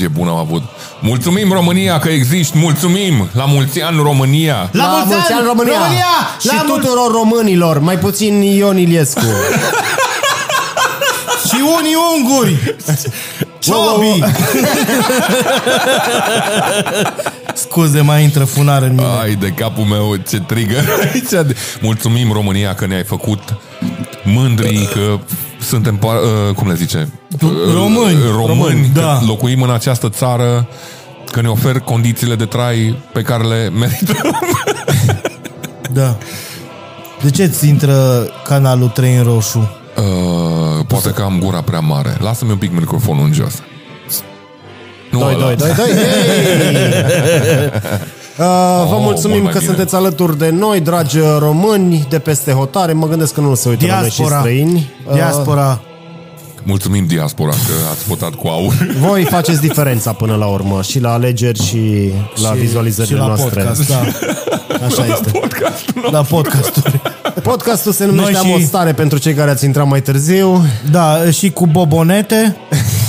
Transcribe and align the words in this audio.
ce 0.00 0.06
energie 0.06 0.22
bună 0.22 0.30
am 0.30 0.36
avut. 0.36 0.62
Mulțumim 1.00 1.52
România 1.52 1.98
că 1.98 2.08
existi, 2.08 2.58
mulțumim! 2.58 3.28
La 3.32 3.44
mulți 3.44 3.80
ani 3.82 3.96
România! 4.02 4.68
La, 4.72 4.84
La 4.84 4.88
mulți 5.06 5.32
ani, 5.32 5.46
România! 5.46 5.78
România! 5.78 6.04
Și 6.40 6.46
La 6.46 6.52
mulți- 6.66 6.72
tuturor 6.86 7.12
românilor, 7.12 7.78
mai 7.78 7.98
puțin 7.98 8.40
Ion 8.42 8.78
Iliescu. 8.78 9.20
Și 11.48 11.56
unii 11.78 11.96
unguri! 12.16 12.74
Ciobi! 13.64 14.22
Scuze, 17.54 18.00
mai 18.00 18.22
intră 18.22 18.44
funar 18.44 18.82
în 18.82 18.90
mine. 18.94 19.06
Ai 19.22 19.34
de 19.34 19.48
capul 19.48 19.84
meu, 19.84 20.16
ce 20.28 20.40
trigger 20.40 20.84
aici. 21.00 21.46
Mulțumim 21.80 22.32
România 22.32 22.74
că 22.74 22.86
ne-ai 22.86 23.04
făcut 23.04 23.40
mândri 24.24 24.88
că 24.92 25.18
suntem, 25.62 25.96
pa- 25.98 26.48
uh, 26.48 26.54
cum 26.54 26.68
le 26.68 26.74
zice? 26.74 27.08
Români. 27.74 28.14
Uh, 28.14 28.22
Români, 28.34 28.46
Români, 28.46 28.90
că 28.94 29.00
da. 29.00 29.20
locuim 29.26 29.62
în 29.62 29.70
această 29.70 30.08
țară, 30.08 30.68
că 31.32 31.40
ne 31.40 31.48
ofer 31.48 31.78
condițiile 31.78 32.34
de 32.34 32.44
trai 32.44 32.96
pe 33.12 33.22
care 33.22 33.44
le 33.44 33.68
merităm. 33.68 34.40
Da. 35.92 36.16
De 37.22 37.30
ce 37.30 37.46
ți 37.46 37.68
intră 37.68 38.26
canalul 38.44 38.88
3 38.88 39.16
în 39.16 39.22
roșu? 39.22 39.58
Uh, 39.96 40.84
poate 40.86 41.10
că 41.10 41.22
am 41.22 41.38
gura 41.38 41.60
prea 41.60 41.80
mare. 41.80 42.16
Lasă-mi 42.20 42.50
un 42.50 42.56
pic 42.56 42.72
microfonul 42.72 43.24
în 43.24 43.32
jos. 43.32 43.54
Nu, 45.10 45.18
Doi, 45.18 45.34
ăla. 45.34 45.44
doi, 45.44 45.56
doi, 45.56 45.72
doi. 45.76 45.86
Hey! 48.40 48.48
Uh, 48.48 48.88
vă 48.88 48.94
Oh, 48.94 49.00
mulțumim 49.02 49.30
mult 49.40 49.42
mai 49.44 49.52
că 49.52 49.58
bine. 49.58 49.70
sunteți 49.70 49.94
alături 49.94 50.38
de 50.38 50.48
noi, 50.50 50.80
dragi 50.80 51.18
români 51.38 52.06
de 52.08 52.18
peste 52.18 52.52
hotare. 52.52 52.92
Mă 52.92 53.06
gândesc 53.08 53.34
că 53.34 53.40
nu 53.40 53.54
se 53.54 53.68
uită 53.68 53.86
la 53.86 54.00
noi 54.00 54.10
și 54.10 54.16
Diaspora. 54.16 54.38
străini. 54.40 54.90
Uh, 55.08 55.14
Diaspora. 55.14 55.80
Mulțumim 56.62 57.06
diaspora 57.06 57.50
că 57.50 57.72
ați 57.90 58.04
votat 58.06 58.34
cu 58.34 58.48
aur. 58.48 58.74
voi 59.08 59.24
faceți 59.24 59.60
diferența 59.60 60.12
până 60.12 60.34
la 60.36 60.46
urmă 60.46 60.82
și 60.82 61.00
la 61.00 61.12
alegeri 61.12 61.62
și 61.62 62.12
la 62.42 62.52
Și- 62.52 62.58
vizualizările 62.58 63.14
și 63.14 63.20
la 63.20 63.26
noastre. 63.26 63.48
podcast, 63.62 63.88
da. 63.88 64.00
Așa 64.86 65.04
este. 65.06 65.30
La 66.10 66.22
podcasturi. 66.22 67.00
Podcastul 67.42 67.92
se 67.92 68.04
numește 68.04 68.30
Noi 68.32 68.40
Am 68.40 68.50
o 68.50 68.58
și- 68.58 68.66
stare 68.66 68.92
pentru 68.92 69.18
cei 69.18 69.34
care 69.34 69.50
ați 69.50 69.64
intrat 69.64 69.86
mai 69.88 70.02
târziu. 70.02 70.64
Da, 70.90 71.30
și 71.30 71.50
cu 71.50 71.66
bobonete. 71.66 72.56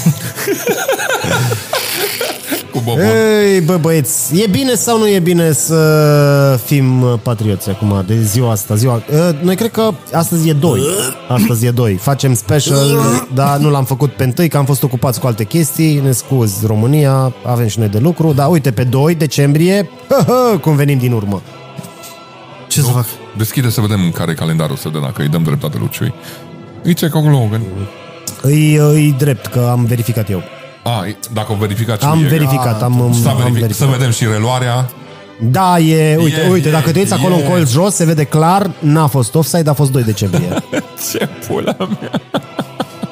Cu 2.85 2.89
Bobo. 2.89 3.01
Ei, 3.01 3.61
bă, 3.61 3.77
băieți, 3.77 4.41
e 4.41 4.47
bine 4.47 4.73
sau 4.75 4.97
nu 4.99 5.07
e 5.07 5.19
bine 5.19 5.51
să 5.51 6.59
fim 6.65 7.01
uh, 7.01 7.13
patrioți 7.23 7.69
acum 7.69 8.03
de 8.07 8.21
ziua 8.21 8.51
asta? 8.51 8.75
Ziua, 8.75 8.95
uh, 8.95 9.29
noi 9.41 9.55
cred 9.55 9.71
că 9.71 9.89
astăzi 10.13 10.49
e 10.49 10.53
2. 10.53 10.81
Astăzi 11.29 11.65
e 11.65 11.71
2. 11.71 11.93
Facem 11.93 12.33
special, 12.33 12.99
dar 13.33 13.57
nu 13.57 13.69
l-am 13.69 13.85
făcut 13.85 14.11
pe 14.11 14.23
întâi, 14.23 14.47
că 14.47 14.57
am 14.57 14.65
fost 14.65 14.83
ocupați 14.83 15.19
cu 15.19 15.27
alte 15.27 15.43
chestii. 15.43 15.99
Ne 16.03 16.11
scuz, 16.11 16.65
România, 16.65 17.33
avem 17.45 17.67
și 17.67 17.79
noi 17.79 17.87
de 17.87 17.97
lucru. 17.99 18.33
Dar 18.33 18.49
uite, 18.49 18.71
pe 18.71 18.83
2 18.83 19.15
decembrie, 19.15 19.89
hă, 20.09 20.23
hă, 20.27 20.57
cum 20.57 20.75
venim 20.75 20.97
din 20.97 21.11
urmă. 21.11 21.41
Ce 22.67 22.81
să 22.81 22.89
fac? 22.91 23.05
Deschide 23.37 23.69
să 23.69 23.81
vedem 23.81 24.11
care 24.11 24.31
e 24.31 24.33
calendarul, 24.33 24.75
să 24.75 24.83
vedem 24.87 25.01
dacă 25.01 25.21
îi 25.21 25.27
dăm 25.27 25.43
dreptate 25.43 25.77
lui 25.79 25.89
Ciui. 25.89 26.13
Îi 26.83 26.93
check 26.93 27.15
acolo. 27.15 27.47
că- 27.51 27.59
Îi, 28.41 28.75
îi 28.75 29.15
drept, 29.17 29.45
că 29.45 29.67
am 29.71 29.85
verificat 29.85 30.29
eu. 30.29 30.41
A, 30.83 31.05
dacă 31.33 31.51
o 31.51 31.55
verificat 31.55 32.03
Am 32.03 32.13
Ciui, 32.17 32.25
e- 32.25 32.29
verificat, 32.29 32.81
am, 32.81 33.17
Să, 33.21 33.27
am 33.29 33.35
verific, 33.37 33.53
să 33.55 33.59
verificat. 33.61 33.89
vedem 33.89 34.11
și 34.11 34.25
reluarea. 34.25 34.89
Da, 35.51 35.79
e, 35.79 36.15
uite, 36.15 36.41
E, 36.41 36.49
uite, 36.51 36.67
e, 36.67 36.71
dacă 36.71 36.91
te 36.91 36.99
uiți 36.99 37.13
acolo 37.13 37.35
e. 37.35 37.41
în 37.43 37.49
colț 37.49 37.69
jos, 37.69 37.93
se 37.95 38.05
vede 38.05 38.23
clar, 38.23 38.71
n-a 38.79 39.07
fost 39.07 39.35
offside, 39.35 39.69
a 39.69 39.73
fost 39.73 39.91
2 39.91 40.03
decembrie. 40.03 40.47
Ce 41.11 41.29
pula 41.47 41.75
mea. 41.79 42.11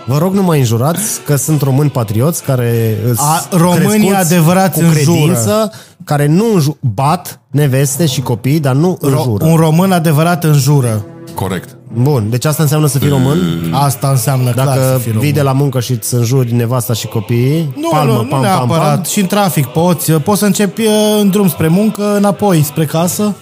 Vă 0.05 0.17
rog, 0.17 0.33
nu 0.33 0.43
mai 0.43 0.59
înjurați 0.59 1.21
că 1.25 1.35
sunt 1.35 1.61
români 1.61 1.89
patrioți 1.89 2.43
care 2.43 2.97
A, 3.15 3.45
sunt 3.49 3.61
românii 3.61 3.87
crescuți 4.07 4.33
adevărați 4.33 4.79
cu 4.79 4.85
înjură. 4.85 5.17
credință, 5.17 5.71
care 6.03 6.25
nu 6.25 6.45
înju- 6.53 6.77
bat 6.79 7.39
neveste 7.51 8.05
și 8.05 8.21
copii, 8.21 8.59
dar 8.59 8.73
nu 8.75 8.97
înjură. 9.01 9.45
Un 9.45 9.55
român 9.55 9.91
adevărat 9.91 10.43
înjură. 10.43 11.05
Corect. 11.39 11.77
Bun, 11.93 12.27
deci 12.29 12.45
asta 12.45 12.63
înseamnă 12.63 12.87
să 12.87 12.99
fii 12.99 13.09
român? 13.09 13.37
Asta 13.71 14.09
înseamnă 14.09 14.51
clar 14.51 14.67
să 14.67 14.73
Dacă 14.79 14.97
fii 14.97 15.03
vii 15.11 15.11
român. 15.19 15.33
de 15.33 15.41
la 15.41 15.51
muncă 15.51 15.79
și 15.79 15.91
îți 15.91 16.13
înjuri 16.13 16.53
nevasta 16.53 16.93
și 16.93 17.07
copiii, 17.07 17.73
Nu, 17.75 17.89
palmă, 17.91 18.11
nu, 18.11 18.17
nu 18.17 18.27
pam, 18.27 18.29
pam, 18.29 18.41
neapărat. 18.41 18.93
pam. 18.93 19.03
Și 19.03 19.19
în 19.19 19.25
trafic 19.25 19.65
poți. 19.65 20.11
Poți 20.11 20.39
să 20.39 20.45
începi 20.45 20.81
uh, 20.81 20.91
în 21.19 21.29
drum 21.29 21.49
spre 21.49 21.67
muncă, 21.67 22.15
înapoi 22.15 22.61
spre 22.63 22.85
casă. 22.85 23.35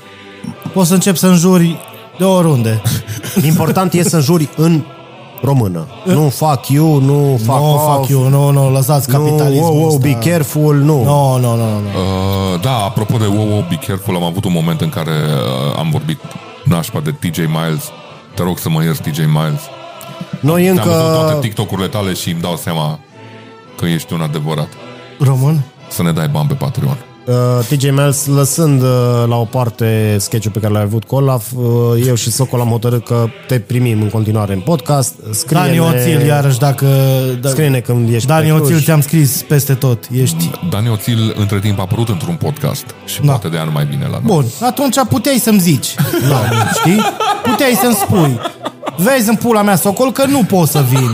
Poți 0.73 0.87
să 0.87 0.93
începi 0.93 1.17
să 1.17 1.27
înjuri 1.27 1.75
de 2.17 2.23
oriunde. 2.23 2.81
Important 3.45 3.93
e 3.93 4.03
să 4.03 4.15
înjuri 4.15 4.49
în 4.55 4.83
română. 5.41 5.85
Nu 6.03 6.29
fuck 6.29 6.67
you, 6.67 6.99
nu 6.99 7.39
fuck 7.45 7.59
Nu, 7.59 7.73
off, 7.73 7.95
fuck 7.95 8.09
you, 8.09 8.27
nu, 8.29 8.51
nu, 8.51 8.71
lăsați 8.71 9.09
nu, 9.11 9.17
capitalismul 9.17 9.69
wow, 9.69 9.77
wow, 9.79 9.87
ăsta. 9.87 9.99
be 10.07 10.29
careful, 10.29 10.75
nu. 10.75 11.03
Nu, 11.03 11.37
nu, 11.37 11.55
nu, 11.55 11.55
nu. 11.55 11.79
nu. 11.79 12.53
Uh, 12.53 12.61
da, 12.61 12.71
apropo 12.71 13.17
de 13.17 13.25
wow, 13.25 13.47
wow, 13.49 13.65
be 13.69 13.75
careful, 13.87 14.15
am 14.15 14.23
avut 14.23 14.45
un 14.45 14.51
moment 14.51 14.81
în 14.81 14.89
care 14.89 15.11
uh, 15.11 15.79
am 15.79 15.89
vorbit 15.91 16.19
nașpa 16.67 16.99
de 16.99 17.11
TJ 17.11 17.37
Miles. 17.37 17.91
Te 18.33 18.43
rog 18.43 18.57
să 18.57 18.69
mă 18.69 18.83
ierți, 18.83 19.01
TJ 19.01 19.17
Miles. 19.17 19.61
Noi 20.39 20.63
Te-am 20.63 20.75
văzut 20.75 20.91
încă... 20.91 21.13
toate 21.13 21.39
TikTok-urile 21.47 21.87
tale 21.87 22.13
și 22.13 22.29
îmi 22.31 22.41
dau 22.41 22.55
seama 22.55 22.99
că 23.77 23.85
ești 23.85 24.13
un 24.13 24.21
adevărat. 24.21 24.67
Român? 25.19 25.63
Să 25.89 26.03
ne 26.03 26.11
dai 26.11 26.27
bani 26.27 26.47
pe 26.47 26.53
Patreon. 26.53 26.97
Uh, 27.27 27.33
TJ 27.67 27.83
Miles, 27.89 28.25
lăsând 28.25 28.81
uh, 28.81 28.87
la 29.27 29.35
o 29.35 29.43
parte 29.43 30.15
sketch-ul 30.19 30.51
pe 30.51 30.59
care 30.59 30.73
l-ai 30.73 30.81
avut 30.81 31.03
cu 31.03 31.15
Olaf, 31.15 31.51
uh, 31.55 31.63
eu 32.05 32.15
și 32.15 32.31
Socol 32.31 32.59
am 32.59 32.67
hotărât 32.67 33.05
că 33.05 33.25
te 33.47 33.59
primim 33.59 34.01
în 34.01 34.09
continuare 34.09 34.53
în 34.53 34.59
podcast. 34.59 35.13
Scrie-ne, 35.31 35.65
Dani 35.65 35.79
Oțil, 35.79 36.25
iarăși, 36.25 36.59
dacă... 36.59 36.87
Da, 37.41 37.49
Scrie-ne 37.49 37.79
când 37.79 38.13
ești 38.13 38.27
Dani 38.27 38.49
pe 38.49 38.55
Cluj. 38.55 38.61
Oțil, 38.61 38.81
ți-am 38.81 39.01
scris 39.01 39.43
peste 39.47 39.73
tot. 39.73 40.03
Ești... 40.11 40.51
Dani 40.69 40.89
Oțil, 40.89 41.35
între 41.39 41.59
timp, 41.59 41.79
a 41.79 41.81
apărut 41.81 42.09
într-un 42.09 42.35
podcast 42.35 42.85
și 43.05 43.21
Da. 43.21 43.31
poate 43.31 43.47
de 43.47 43.57
nu 43.65 43.71
mai 43.71 43.85
bine 43.85 44.03
la 44.03 44.09
noi. 44.09 44.21
Bun, 44.25 44.45
atunci 44.61 44.95
puteai 45.09 45.37
să-mi 45.37 45.59
zici. 45.59 45.95
Da, 46.29 46.41
știi? 46.79 47.01
Puteai 47.43 47.77
să-mi 47.81 47.93
spui. 47.95 48.39
Vezi 48.97 49.29
în 49.29 49.35
pula 49.35 49.61
mea, 49.61 49.75
Socol, 49.75 50.11
că 50.11 50.25
nu 50.25 50.43
pot 50.43 50.67
să 50.67 50.83
vin. 50.89 51.11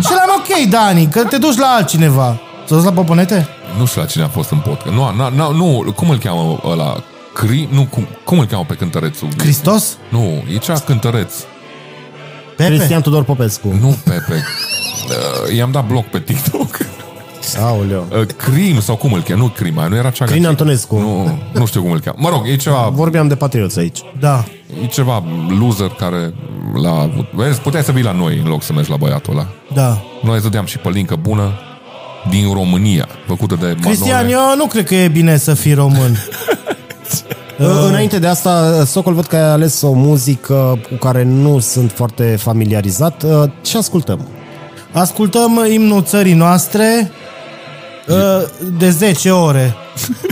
Și 0.00 0.10
l-am 0.10 0.30
ok, 0.38 0.68
Dani, 0.70 1.06
că 1.06 1.24
te 1.24 1.38
duci 1.38 1.56
la 1.56 1.66
altcineva. 1.66 2.40
Să 2.66 2.74
duci 2.74 2.84
la 2.84 2.92
Poponete? 2.92 3.48
Nu 3.78 3.86
știu 3.86 4.00
la 4.00 4.06
cine 4.06 4.24
a 4.24 4.28
fost 4.28 4.50
în 4.50 4.58
podcast. 4.58 4.94
Nu, 4.94 5.14
na, 5.16 5.28
na, 5.28 5.48
nu 5.48 5.92
cum 5.96 6.10
îl 6.10 6.18
cheamă 6.18 6.60
ăla? 6.64 7.02
Cri? 7.34 7.68
Nu, 7.72 7.86
cum, 7.90 8.06
cum 8.24 8.38
îl 8.38 8.46
cheamă 8.46 8.64
pe 8.68 8.74
cântărețul? 8.74 9.28
Hristos? 9.38 9.96
Nu, 10.08 10.42
e 10.54 10.56
cea 10.56 10.78
cântăreț. 10.78 11.34
Pepe? 12.56 12.74
Cristian 12.74 13.00
Tudor 13.02 13.24
Popescu. 13.24 13.68
Nu 13.80 13.96
Pepe. 14.04 14.44
Uh, 15.08 15.56
i-am 15.56 15.70
dat 15.70 15.86
bloc 15.86 16.04
pe 16.06 16.18
TikTok. 16.20 16.78
Aoleu. 17.58 18.06
Uh, 18.20 18.26
Crim 18.36 18.80
sau 18.80 18.96
cum 18.96 19.12
îl 19.12 19.22
cheamă? 19.22 19.42
Nu 19.42 19.48
Crima, 19.48 19.86
nu 19.86 19.96
era 19.96 20.10
cea 20.10 20.24
Crin 20.24 20.46
Antonescu. 20.46 20.98
Nu, 20.98 21.38
nu 21.52 21.66
știu 21.66 21.82
cum 21.82 21.90
îl 21.90 22.00
cheamă. 22.00 22.16
Mă 22.20 22.28
rog, 22.28 22.48
e 22.48 22.56
ceva, 22.56 22.88
Vorbeam 22.92 23.28
de 23.28 23.34
patrioți 23.34 23.78
aici. 23.78 23.98
Da. 24.18 24.44
e 24.82 24.86
ceva 24.86 25.22
loser 25.58 25.88
care 25.88 26.34
l-a 26.82 26.94
avut. 27.00 27.32
Vezi, 27.32 27.60
puteai 27.60 27.82
să 27.82 27.92
vii 27.92 28.02
la 28.02 28.12
noi 28.12 28.38
în 28.42 28.48
loc 28.48 28.62
să 28.62 28.72
mergi 28.72 28.90
la 28.90 28.96
băiatul 28.96 29.32
ăla. 29.32 29.46
Da. 29.74 30.02
Noi 30.22 30.34
îți 30.34 30.42
dădeam 30.42 30.64
și 30.64 30.78
pălincă 30.78 31.16
bună 31.16 31.52
din 32.28 32.52
România, 32.52 33.08
făcută 33.26 33.54
de 33.60 33.76
Cristian, 33.80 34.16
Manole. 34.16 34.32
eu 34.50 34.56
nu 34.56 34.66
cred 34.66 34.84
că 34.86 34.94
e 34.94 35.08
bine 35.08 35.36
să 35.36 35.54
fii 35.54 35.74
român. 35.74 36.16
Uh, 37.60 37.66
Înainte 37.88 38.18
de 38.18 38.26
asta, 38.26 38.84
Socol, 38.84 39.12
văd 39.14 39.26
că 39.26 39.36
ai 39.36 39.50
ales 39.50 39.82
o 39.82 39.92
muzică 39.92 40.78
cu 40.88 40.94
care 40.94 41.22
nu 41.22 41.58
sunt 41.58 41.92
foarte 41.92 42.36
familiarizat. 42.38 43.22
Uh, 43.22 43.50
Ce 43.62 43.76
ascultăm? 43.76 44.28
Ascultăm 44.92 45.64
imnul 45.72 46.02
țării 46.02 46.32
noastre 46.34 47.10
uh, 48.08 48.16
de 48.78 48.90
10 48.90 49.30
ore. 49.30 49.74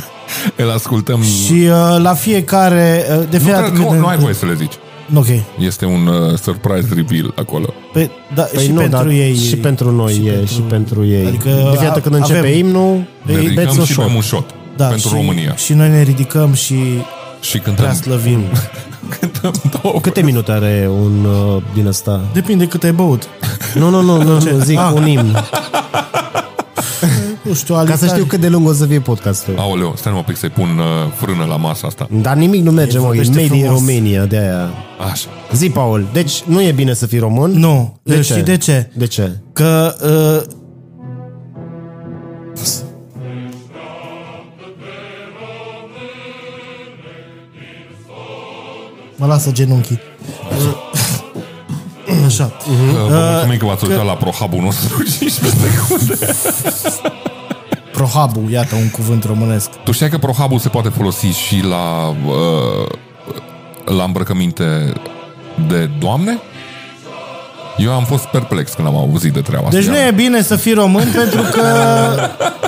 Îl 0.57 0.71
ascultăm... 0.71 1.23
Și 1.23 1.53
uh, 1.53 1.97
la 2.03 2.15
fiecare... 2.15 3.05
uh, 3.11 3.29
De 3.31 3.37
nu, 3.37 3.43
fiecare 3.45 3.67
trebuie- 3.71 3.91
nu, 3.95 3.99
nu 3.99 4.07
ai 4.07 4.17
voie 4.17 4.35
să 4.35 4.47
le 4.47 4.55
zici. 4.55 4.75
Ok. 5.15 5.27
Este 5.59 5.85
un 5.85 6.07
uh, 6.07 6.39
surprise 6.39 6.89
reveal 6.95 7.33
acolo. 7.37 7.75
Pe, 7.93 8.11
da, 8.35 8.43
Păi 8.43 8.63
și 8.65 8.71
nu, 8.73 8.81
pentru 8.81 8.99
dar 8.99 9.07
ei. 9.07 9.35
și 9.37 9.57
pentru 9.57 9.91
noi 9.91 10.13
și 10.13 10.27
e, 10.27 10.31
pentru- 10.31 10.55
și 10.55 10.61
pentru 10.61 11.07
ei. 11.07 11.27
Adică 11.27 11.49
de 11.49 11.55
fiecare 11.55 11.87
dată 11.87 12.01
când 12.01 12.15
avem- 12.15 12.27
începe 12.37 12.49
imnul, 12.49 12.95
Ne 13.23 13.33
beți 13.33 13.39
ridicăm 13.47 13.77
un 13.79 13.85
și 13.85 13.93
shot. 13.93 14.05
bem 14.07 14.15
un 14.15 14.23
shot 14.23 14.51
da, 14.77 14.87
pentru 14.87 15.09
și, 15.09 15.15
România. 15.15 15.57
Și 15.57 15.73
noi 15.73 15.89
ne 15.89 16.03
ridicăm 16.03 16.53
și 16.53 16.75
Și 17.41 17.59
prea 17.59 17.75
cântăm, 17.75 17.95
slăvim. 17.95 18.41
cântăm 19.19 19.53
două. 19.83 20.01
Câte 20.01 20.23
minute 20.23 20.53
are 20.53 20.89
un 21.03 21.25
uh, 21.25 21.63
din 21.75 21.87
ăsta? 21.87 22.21
Depinde 22.33 22.67
cât 22.67 22.83
ai 22.85 22.93
băut. 22.93 23.29
Nu, 23.75 23.89
nu, 23.91 24.01
nu, 24.03 24.23
nu, 24.23 24.33
nu 24.33 24.59
zic 24.59 24.79
Ah. 24.79 24.91
un 24.95 25.07
imn. 25.07 25.37
nu 27.49 27.55
știu, 27.55 27.75
Ca 27.75 27.81
să 27.85 27.91
alitare. 27.91 28.11
știu 28.13 28.25
cât 28.25 28.41
de 28.41 28.49
lung 28.49 28.69
o 28.69 28.73
să 28.73 28.87
fie 28.87 29.01
podcastul. 29.01 29.55
Aoleu, 29.59 29.95
stai 29.97 30.13
mă 30.13 30.19
un 30.19 30.25
pic 30.27 30.37
să-i 30.37 30.49
pun 30.51 30.69
uh, 30.79 31.13
frână 31.17 31.45
la 31.45 31.57
masa 31.57 31.87
asta. 31.87 32.09
Dar 32.23 32.37
nimic 32.37 32.63
nu 32.63 32.71
merge, 32.71 32.97
El 32.97 33.03
mă, 33.03 33.07
e 33.07 33.09
vorbește 33.09 33.41
made 33.43 33.55
in 33.57 33.65
frumos. 33.65 33.79
Romania, 33.81 34.25
de 34.25 34.37
aia. 34.39 34.69
Așa. 35.11 35.29
Zi, 35.53 35.71
Paul, 35.71 36.07
deci 36.13 36.43
nu 36.43 36.63
e 36.63 36.73
bine 36.73 36.95
să 36.95 37.07
fii 37.07 37.19
român? 37.19 37.51
Nu, 37.51 37.99
De 38.03 38.21
știi 38.23 38.35
ce? 38.35 38.43
de 38.43 38.57
ce? 38.57 38.91
De 38.95 39.07
ce? 39.07 39.31
Că 39.53 39.95
uh, 40.47 40.57
Mă 49.17 49.27
lasă 49.27 49.51
genunchii. 49.53 49.99
Așa. 52.27 52.53
Uh, 52.69 53.09
Vă 53.09 53.31
mulțumim 53.33 53.59
că 53.59 53.65
v-ați 53.67 53.85
uitat 53.85 54.05
la 54.05 54.13
prohabul 54.17 54.61
nostru 54.61 55.03
15 55.19 55.61
secunde. 55.61 56.35
Prohabu, 57.99 58.49
iată 58.51 58.75
un 58.75 58.91
cuvânt 58.91 59.25
românesc. 59.25 59.71
Tu 59.71 59.93
știai 59.93 60.11
că 60.11 60.19
prohabul 60.19 60.59
se 60.59 60.69
poate 60.69 60.89
folosi 60.89 61.27
și 61.27 61.63
la 61.65 62.09
uh, 62.09 62.87
la 63.85 64.05
îmbrăcăminte 64.05 64.93
de 65.69 65.91
doamne? 66.01 66.39
Eu 67.77 67.93
am 67.93 68.05
fost 68.05 68.25
perplex 68.25 68.73
când 68.73 68.89
am 68.89 68.97
auzit 68.97 69.33
de 69.33 69.41
treaba 69.41 69.69
Deci 69.69 69.81
asta. 69.81 69.93
nu 69.93 69.99
e 69.99 70.11
bine 70.11 70.43
să 70.43 70.57
fii 70.57 70.73
român 70.73 71.09
pentru 71.15 71.43
că 71.53 71.67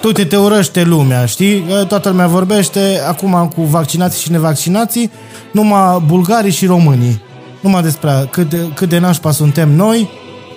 tu 0.01 0.13
te, 0.13 0.25
te 0.25 0.37
urăște 0.37 0.83
lumea, 0.83 1.27
știi? 1.27 1.65
Toată 1.89 2.09
lumea 2.09 2.27
vorbește 2.27 3.01
acum 3.09 3.53
cu 3.55 3.63
vaccinații 3.63 4.21
și 4.21 4.31
nevaccinații, 4.31 5.11
numai 5.53 6.03
bulgarii 6.07 6.53
și 6.53 6.67
românii. 6.67 7.23
Numai 7.61 7.83
despre 7.83 8.29
cât 8.31 8.49
de, 8.49 8.57
cât 8.75 8.89
de 8.89 8.99
nașpa 8.99 9.31
suntem 9.31 9.71
noi 9.75 10.11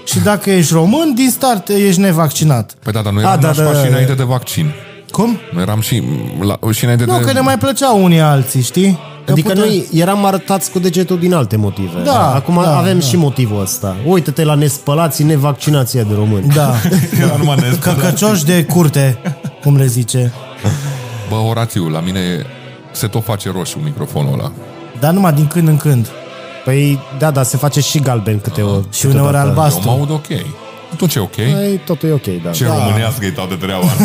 și 0.05 0.19
dacă 0.19 0.51
ești 0.51 0.73
român, 0.73 1.13
din 1.15 1.29
start 1.29 1.67
ești 1.69 1.99
nevaccinat. 1.99 2.73
Păi 2.83 2.93
da, 2.93 3.01
dar 3.01 3.13
noi 3.13 3.21
eram 3.23 3.33
A, 3.33 3.37
da, 3.37 3.47
nașpa 3.47 3.63
da, 3.63 3.73
și 3.73 3.81
da. 3.83 3.87
înainte 3.87 4.13
de 4.13 4.23
vaccin. 4.23 4.71
Cum? 5.11 5.37
Noi 5.53 5.61
eram 5.61 5.79
și, 5.81 6.03
la, 6.41 6.71
și 6.71 6.83
înainte 6.83 7.05
Nu, 7.05 7.17
de... 7.17 7.23
că 7.23 7.31
ne 7.33 7.39
mai 7.39 7.57
plăceau 7.57 8.03
unii 8.03 8.19
alții, 8.19 8.61
știi? 8.61 8.99
Că 9.25 9.31
Adică 9.31 9.47
putem- 9.49 9.63
noi 9.63 9.87
eram 9.93 10.25
arătați 10.25 10.71
cu 10.71 10.79
degetul 10.79 11.19
din 11.19 11.33
alte 11.33 11.55
motive. 11.55 12.01
Da, 12.03 12.33
Acum 12.33 12.59
da, 12.63 12.77
avem 12.77 12.99
da. 12.99 13.05
și 13.05 13.15
motivul 13.15 13.61
ăsta. 13.61 13.95
Uită-te 14.05 14.43
la 14.43 14.53
nespălații, 14.55 15.23
nevaccinația 15.23 16.03
de 16.03 16.13
români. 16.15 16.47
Da, 16.47 16.73
Era 17.23 17.35
numai 17.37 17.57
nespălat. 17.61 17.99
căcăcioși 17.99 18.45
de 18.45 18.63
curte, 18.63 19.17
cum 19.61 19.77
le 19.77 19.85
zice. 19.85 20.33
Bă, 21.29 21.35
Orațiu, 21.35 21.89
la 21.89 21.99
mine 21.99 22.19
se 22.91 23.07
tot 23.07 23.23
face 23.23 23.51
roșu 23.55 23.77
microfonul 23.83 24.33
ăla. 24.33 24.51
Dar 24.99 25.13
numai 25.13 25.33
din 25.33 25.47
când 25.47 25.67
în 25.67 25.77
când. 25.77 26.07
Păi, 26.63 26.99
da, 27.17 27.31
da, 27.31 27.43
se 27.43 27.57
face 27.57 27.79
și 27.81 27.99
galben 27.99 28.39
câte 28.39 28.61
o... 28.61 28.79
Și 28.91 29.05
uneori 29.05 29.25
câteodată. 29.25 29.37
Eu 29.37 29.49
albastru. 29.49 29.81
mă 29.89 29.91
aud 29.91 30.09
ok. 30.09 30.25
Atunci 30.93 31.15
e 31.15 31.19
ok. 31.19 31.35
Păi, 31.35 31.81
totul 31.85 32.09
e 32.09 32.11
ok, 32.11 32.25
da. 32.43 32.49
Ce 32.51 32.65
da. 32.65 32.73
românească 32.85 33.25
e 33.25 33.31
toată 33.31 33.55
treaba 33.55 33.83
asta. 33.91 34.03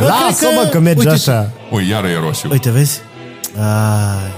Lasă, 0.00 0.44
cred 0.46 0.54
mă, 0.56 0.62
că- 0.62 0.68
că 0.68 0.78
merge 0.80 1.08
uite, 1.08 1.30
așa. 1.30 1.50
Ui, 1.70 1.88
iară 1.88 2.06
e 2.06 2.18
roșu. 2.24 2.48
Uite, 2.50 2.70
vezi? 2.70 3.00
Ai. 3.58 4.32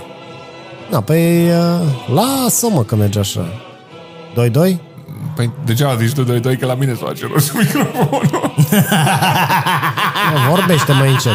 Da, 0.91 1.01
păi, 1.01 1.49
uh, 1.49 1.81
lasă, 2.15 2.67
mă, 2.71 2.83
că 2.83 2.97
merge 2.97 3.19
așa. 3.19 3.45
2-2? 4.71 4.77
Păi 5.35 5.51
degeaba 5.65 5.97
zici 5.97 6.13
tu 6.15 6.23
doi, 6.23 6.41
doi 6.41 6.57
că 6.57 6.67
la 6.67 6.75
mine 6.75 6.93
se 6.95 7.05
face 7.05 7.29
roșu 7.33 7.57
microfonul. 7.59 8.55
Vorbește 10.49 10.93
mai 10.93 11.11
încet. 11.11 11.33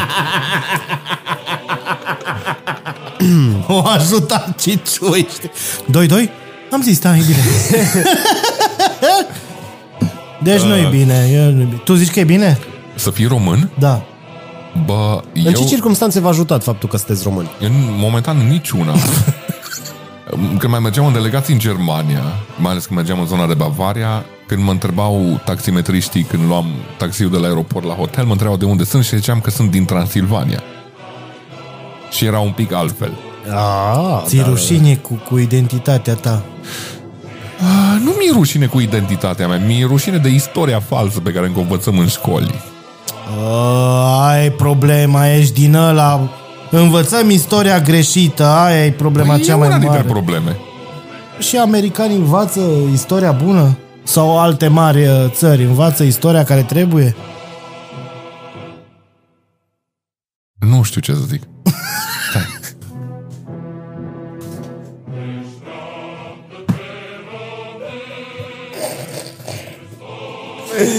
O 3.66 3.82
ajuta 3.86 4.54
Ciciui, 4.58 5.26
știi? 5.34 5.50
Doi, 5.86 6.06
doi? 6.06 6.30
Am 6.72 6.82
zis, 6.82 6.98
da, 6.98 7.16
e 7.16 7.22
bine. 7.26 7.38
deci 10.42 10.60
nu 10.60 10.76
e 10.76 10.88
bine, 10.90 11.28
e, 11.32 11.50
nu 11.50 11.60
e 11.60 11.64
bine. 11.64 11.80
Tu 11.84 11.94
zici 11.94 12.10
că 12.10 12.20
e 12.20 12.24
bine? 12.24 12.58
Să 12.94 13.10
fii 13.10 13.26
român? 13.26 13.70
Da. 13.78 14.02
Bă, 14.84 15.22
În 15.34 15.44
eu... 15.44 15.52
ce 15.52 15.64
circunstanțe 15.64 16.20
v-a 16.20 16.28
ajutat 16.28 16.62
faptul 16.62 16.88
că 16.88 16.96
sunteți 16.96 17.22
români? 17.22 17.48
În 17.60 17.72
momentan 17.98 18.48
niciuna. 18.48 18.94
când 20.58 20.72
mai 20.72 20.78
mergeam 20.78 21.06
în 21.06 21.12
delegații 21.12 21.52
în 21.52 21.58
Germania, 21.58 22.22
mai 22.58 22.70
ales 22.70 22.84
când 22.84 22.98
mergeam 22.98 23.20
în 23.20 23.26
zona 23.26 23.46
de 23.46 23.54
Bavaria, 23.54 24.24
când 24.46 24.62
mă 24.62 24.70
întrebau 24.70 25.40
taximetriștii 25.44 26.22
când 26.22 26.46
luam 26.46 26.66
taxiul 26.98 27.30
de 27.30 27.36
la 27.36 27.46
aeroport 27.46 27.86
la 27.86 27.94
hotel, 27.94 28.24
mă 28.24 28.32
întrebau 28.32 28.56
de 28.56 28.64
unde 28.64 28.84
sunt 28.84 29.04
și 29.04 29.16
ziceam 29.16 29.40
că 29.40 29.50
sunt 29.50 29.70
din 29.70 29.84
Transilvania. 29.84 30.62
Și 32.14 32.24
era 32.24 32.38
un 32.38 32.50
pic 32.50 32.72
altfel. 32.72 33.12
Ah, 33.54 34.22
Ți-e 34.26 34.42
rușine 34.42 34.94
cu, 34.94 35.14
cu 35.28 35.38
identitatea 35.38 36.14
ta. 36.14 36.42
Ah, 37.60 38.00
Nu 38.04 38.10
mi-e 38.10 38.32
rușine 38.32 38.66
cu 38.66 38.80
identitatea 38.80 39.48
mea, 39.48 39.58
mi-e 39.58 39.86
rușine 39.86 40.16
de 40.16 40.28
istoria 40.28 40.80
falsă 40.80 41.20
pe 41.20 41.30
care 41.30 41.46
încă 41.46 41.58
o 41.58 41.62
învățăm 41.62 41.98
în 41.98 42.06
școli. 42.06 42.54
A, 43.42 44.28
ai 44.28 44.50
problema, 44.50 45.28
ești 45.28 45.60
din 45.60 45.74
ăla... 45.74 46.28
Învățăm 46.70 47.30
istoria 47.30 47.80
greșită, 47.80 48.44
aia 48.44 48.84
e 48.84 48.90
problema 48.90 49.32
Păi 49.32 49.40
e 49.42 49.44
cea 49.44 49.56
una 49.56 49.68
mai 49.68 49.78
dintre 49.78 49.96
mare. 49.98 50.10
probleme. 50.10 50.56
Și 51.38 51.56
americanii 51.56 52.16
învață 52.16 52.60
istoria 52.92 53.32
bună? 53.32 53.78
Sau 54.02 54.38
alte 54.40 54.68
mari 54.68 55.06
uh, 55.06 55.24
țări 55.30 55.62
învață 55.64 56.02
istoria 56.02 56.44
care 56.44 56.62
trebuie? 56.62 57.16
Nu 60.58 60.82
știu 60.82 61.00
ce 61.00 61.12
să 61.12 61.20
zic. 61.28 61.42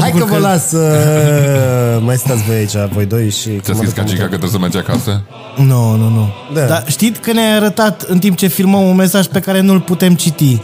Hai 0.00 0.10
că 0.10 0.16
bucur 0.18 0.28
vă 0.28 0.34
că- 0.34 0.38
las 0.38 0.72
uh, 0.72 1.98
Mai 2.00 2.16
stați 2.16 2.42
voi 2.42 2.56
aici, 2.56 2.72
voi 2.92 3.06
doi 3.06 3.30
și... 3.30 3.60
Ți-a 3.60 3.74
scris 3.74 3.92
ca 3.92 4.02
Gica 4.02 4.22
că 4.22 4.28
trebuie 4.28 4.50
să 4.50 4.58
mergi 4.58 4.76
acasă? 4.76 5.22
Nu, 5.56 5.96
nu, 5.96 6.08
nu. 6.08 6.28
Da. 6.54 6.64
Dar 6.64 6.84
știți 6.86 7.20
că 7.20 7.32
ne-ai 7.32 7.56
arătat 7.56 8.02
în 8.02 8.18
timp 8.18 8.36
ce 8.36 8.46
filmăm 8.46 8.82
un 8.82 8.96
mesaj 8.96 9.26
pe 9.26 9.40
care 9.40 9.60
nu-l 9.60 9.80
putem 9.80 10.14
citi. 10.14 10.62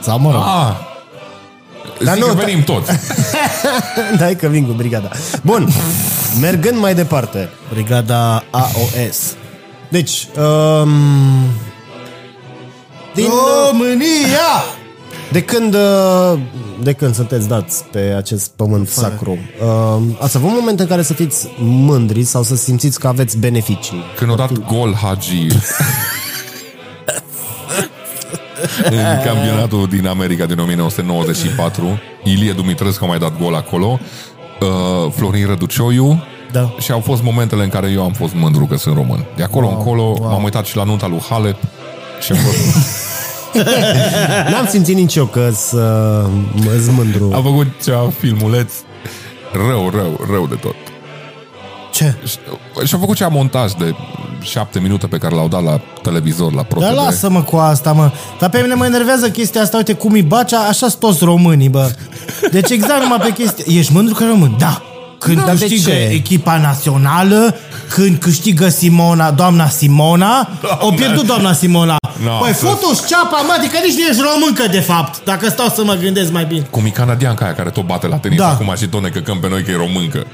Sau 0.00 0.18
mă 0.18 0.30
rog. 0.30 0.40
Ah! 0.40 0.74
Dar 2.04 2.14
Zic 2.14 2.24
nu, 2.24 2.28
că 2.30 2.34
da- 2.38 2.44
venim 2.44 2.62
toți. 2.62 2.90
Dai 4.18 4.36
că 4.36 4.46
vin 4.46 4.66
cu 4.66 4.72
brigada 4.72 5.08
Bun, 5.42 5.68
mergând 6.40 6.78
mai 6.78 6.94
departe 6.94 7.48
Brigada 7.72 8.44
AOS. 8.50 9.34
Deci 9.88 10.28
um, 10.36 10.90
din, 13.14 13.26
România! 13.70 14.76
De 15.32 15.42
când 15.42 15.74
uh, 15.74 16.38
De 16.82 16.92
când 16.92 17.14
sunteți 17.14 17.48
dați 17.48 17.84
pe 17.84 17.98
acest 17.98 18.50
pământ 18.56 18.88
sacru 18.88 19.30
uh, 19.30 20.02
Ați 20.20 20.36
avut 20.36 20.50
momente 20.50 20.82
în 20.82 20.88
care 20.88 21.02
să 21.02 21.12
fiți 21.12 21.48
mândri 21.58 22.22
Sau 22.22 22.42
să 22.42 22.56
simțiți 22.56 23.00
că 23.00 23.08
aveți 23.08 23.38
beneficii? 23.38 24.02
Când 24.16 24.30
o 24.30 24.34
dat 24.34 24.52
gol 24.52 24.94
Hagi 24.94 25.46
în 28.90 29.22
campionatul 29.24 29.86
din 29.86 30.06
America 30.06 30.46
din 30.46 30.58
1994, 30.58 31.98
Ilie 32.24 32.52
Dumitrescu 32.52 33.04
a 33.04 33.06
mai 33.06 33.18
dat 33.18 33.38
gol 33.38 33.54
acolo, 33.54 34.00
uh, 34.60 35.12
Florin 35.16 35.46
Răducioiu, 35.46 36.22
Da. 36.52 36.74
și 36.78 36.92
au 36.92 37.00
fost 37.00 37.22
momentele 37.22 37.62
în 37.62 37.68
care 37.68 37.90
eu 37.90 38.02
am 38.02 38.12
fost 38.12 38.34
mândru 38.34 38.66
că 38.66 38.76
sunt 38.76 38.94
român. 38.94 39.24
De 39.36 39.42
acolo 39.42 39.66
wow, 39.66 39.76
încolo 39.76 40.02
wow. 40.02 40.28
m-am 40.30 40.42
uitat 40.42 40.64
și 40.66 40.76
la 40.76 40.82
nunta 40.84 41.06
lui 41.06 41.20
Halep 41.28 41.56
și 42.20 42.32
am 42.32 42.38
fost... 42.38 42.56
N-am 44.52 44.66
simțit 44.68 44.96
nici 44.96 45.14
eu 45.14 45.24
că 45.24 45.50
sunt 46.84 46.96
mândru 46.96 47.30
am 47.34 47.42
făcut 47.42 47.66
ceva 47.84 48.10
filmuleț 48.18 48.72
rău, 49.52 49.90
rău, 49.90 50.20
rău 50.32 50.46
de 50.46 50.54
tot. 50.54 50.74
Ce? 51.92 52.14
Și- 52.26 52.36
Și 52.86 52.94
au 52.94 53.00
făcut 53.00 53.16
cea 53.16 53.28
montaj 53.28 53.72
de 53.72 53.94
șapte 54.40 54.78
minute 54.80 55.06
pe 55.06 55.18
care 55.18 55.34
l-au 55.34 55.48
dat 55.48 55.62
la 55.64 55.80
televizor, 56.02 56.52
la 56.54 56.62
Pro 56.62 56.80
Dar 56.80 56.90
TV. 56.90 56.96
lasă-mă 56.96 57.42
cu 57.42 57.56
asta, 57.56 57.92
mă. 57.92 58.10
Dar 58.38 58.50
pe 58.50 58.60
mine 58.62 58.74
mă 58.74 58.84
enervează 58.86 59.30
chestia 59.30 59.60
asta. 59.60 59.76
Uite 59.76 59.92
cum 59.92 60.14
e 60.14 60.22
Bacea, 60.22 60.58
așa 60.58 60.88
sunt 60.88 61.00
toți 61.00 61.24
românii, 61.24 61.68
bă. 61.68 61.90
Deci 62.50 62.70
exact 62.70 63.02
numai 63.02 63.18
pe 63.18 63.32
chestia... 63.32 63.64
Ești 63.78 63.92
mândru 63.92 64.14
că 64.14 64.24
român? 64.26 64.54
Da. 64.58 64.82
Când 65.18 65.44
Dar 65.44 65.54
de 65.54 65.66
câștigă 65.66 65.90
ce? 65.90 66.08
echipa 66.12 66.56
națională, 66.58 67.54
când 67.88 68.16
câștigă 68.18 68.68
Simona, 68.68 69.30
doamna 69.30 69.68
Simona, 69.68 70.48
o 70.80 70.90
pierdut 70.90 71.26
doamna 71.26 71.52
Simona. 71.52 71.96
No, 72.24 72.38
păi 72.38 72.54
să- 72.54 72.64
fotu 72.64 73.00
ceapa, 73.08 73.40
mă, 73.46 73.54
adică 73.58 73.76
nici 73.84 73.94
nu 73.98 74.04
ești 74.10 74.22
româncă, 74.32 74.66
de 74.70 74.80
fapt, 74.80 75.24
dacă 75.24 75.48
stau 75.48 75.68
să 75.68 75.84
mă 75.84 75.94
gândesc 75.94 76.32
mai 76.32 76.44
bine. 76.44 76.66
Cum 76.70 76.84
e 76.84 76.88
canadianca 76.88 77.44
aia 77.44 77.54
care 77.54 77.70
tot 77.70 77.86
bate 77.86 78.06
la 78.06 78.16
tenis 78.16 78.38
Da. 78.38 78.48
acum 78.48 78.74
și 78.78 78.86
tot 78.86 79.02
ne 79.02 79.08
căcăm 79.08 79.38
pe 79.38 79.48
noi 79.48 79.62
că 79.62 79.70
e 79.70 79.76
româncă. 79.76 80.26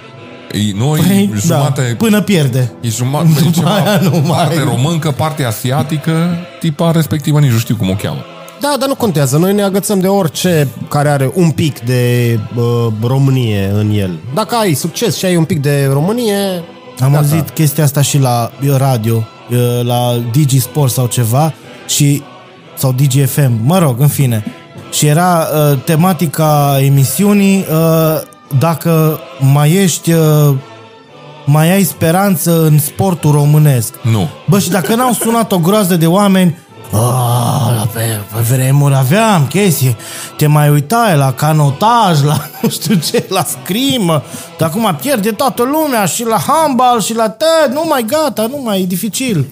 E, 0.53 0.59
noi 0.77 1.01
Păi, 1.01 1.31
jumate... 1.47 1.87
da, 1.91 1.95
până 2.05 2.21
pierde. 2.21 2.73
E 2.81 2.89
jumătate, 2.89 3.29
După 3.39 3.51
ceva, 3.55 3.71
aia 3.75 4.01
nu 4.03 4.11
mai- 4.11 4.23
parte 4.39 4.61
româncă, 4.63 5.11
parte 5.11 5.45
asiatică, 5.45 6.37
tipa 6.61 6.91
respectivă, 6.91 7.41
nici 7.41 7.51
nu 7.51 7.59
știu 7.59 7.77
cum 7.77 7.91
o 7.91 7.95
cheamă. 7.95 8.25
Da, 8.61 8.77
dar 8.79 8.89
nu 8.89 8.95
contează. 8.95 9.37
Noi 9.37 9.55
ne 9.55 9.63
agățăm 9.63 10.01
de 10.01 10.07
orice 10.07 10.69
care 10.89 11.09
are 11.09 11.31
un 11.35 11.51
pic 11.51 11.79
de 11.81 12.39
uh, 12.57 12.63
Românie 13.03 13.71
în 13.75 13.91
el. 13.91 14.19
Dacă 14.35 14.55
ai 14.55 14.75
succes 14.75 15.17
și 15.17 15.25
ai 15.25 15.37
un 15.37 15.45
pic 15.45 15.63
de 15.63 15.89
Românie... 15.93 16.65
Am 17.01 17.13
gata. 17.13 17.17
auzit 17.17 17.51
chestia 17.51 17.85
asta 17.85 18.03
și 18.03 18.19
la 18.19 18.51
radio, 18.77 19.25
la 19.83 20.23
Digi 20.33 20.61
Sport 20.61 20.93
sau 20.93 21.07
ceva 21.07 21.53
și 21.87 22.23
sau 22.77 22.93
DGFM, 22.93 23.53
mă 23.65 23.79
rog, 23.79 24.01
în 24.01 24.09
fine. 24.09 24.45
Și 24.91 25.07
era 25.07 25.39
uh, 25.39 25.79
tematica 25.85 26.79
emisiunii 26.81 27.67
uh, 27.71 28.21
dacă 28.59 29.21
mai 29.53 29.73
ești 29.73 30.13
uh, 30.13 30.55
mai 31.47 31.73
ai 31.73 31.83
speranță 31.83 32.65
în 32.65 32.79
sportul 32.79 33.31
românesc. 33.31 33.95
Nu. 34.03 34.29
Bă, 34.49 34.59
și 34.59 34.71
dacă 34.71 34.95
n-au 34.95 35.13
sunat 35.13 35.53
o 35.53 35.59
groază 35.59 35.97
de 35.97 36.07
oameni, 36.07 36.59
"Ah, 36.95 37.75
la 37.77 37.89
pe, 37.93 38.21
pe 38.35 38.41
vremuri 38.55 38.95
aveam 38.95 39.47
chestii, 39.47 39.97
te 40.37 40.47
mai 40.47 40.69
uitai 40.69 41.17
la 41.17 41.33
canotaj, 41.33 42.23
la 42.23 42.37
nu 42.63 42.69
știu 42.69 42.95
ce, 42.95 43.27
la 43.29 43.45
scrimă, 43.45 44.23
dar 44.59 44.69
acum 44.69 44.97
pierde 45.01 45.31
toată 45.31 45.63
lumea 45.63 46.05
și 46.05 46.25
la 46.25 46.39
handball 46.47 47.01
și 47.01 47.15
la 47.15 47.29
ted, 47.29 47.73
nu 47.73 47.85
mai 47.89 48.05
gata, 48.07 48.47
nu 48.47 48.61
mai 48.65 48.81
e 48.81 48.85
dificil. 48.85 49.47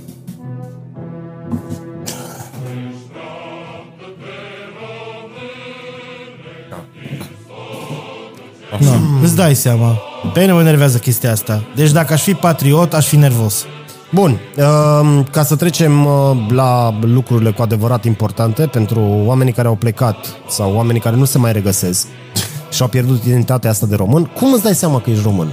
No, 8.78 8.92
îți 9.22 9.36
dai 9.36 9.54
seama. 9.54 9.98
Pe 10.32 10.40
mine 10.40 10.52
mă 10.52 10.60
enervează 10.60 10.98
chestia 10.98 11.30
asta. 11.30 11.62
Deci 11.74 11.90
dacă 11.90 12.12
aș 12.12 12.22
fi 12.22 12.34
patriot, 12.34 12.94
aș 12.94 13.06
fi 13.06 13.16
nervos. 13.16 13.66
Bun, 14.14 14.40
um, 14.56 15.24
ca 15.24 15.42
să 15.42 15.56
trecem 15.56 16.04
uh, 16.04 16.36
la 16.48 16.98
lucrurile 17.00 17.50
cu 17.50 17.62
adevărat 17.62 18.04
importante 18.04 18.66
pentru 18.66 19.00
oamenii 19.00 19.52
care 19.52 19.68
au 19.68 19.74
plecat 19.74 20.16
sau 20.48 20.74
oamenii 20.74 21.00
care 21.00 21.16
nu 21.16 21.24
se 21.24 21.38
mai 21.38 21.52
regăsesc 21.52 22.06
și 22.74 22.82
au 22.82 22.88
pierdut 22.88 23.24
identitatea 23.24 23.70
asta 23.70 23.86
de 23.86 23.94
român, 23.94 24.24
cum 24.24 24.52
îți 24.52 24.62
dai 24.62 24.74
seama 24.74 25.00
că 25.00 25.10
ești 25.10 25.22
român? 25.22 25.52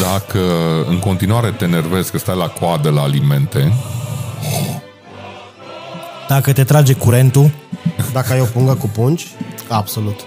Dacă 0.00 0.40
în 0.88 0.98
continuare 0.98 1.50
te 1.50 1.64
enervezi 1.64 2.10
că 2.10 2.18
stai 2.18 2.36
la 2.36 2.48
coadă 2.48 2.90
la 2.90 3.02
alimente, 3.02 3.72
Dacă 6.28 6.52
te 6.52 6.64
trage 6.64 6.92
curentul, 6.92 7.50
Dacă 8.12 8.32
ai 8.32 8.40
o 8.40 8.44
pungă 8.44 8.74
cu 8.74 8.86
pungi, 8.86 9.26
absolut. 9.68 10.20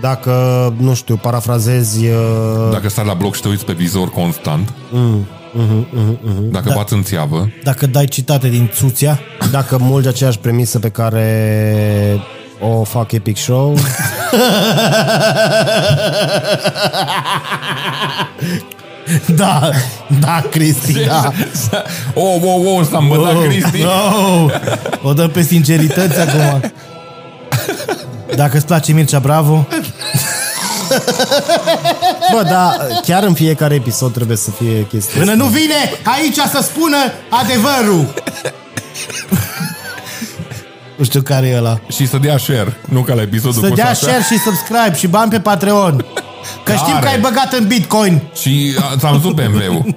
Dacă, 0.00 0.32
nu 0.78 0.94
știu, 0.94 1.16
parafrazezi... 1.16 2.06
Uh, 2.06 2.72
dacă 2.72 2.88
stai 2.88 3.04
la 3.06 3.14
bloc 3.14 3.34
și 3.34 3.40
te 3.40 3.48
uiți 3.48 3.64
pe 3.64 3.72
vizor 3.72 4.08
constant, 4.10 4.72
mhm, 4.90 5.26
dacă 6.50 6.72
bați 6.74 6.92
în 6.92 7.02
țiavă, 7.02 7.48
Dacă 7.62 7.86
dai 7.86 8.04
citate 8.04 8.48
din 8.48 8.70
Țuția, 8.74 9.20
dacă 9.50 9.78
mulgi 9.80 10.08
aceeași 10.08 10.38
premisă 10.38 10.78
pe 10.78 10.88
care 10.88 12.20
o 12.60 12.84
fac 12.84 13.12
Epic 13.12 13.36
Show, 13.36 13.76
da, 19.26 19.70
da, 20.20 20.42
Cristi, 20.50 20.92
da. 21.06 21.30
Oh, 22.14 22.40
oh, 22.42 22.62
oh, 22.66 22.86
s-a 22.90 22.98
îmbătat 22.98 23.34
Oh, 23.34 23.44
Cristi. 23.48 23.82
no. 23.82 23.90
O 25.02 25.12
dăm 25.12 25.28
pe 25.28 25.42
sincerități 25.42 26.18
acum. 26.20 26.60
Dacă 28.36 28.56
îți 28.56 28.66
place 28.66 28.92
Mircea 28.92 29.18
Bravo, 29.18 29.66
bă, 32.32 32.42
da, 32.42 32.76
chiar 33.02 33.22
în 33.22 33.34
fiecare 33.34 33.74
episod 33.74 34.12
trebuie 34.12 34.36
să 34.36 34.50
fie 34.50 34.86
chestia 34.86 35.20
până 35.20 35.32
nu 35.34 35.44
vine 35.46 35.74
aici 36.04 36.36
să 36.36 36.60
spună 36.62 36.96
adevărul. 37.30 38.14
Nu 40.96 41.04
știu 41.04 41.22
care 41.22 41.46
e 41.46 41.56
ăla. 41.56 41.80
Și 41.88 42.06
să 42.06 42.16
dea 42.18 42.38
share, 42.38 42.76
nu 42.88 43.00
ca 43.00 43.14
la 43.14 43.22
episodul 43.22 43.62
Să 43.62 43.68
cu 43.68 43.74
dea 43.74 43.86
Sasha. 43.86 44.06
share 44.06 44.22
și 44.22 44.38
subscribe 44.38 44.94
și 44.96 45.06
bani 45.06 45.30
pe 45.30 45.40
Patreon. 45.40 46.04
Că 46.64 46.72
știm 46.74 46.92
Care? 46.92 47.04
că 47.04 47.08
ai 47.08 47.20
băgat 47.20 47.52
în 47.52 47.66
Bitcoin. 47.66 48.22
Și 48.34 48.74
a- 48.80 48.96
ți-am 48.98 49.12
văzut 49.12 49.34
BMW-ul. 49.34 49.94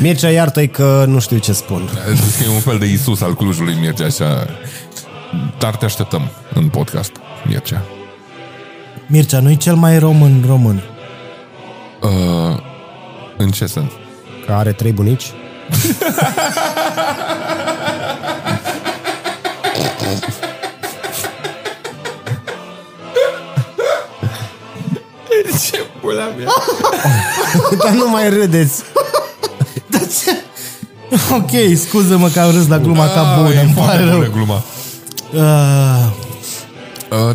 Mircea, 0.00 0.28
iartă-i 0.30 0.68
că 0.68 1.04
nu 1.08 1.20
știu 1.20 1.38
ce 1.38 1.52
spun. 1.52 1.88
Zic 2.14 2.36
că 2.36 2.50
e 2.50 2.54
un 2.54 2.60
fel 2.60 2.78
de 2.78 2.86
Isus 2.86 3.20
al 3.20 3.34
Clujului, 3.34 3.74
Mircea, 3.80 4.04
așa. 4.04 4.46
Dar 5.58 5.76
te 5.76 5.84
așteptăm 5.84 6.30
în 6.54 6.68
podcast, 6.68 7.12
Mircea. 7.46 7.82
Mircea, 9.06 9.40
nu-i 9.40 9.56
cel 9.56 9.74
mai 9.74 9.98
român 9.98 10.44
român. 10.46 10.82
Uh, 12.02 12.56
în 13.36 13.50
ce 13.50 13.66
sens? 13.66 13.90
Că 14.46 14.52
are 14.52 14.72
trei 14.72 14.92
bunici. 14.92 15.32
Ce 25.70 25.86
pula 26.00 26.24
mea? 26.38 26.46
Dar 27.84 27.92
nu 27.92 28.08
mai 28.10 28.28
râdeți. 28.28 28.82
Dar 29.86 30.00
ce? 30.00 30.36
Ok, 31.34 31.76
scuză-mă 31.76 32.28
că 32.28 32.40
am 32.40 32.50
râs 32.50 32.66
la 32.68 32.78
gluma 32.78 33.06
ta 33.06 33.34
bună, 33.36 33.54
e 33.54 33.60
îmi 33.60 33.72
foarte 33.72 33.96
pare 33.96 34.04
rău. 34.10 34.18
bună 34.18 34.30
gluma. 34.30 34.54
Uh, 34.54 35.40
Uh, 35.40 36.28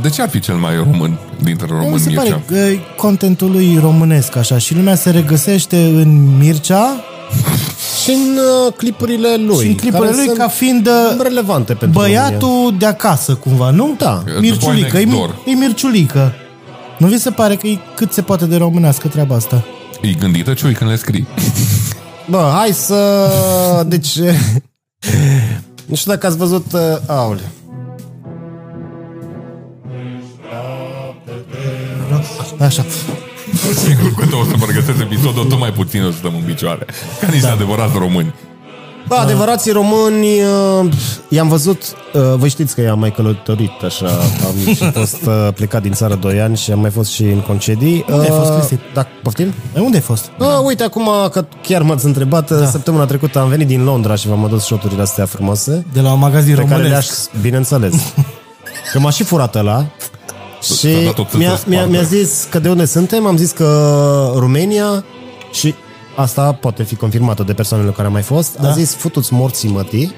de 0.02 0.10
ce 0.10 0.22
ar 0.22 0.30
fi 0.30 0.40
cel 0.40 0.56
mai 0.56 0.76
român 0.76 1.18
dintre 1.44 1.66
mi 1.70 1.78
români, 1.80 2.00
se 2.00 2.10
Mircea? 2.10 2.22
pare 2.24 2.44
că 2.48 2.56
e 2.56 2.80
contentul 2.98 3.52
lui 3.52 3.78
românesc 3.82 4.36
așa 4.36 4.58
și 4.58 4.76
lumea 4.76 4.96
se 4.96 5.10
regăsește 5.10 5.78
în 5.78 6.38
Mircea 6.38 6.96
Și 8.04 8.12
în 8.12 8.38
uh, 8.68 8.74
clipurile 8.78 9.36
lui. 9.38 9.58
și 9.64 9.68
în 9.68 9.76
clipurile 9.76 10.10
care 10.10 10.16
lui 10.18 10.26
sunt 10.26 10.38
ca 10.38 10.48
fiind 10.48 10.88
uh, 10.88 11.22
relevante 11.22 11.74
pentru 11.74 12.00
România. 12.00 12.22
băiatul 12.28 12.76
de 12.80 12.86
acasă 12.86 13.34
cumva, 13.36 13.70
nu? 13.70 13.96
Da. 13.98 14.24
Mirciulică, 14.40 14.98
e, 14.98 15.04
The 15.04 15.06
boy 15.06 15.06
mi- 15.06 15.10
next 15.12 15.18
door. 15.18 15.36
e 15.46 15.52
Mirciulică. 15.54 16.34
Nu 16.98 17.08
vi 17.08 17.18
se 17.20 17.30
pare 17.32 17.56
că 17.56 17.68
e 17.68 17.78
cât 17.96 18.12
se 18.14 18.22
poate 18.22 18.46
de 18.46 18.56
românească 18.58 19.08
treaba 19.08 19.36
asta? 19.36 19.66
E 20.02 20.12
gândită 20.12 20.54
ciui 20.54 20.74
când 20.74 20.90
le 20.90 20.96
scrii. 20.96 21.28
Bă, 22.30 22.52
hai 22.56 22.70
să... 22.74 23.86
Deci... 23.88 24.18
Nu 25.86 25.96
știu 25.96 26.12
dacă 26.12 26.28
ați 26.28 26.38
văzut... 26.38 26.66
Uh, 26.74 26.80
aule. 27.08 27.52
Așa. 32.60 32.86
Sigur 33.76 34.14
că 34.14 34.36
o 34.36 34.44
să 34.44 34.66
pregătesc 34.66 35.00
episodul 35.02 35.46
tot 35.46 35.60
mai 35.60 35.72
puțin 35.72 36.04
o 36.04 36.12
să 36.12 36.18
stăm 36.18 36.34
în 36.36 36.42
picioare. 36.42 36.86
Ca 37.20 37.28
niște 37.28 37.48
da. 37.48 37.54
adevărați 37.54 37.98
români. 37.98 38.34
Bă, 39.08 39.16
adevărații 39.16 39.72
români, 39.72 40.42
uh, 40.42 40.92
i-am 41.30 41.48
văzut, 41.48 41.82
uh, 42.14 42.22
voi 42.36 42.50
știți 42.50 42.76
că 42.76 42.82
i-am 42.82 43.00
mai 43.00 43.12
călătorit 43.12 43.82
așa, 43.86 44.08
am 44.46 44.74
și 44.76 44.92
fost 44.92 45.26
uh, 45.26 45.48
plecat 45.56 45.82
din 45.82 45.92
țară 45.92 46.16
2 46.16 46.42
ani 46.42 46.58
și 46.58 46.72
am 46.72 46.80
mai 46.80 46.90
fost 46.90 47.12
și 47.12 47.24
în 47.24 47.40
concedii. 47.40 48.06
Unde 48.10 48.30
ai 48.30 48.38
fost, 48.38 48.52
Cristi? 48.52 48.86
Da, 48.94 49.08
poftim? 49.24 49.54
E, 49.76 49.80
unde 49.80 49.96
ai 49.96 50.02
fost? 50.02 50.32
Da. 50.38 50.46
uite, 50.46 50.84
acum 50.84 51.10
că 51.32 51.46
chiar 51.62 51.82
m-ați 51.82 52.06
întrebat, 52.06 52.52
da. 52.60 52.66
săptămâna 52.66 53.06
trecută 53.06 53.40
am 53.40 53.50
venit 53.50 53.68
din 53.68 53.84
Londra 53.84 54.16
și 54.16 54.28
v-am 54.28 54.46
adus 54.46 54.66
șoturile 54.66 55.02
astea 55.02 55.26
frumoase. 55.26 55.86
De 55.94 56.02
la 56.02 56.12
un 56.12 56.20
magazin 56.20 56.56
Pe 56.56 56.62
care 56.62 56.70
le-aș, 56.88 57.06
românesc. 57.06 57.30
bineînțeles. 57.42 57.94
Că 58.92 59.00
m-a 59.00 59.10
și 59.10 59.24
furat 59.24 59.56
ăla. 59.56 59.86
Și 60.66 60.74
Ți-a 60.76 61.04
dat 61.04 61.18
o 61.18 61.24
țâță 61.24 61.38
mi-a, 61.38 61.48
mi-a, 61.50 61.56
spartă. 61.56 61.90
mi-a 61.90 62.02
zis 62.02 62.48
că 62.50 62.60
de 62.60 62.70
unde 62.70 62.86
suntem, 62.86 63.26
am 63.26 63.38
zis 63.38 63.52
că 63.52 64.32
România 64.38 65.04
și 65.52 65.74
asta 66.16 66.52
poate 66.52 66.84
fi 66.84 66.96
confirmată 66.96 67.44
de 67.44 67.54
persoanele 67.54 67.90
care 67.92 68.08
au 68.08 68.14
mai 68.14 68.22
fost. 68.22 68.58
Da. 68.58 68.70
A 68.70 68.72
zis, 68.72 68.94
futuți 68.94 69.34
morții 69.34 69.70
mătii. 69.70 70.14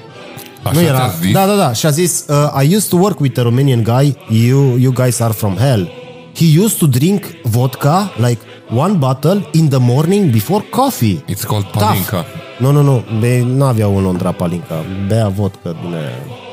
Așa 0.62 0.80
nu 0.80 0.86
era. 0.86 0.98
ți-a 0.98 1.14
zis? 1.20 1.32
Da, 1.32 1.46
da, 1.46 1.54
da. 1.54 1.72
Și 1.72 1.86
a 1.86 1.90
zis, 1.90 2.24
uh, 2.28 2.62
I 2.64 2.74
used 2.74 2.88
to 2.88 2.96
work 2.96 3.20
with 3.20 3.38
a 3.38 3.42
Romanian 3.42 3.82
guy. 3.82 4.16
You, 4.46 4.76
you 4.78 4.92
guys 4.92 5.20
are 5.20 5.32
from 5.32 5.56
hell. 5.56 5.88
He 6.34 6.58
used 6.60 6.78
to 6.78 6.86
drink 6.86 7.24
vodka 7.42 8.12
like 8.16 8.40
one 8.76 8.92
bottle 8.92 9.48
in 9.52 9.68
the 9.68 9.78
morning 9.80 10.30
before 10.30 10.64
coffee. 10.70 11.24
It's 11.28 11.44
called 11.46 11.64
palinka. 11.64 12.24
Nu, 12.58 12.70
nu, 12.70 12.82
nu. 12.82 13.04
Be, 13.20 13.42
nu 13.54 13.64
aveau 13.64 13.96
în 13.96 14.02
Londra 14.02 14.32
palinca. 14.32 14.84
Bea 15.06 15.28
vodka 15.28 15.76
din 15.82 15.94
aia 15.94 16.10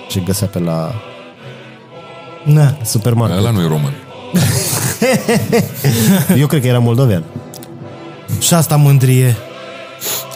ce 0.09 0.19
găsea 0.19 0.47
pe 0.47 0.59
la 0.59 0.93
Na. 2.45 2.77
supermarket. 2.83 3.37
Ăla 3.37 3.49
nu 3.51 3.61
e 3.61 3.67
român. 3.67 3.93
Eu 6.41 6.47
cred 6.47 6.61
că 6.61 6.67
era 6.67 6.79
moldovean. 6.79 7.23
Și 8.39 8.53
asta 8.53 8.75
mândrie. 8.75 9.35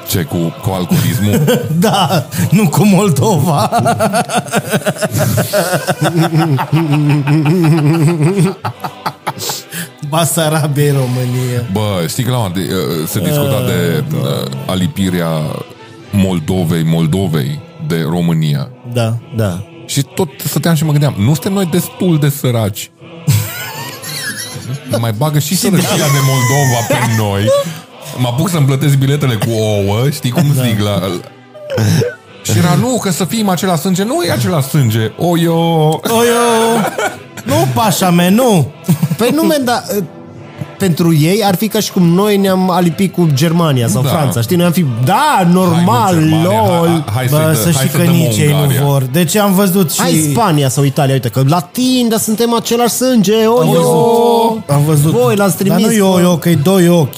Ce, 0.10 0.24
cu, 0.24 0.38
cu 0.38 0.70
alcoolismul? 0.70 1.62
Da, 1.80 2.26
nu 2.52 2.70
cu 2.70 2.86
Moldova. 2.86 3.70
Basarabia, 10.10 10.92
România. 10.94 11.62
Bă, 11.72 12.06
știi 12.08 12.24
că 12.24 12.32
la 12.32 12.38
un- 12.38 12.52
de, 12.54 12.60
uh, 12.60 13.08
se 13.08 13.20
discuta 13.20 13.62
de 13.68 14.04
uh, 14.16 14.52
alipirea 14.66 15.30
Moldovei, 16.12 16.84
Moldovei 16.84 17.60
de 17.88 18.06
România. 18.10 18.70
Da. 18.94 19.18
Da. 19.36 19.64
Și 19.90 20.02
tot 20.02 20.30
stăteam 20.46 20.76
și 20.76 20.84
mă 20.84 20.92
gândeam, 20.92 21.16
nu 21.18 21.34
suntem 21.34 21.54
noi 21.54 21.66
destul 21.66 22.20
de 22.20 22.30
săraci? 22.30 22.92
mai 25.00 25.12
bagă 25.12 25.40
și 25.40 25.56
sărăcia 25.56 25.96
de 25.96 26.20
Moldova 26.28 26.86
pe 26.88 26.96
noi. 27.18 27.46
Mă 28.18 28.28
apuc 28.28 28.50
să-mi 28.50 28.66
plătesc 28.66 28.96
biletele 28.96 29.36
cu 29.36 29.50
ouă, 29.50 30.10
știi 30.10 30.30
cum 30.30 30.52
da. 30.56 30.64
zic 30.64 30.80
la... 30.80 31.02
Și 32.42 32.58
era, 32.58 32.74
nu, 32.74 33.00
că 33.02 33.12
să 33.12 33.26
fim 33.26 33.50
același 33.50 33.82
sânge. 33.82 34.04
Nu 34.04 34.24
e 34.24 34.32
același 34.32 34.68
sânge. 34.68 35.12
O, 35.18 35.38
eu... 35.38 36.02
Oio! 36.04 36.82
Nu, 37.44 37.68
pașa 37.74 38.10
mea, 38.10 38.30
nu! 38.30 38.72
Păi 39.18 39.30
nu, 39.34 39.42
men, 39.42 39.64
dar 39.64 39.84
uh, 39.98 40.04
pentru 40.80 41.14
ei 41.16 41.44
ar 41.46 41.56
fi 41.56 41.68
ca 41.68 41.80
și 41.80 41.92
cum 41.92 42.04
noi 42.08 42.38
ne-am 42.38 42.70
alipit 42.70 43.14
cu 43.14 43.28
Germania 43.34 43.88
sau 43.88 44.02
Da. 44.02 44.10
Franța. 44.10 44.42
Știi, 44.42 44.56
noi 44.56 44.66
am 44.66 44.72
fi, 44.72 44.86
da, 45.06 45.48
normal, 45.52 46.14
Hai, 46.16 46.24
mă, 46.24 46.30
Germania, 46.40 46.78
lol. 46.78 46.88
hai, 46.88 47.04
hai, 47.14 47.28
Bă, 47.30 47.36
să-i 47.38 47.54
dă- 47.54 47.56
să 47.56 47.64
hai 47.64 47.72
știi 47.74 47.90
să 47.90 47.98
că 47.98 48.04
dăm 48.04 48.14
nici 48.14 48.38
ei 48.38 48.52
Ungaria. 48.52 48.80
nu 48.82 48.86
vor. 48.86 49.04
Deci 49.12 49.36
am 49.36 49.54
văzut 49.54 49.92
și... 49.92 50.02
Hai 50.02 50.30
Spania 50.32 50.70
sau 50.70 50.84
Italia, 50.84 51.14
uite 51.14 51.30
că 51.30 51.44
latin, 51.48 52.08
dar 52.10 52.20
suntem 52.20 52.54
același 52.54 52.94
sânge, 52.94 53.46
o, 53.46 53.60
Am 53.60 53.68
yo. 53.68 53.72
văzut. 53.74 54.70
Am 54.70 54.84
văzut. 54.86 55.12
Voi 55.12 55.36
l-ați 55.36 55.56
trimis, 55.58 55.82
Dar 55.82 55.90
nu 55.92 55.98
eu, 55.98 56.12
mă. 56.12 56.20
eu, 56.22 56.38
că 56.38 56.50
e 56.50 56.56
doi 56.56 56.88
ochi. 56.90 57.14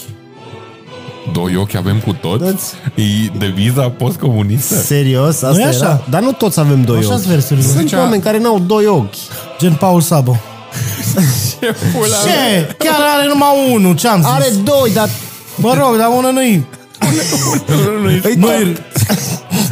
Doi 1.33 1.55
ochi 1.55 1.75
avem 1.75 1.97
cu 2.05 2.13
toți? 2.21 2.43
Toți. 2.43 2.73
E 2.95 3.37
deviza 3.37 3.81
postcomunistă? 3.89 4.75
Serios? 4.75 5.27
Asta 5.41 5.49
Nu 5.51 5.59
e 5.59 5.63
așa? 5.65 5.77
era? 5.85 6.01
Dar 6.09 6.21
nu 6.21 6.31
toți 6.31 6.59
avem 6.59 6.81
doi 6.81 6.97
Așa 6.97 7.07
ochi. 7.07 7.19
sunt 7.19 7.25
versurile. 7.33 7.65
Sunt 7.65 7.77
Zicea- 7.81 7.99
oameni 7.99 8.21
care 8.21 8.39
n-au 8.39 8.59
doi 8.59 8.85
ochi. 8.85 9.13
Gen 9.59 9.73
Paul 9.73 10.01
Sabo. 10.01 10.35
Ce? 12.23 12.75
Chiar 12.77 13.01
are 13.15 13.27
numai 13.27 13.71
unul, 13.73 13.95
ce-am 13.95 14.21
zis? 14.21 14.29
Are 14.29 14.49
doi, 14.63 14.91
dar 14.93 15.09
Mă 15.55 15.73
rog, 15.73 15.97
dar 15.97 16.07
unul 16.07 16.31
nu-i... 16.31 16.65
e 18.23 18.35
tot, 18.39 18.83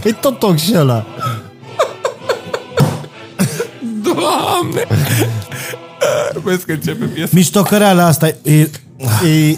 e 0.04 0.12
tot 0.12 0.44
ochi 0.44 0.58
și 0.58 0.74
ăla. 0.76 1.06
Doamne! 4.04 4.88
Vezi 6.44 6.66
că 6.66 6.72
începe 6.72 7.06
piesa. 7.06 7.30
Miștocăreala 7.34 8.06
asta 8.06 8.28
e... 8.28 8.70
E, 9.26 9.58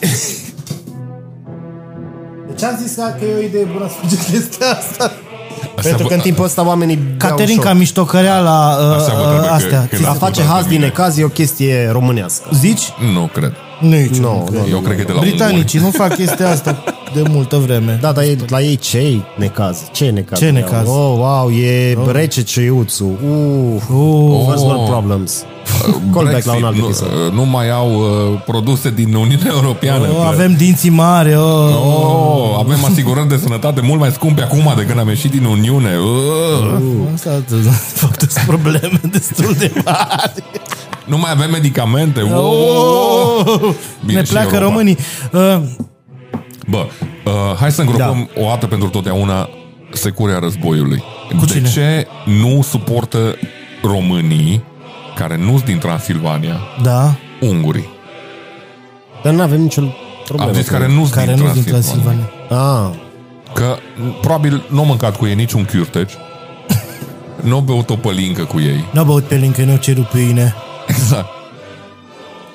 Ce 2.57 2.65
am 2.65 2.79
zis 2.81 2.95
că 2.95 3.25
e 3.25 3.35
o 3.37 3.41
idee 3.41 3.63
bună 3.63 3.87
să 3.87 3.95
faceți 4.01 4.31
chestia 4.31 4.67
asta? 4.67 5.11
Pentru 5.83 6.07
că 6.07 6.13
în 6.13 6.19
timpul 6.19 6.43
ăsta 6.45 6.65
oamenii 6.65 6.95
beau 6.95 7.29
Caterinca, 7.31 7.69
șoc. 7.69 7.77
miștocăreala 7.77 8.67
Așa 8.69 9.13
vă 9.13 9.21
uh, 9.21 9.27
trebuie 9.27 9.47
că- 9.47 9.53
astea. 9.53 9.87
când- 9.89 10.01
Ți- 10.01 10.07
A 10.09 10.13
face 10.13 10.43
haz 10.43 10.65
din 10.65 10.79
necaz 10.79 11.17
e 11.17 11.23
o 11.23 11.27
chestie 11.27 11.89
românească. 11.91 12.49
Zici? 12.53 12.81
Nu 13.13 13.29
cred. 13.33 13.53
Nu, 13.81 13.89
nici 13.89 14.15
Nu, 14.17 14.47
nu. 14.51 14.57
nu, 14.59 14.67
Eu 14.69 14.79
cred 14.79 14.95
că 14.95 15.01
e 15.01 15.05
de 15.05 15.11
la 15.11 15.19
Britanicii 15.19 15.79
nu 15.79 15.89
fac 15.91 16.15
chestia 16.15 16.49
asta 16.49 16.83
de 17.13 17.23
multă 17.29 17.57
vreme. 17.57 17.97
Da, 18.01 18.11
dar 18.11 18.23
e, 18.23 18.35
la 18.47 18.61
ei 18.61 18.75
ce 18.75 19.19
necaz? 19.37 19.77
Ce 19.91 20.05
necaz? 20.09 20.39
Ce 20.39 20.49
necaz? 20.49 20.87
Oh, 20.87 21.13
wow, 21.17 21.49
e 21.51 21.97
rece 22.11 22.41
ceiuțu. 22.43 23.05
Uh, 23.05 23.39
Uh, 23.89 24.45
first 24.49 24.63
world 24.63 24.89
problems. 24.89 25.43
Callback 26.13 26.45
la 26.45 26.53
un 26.53 26.63
alt 26.63 26.75
nu, 26.77 26.83
episod. 26.85 27.07
nu 27.33 27.45
mai 27.45 27.69
au 27.69 27.89
uh, 27.95 28.41
produse 28.45 28.89
din 28.91 29.13
Uniunea 29.13 29.51
Europeană. 29.61 30.01
oh, 30.07 30.15
Ple- 30.15 30.27
avem 30.27 30.53
dinții 30.53 30.89
mari. 30.89 31.35
Oh. 31.35 31.43
Oh, 31.43 32.55
avem 32.59 32.85
asigurări 32.89 33.27
de 33.27 33.37
sănătate 33.37 33.81
mult 33.81 33.99
mai 33.99 34.11
scumpe 34.11 34.41
acum 34.41 34.73
de 34.75 34.85
când 34.85 34.99
am 34.99 35.07
ieșit 35.07 35.31
din 35.31 35.43
Uniune. 35.43 35.89
Uh. 35.97 37.13
Asta 37.13 37.29
de 37.49 37.55
fapt 38.01 38.19
sunt 38.31 38.45
probleme 38.47 38.99
destul 39.11 39.55
de 39.59 39.71
mari. 39.85 40.43
Nu 41.11 41.17
mai 41.17 41.31
avem 41.31 41.51
medicamente. 41.51 42.21
Oh. 42.21 43.43
Oh, 43.45 43.73
Bine, 44.05 44.19
ne 44.19 44.25
și 44.25 44.31
pleacă 44.31 44.55
Europa. 44.55 44.69
românii. 44.71 44.97
Uh, 45.31 45.61
Bă, 46.67 46.85
uh, 47.25 47.31
hai 47.59 47.71
să 47.71 47.81
îngropăm 47.81 48.29
da. 48.35 48.41
o 48.41 48.45
dată 48.47 48.67
pentru 48.67 48.89
totdeauna 48.89 49.49
securea 49.91 50.39
războiului. 50.39 51.03
Cu 51.39 51.45
de 51.45 51.51
cine? 51.53 51.69
ce 51.69 52.07
nu 52.25 52.61
suportă 52.61 53.35
românii 53.83 54.63
care 55.15 55.37
nu 55.37 55.51
sunt 55.51 55.63
din 55.65 55.77
Transilvania, 55.77 56.59
da, 56.83 57.15
ungurii? 57.41 57.89
Dar 59.23 59.33
nu 59.33 59.41
avem 59.41 59.61
nicio 59.61 59.81
problemă. 60.25 60.51
Am 60.51 60.55
zis 60.57 60.65
cu 60.67 60.73
care 60.73 60.85
ei. 60.89 60.95
nu 60.95 61.01
sunt 61.01 61.13
care 61.13 61.33
din 61.33 61.43
nu 61.45 61.51
din 61.53 61.63
Transilvania. 61.63 62.29
Transilvania. 62.47 62.89
Ah, 62.89 62.95
Că 63.53 63.77
m, 63.97 64.11
probabil 64.21 64.63
nu 64.69 64.79
au 64.79 64.85
mâncat 64.85 65.17
cu 65.17 65.25
ei 65.25 65.35
niciun 65.35 65.65
chiurteci, 65.65 66.11
nu 67.41 67.55
au 67.55 67.61
băut 67.69 67.89
o 67.89 67.95
pălincă 67.95 68.43
cu 68.43 68.59
ei. 68.59 68.85
N-au 68.91 69.05
băut 69.05 69.23
pe 69.23 69.35
lincă, 69.35 69.63
nu 69.63 69.71
au 69.71 69.77
cerut 69.77 70.05
pâine. 70.05 70.55
Exact. 70.91 71.29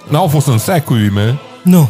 N-au 0.09 0.27
fost 0.27 0.47
în 0.47 0.59
secuime. 0.59 1.39
Nu. 1.63 1.89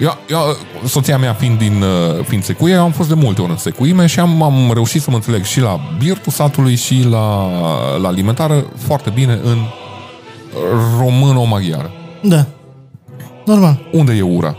Eu, 0.00 0.18
eu, 0.28 0.56
soția 0.86 1.18
mea 1.18 1.32
fiind 1.32 1.58
din 1.58 1.82
uh, 1.82 2.24
fiind 2.24 2.44
secuie, 2.44 2.74
am 2.74 2.90
fost 2.90 3.08
de 3.08 3.14
multe 3.14 3.40
ori 3.42 3.50
în 3.50 3.56
secuime 3.56 4.06
și 4.06 4.20
am, 4.20 4.42
am 4.42 4.70
reușit 4.72 5.02
să 5.02 5.10
mă 5.10 5.16
înțeleg 5.16 5.44
și 5.44 5.60
la 5.60 5.80
birtul 5.98 6.32
satului 6.32 6.74
și 6.74 7.06
la, 7.10 7.50
la 7.98 8.08
alimentară 8.08 8.64
foarte 8.76 9.10
bine 9.14 9.32
în 9.42 9.58
româno-maghiară. 10.98 11.90
Da. 12.22 12.46
Normal. 13.44 13.80
Unde 13.92 14.12
e 14.12 14.22
ura? 14.22 14.56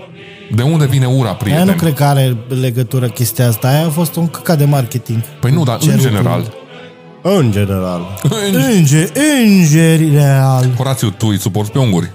De 0.55 0.61
unde 0.61 0.85
vine 0.85 1.05
ura, 1.05 1.27
Aia 1.27 1.33
prieten? 1.33 1.65
nu 1.65 1.73
cred 1.73 1.93
că 1.93 2.03
are 2.03 2.37
legătură 2.47 3.07
chestia 3.07 3.47
asta. 3.47 3.67
Aia 3.67 3.85
a 3.85 3.89
fost 3.89 4.15
un 4.15 4.27
căcat 4.27 4.57
de 4.57 4.65
marketing. 4.65 5.21
Păi 5.39 5.51
nu, 5.51 5.63
dar 5.63 5.75
în 5.75 5.81
Cerul 5.81 5.99
general. 5.99 6.53
În 7.21 7.51
general. 7.51 8.01
Înger, 8.75 9.09
îngeri 9.43 10.11
real. 10.11 10.69
Horațiu, 10.77 11.09
tu 11.09 11.27
îi 11.27 11.39
suporți 11.39 11.71
pe 11.71 11.79
unguri? 11.79 12.11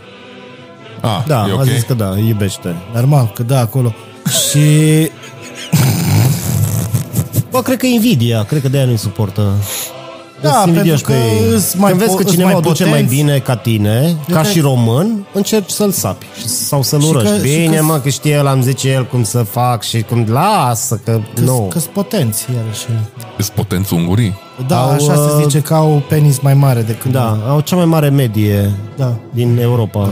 Ah, 1.00 1.22
Da, 1.26 1.46
e 1.48 1.50
a 1.50 1.54
ok? 1.54 1.62
zis 1.64 1.82
că 1.82 1.94
da, 1.94 2.08
îi 2.08 2.28
iubește. 2.28 2.74
Normal, 2.94 3.30
că 3.34 3.42
da, 3.42 3.58
acolo. 3.60 3.94
Și 4.50 4.58
Bă, 7.50 7.62
cred 7.62 7.78
că 7.78 7.86
e 7.86 7.94
invidia, 7.94 8.42
cred 8.44 8.62
că 8.62 8.68
de 8.68 8.76
aia 8.76 8.86
nu-i 8.86 8.96
suportă. 8.96 9.52
Da, 10.46 10.52
Sunt 10.52 10.64
pentru 10.64 10.74
invidioși 10.74 11.02
că 11.02 11.12
pe 11.12 11.18
ei. 11.18 11.54
îs 11.54 11.74
mai 11.74 11.90
Când 11.90 12.02
vezi 12.02 12.14
po- 12.14 12.16
că 12.18 12.22
îs 12.24 12.30
cineva 12.30 12.48
mai 12.50 12.58
o 12.58 12.60
duce 12.60 12.82
mai 12.84 12.92
potenți. 12.92 13.14
bine 13.14 13.38
ca 13.38 13.56
tine, 13.56 14.16
ca 14.32 14.40
cred- 14.40 14.50
și 14.52 14.60
român, 14.60 15.26
încerci 15.32 15.70
să-l 15.70 15.90
sapi 15.90 16.26
și- 16.38 16.46
sau 16.48 16.82
să-l 16.82 17.00
Și 17.00 17.08
urăști. 17.08 17.30
că- 17.30 17.46
și 17.46 17.58
Bine, 17.58 17.76
că- 17.76 17.82
mă, 17.82 17.98
că 17.98 18.08
știe 18.08 18.32
el, 18.32 18.46
am 18.46 18.62
zice 18.62 18.88
el 18.88 19.06
cum 19.06 19.22
să 19.24 19.38
fac 19.42 19.82
și 19.82 20.02
cum... 20.02 20.26
Lasă, 20.28 21.00
că 21.04 21.20
nu. 21.44 21.66
că 21.72 21.78
sunt 21.78 21.92
potenți, 21.92 22.46
iarăși. 22.56 22.84
Sunt 23.38 23.48
potenți 23.54 23.94
ungurii? 23.94 24.34
Da, 24.66 24.80
Au, 24.82 24.90
așa 24.90 25.14
se 25.14 25.32
uh, 25.36 25.42
zice 25.42 25.60
că 25.60 25.74
au 25.74 26.02
penis 26.08 26.38
mai 26.38 26.54
mare 26.54 26.82
decât... 26.82 27.10
Da, 27.12 27.38
au 27.48 27.60
cea 27.60 27.76
mai 27.76 27.84
mare 27.84 28.08
medie 28.08 28.70
Da. 28.96 29.12
din 29.30 29.58
Europa. 29.60 30.08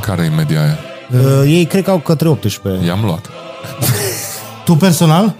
Care 0.00 0.22
e 0.32 0.36
media 0.36 0.60
aia? 0.62 0.78
Uh, 1.12 1.42
ei 1.46 1.64
cred 1.64 1.82
că 1.84 1.90
au 1.90 1.98
către 1.98 2.28
18. 2.28 2.86
I-am 2.86 3.00
luat. 3.04 3.30
Tu 4.64 4.74
personal? 4.74 5.34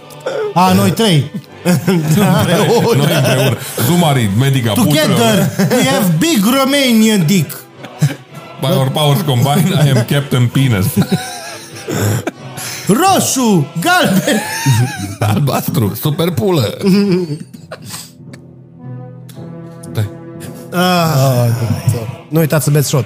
A, 0.53 0.73
noi 0.73 0.91
trei. 0.91 1.31
Noi 1.65 3.15
împreună. 3.15 3.57
Zumari, 3.85 4.29
medica 4.39 4.73
Together, 4.73 5.49
we 5.69 5.83
have 5.83 6.13
big 6.19 6.45
Romanian 6.59 7.25
dick. 7.25 7.63
By 8.61 8.67
our 8.67 8.89
powers 8.89 9.21
combined, 9.21 9.85
I 9.85 9.89
am 9.89 10.05
Captain 10.09 10.47
Penis. 10.47 10.85
Roșu, 12.87 13.67
galben. 13.81 14.41
Albastru, 15.19 15.95
super 16.01 16.31
pulă. 16.31 16.77
Stai. 19.91 20.09
Nu 22.29 22.39
uitați 22.39 22.63
să 22.63 22.71
beți 22.71 22.87
shot. 22.87 23.05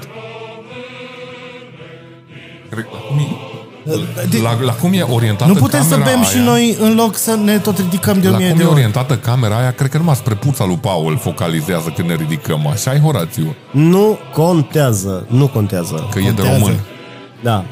E, 4.37 4.41
la, 4.41 4.57
la 4.61 4.71
cum 4.73 4.93
e 4.93 5.01
orientată 5.01 5.51
Nu 5.51 5.57
putem 5.59 5.83
să 5.83 5.89
camera 5.89 6.09
bem 6.09 6.19
aia, 6.19 6.27
și 6.29 6.37
noi 6.37 6.77
în 6.79 6.95
loc 6.95 7.15
să 7.17 7.35
ne 7.43 7.57
tot 7.57 7.77
ridicăm 7.77 8.19
de 8.19 8.27
o 8.27 8.31
La 8.31 8.37
mie 8.37 8.47
cum 8.49 8.57
de 8.57 8.63
e 8.63 8.65
ori. 8.65 8.75
orientată 8.75 9.17
camera 9.17 9.57
aia, 9.57 9.71
cred 9.71 9.89
că 9.89 9.97
numai 9.97 10.15
spre 10.15 10.33
puța 10.33 10.65
lui 10.65 10.77
Paul 10.81 11.17
focalizează 11.17 11.93
când 11.95 12.07
ne 12.09 12.15
ridicăm. 12.15 12.67
Așa 12.67 12.93
e 12.93 12.99
Horațiu, 12.99 13.55
Nu 13.71 14.17
contează, 14.33 15.25
nu 15.27 15.47
contează. 15.47 16.07
că 16.11 16.19
e 16.19 16.21
de 16.21 16.27
Contează. 16.27 16.57
român. 16.59 16.79
Da. 17.43 17.65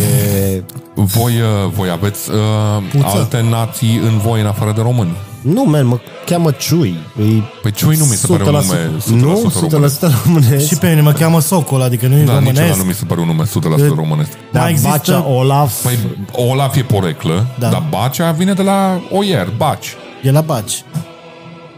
E, 0.00 0.62
Voi, 0.94 1.32
uh, 1.40 1.70
voi 1.76 1.90
aveți 1.90 2.30
uh, 2.30 3.02
alte 3.02 3.46
nații 3.50 3.96
în 3.96 4.18
voi 4.18 4.40
în 4.40 4.46
afară 4.46 4.72
de 4.74 4.80
români. 4.80 5.12
Nu, 5.52 5.64
man, 5.64 5.86
mă 5.86 5.98
cheamă 6.26 6.50
Ciui. 6.50 6.96
E 7.18 7.22
Păi 7.62 7.70
Ciui 7.72 7.96
nu 7.96 8.04
mi 8.04 8.14
se 8.14 8.26
pare 8.26 8.42
un 8.42 8.48
100% 8.48 8.64
nume 8.66 8.90
100% 8.98 9.08
Nu, 9.08 9.50
100% 9.60 9.70
românesc. 9.70 10.00
românesc. 10.24 10.66
Și 10.66 10.74
pe 10.76 10.88
mine 10.88 11.00
mă 11.00 11.12
cheamă 11.12 11.40
Socol, 11.40 11.82
adică 11.82 12.06
nu 12.06 12.16
e 12.16 12.22
Da, 12.24 12.32
nici 12.32 12.32
ăla 12.32 12.38
românesc. 12.48 12.78
nu 12.78 12.84
mi 12.84 12.94
se 12.94 13.04
pare 13.04 13.20
un 13.20 13.26
nume 13.26 13.44
100% 13.44 13.94
românesc. 13.94 14.30
Da, 14.52 14.60
Mai 14.60 14.70
există- 14.70 14.90
Bacea, 14.90 15.26
Olaf. 15.28 15.82
Păi 15.82 15.98
Olaf 16.32 16.76
e 16.76 16.80
poreclă, 16.82 17.46
Da. 17.58 17.68
dar 17.68 17.82
Bacea 17.90 18.30
vine 18.30 18.52
de 18.52 18.62
la 18.62 19.00
Oier, 19.10 19.52
Baci. 19.56 19.94
E 20.22 20.30
la 20.30 20.40
Baci. 20.40 20.84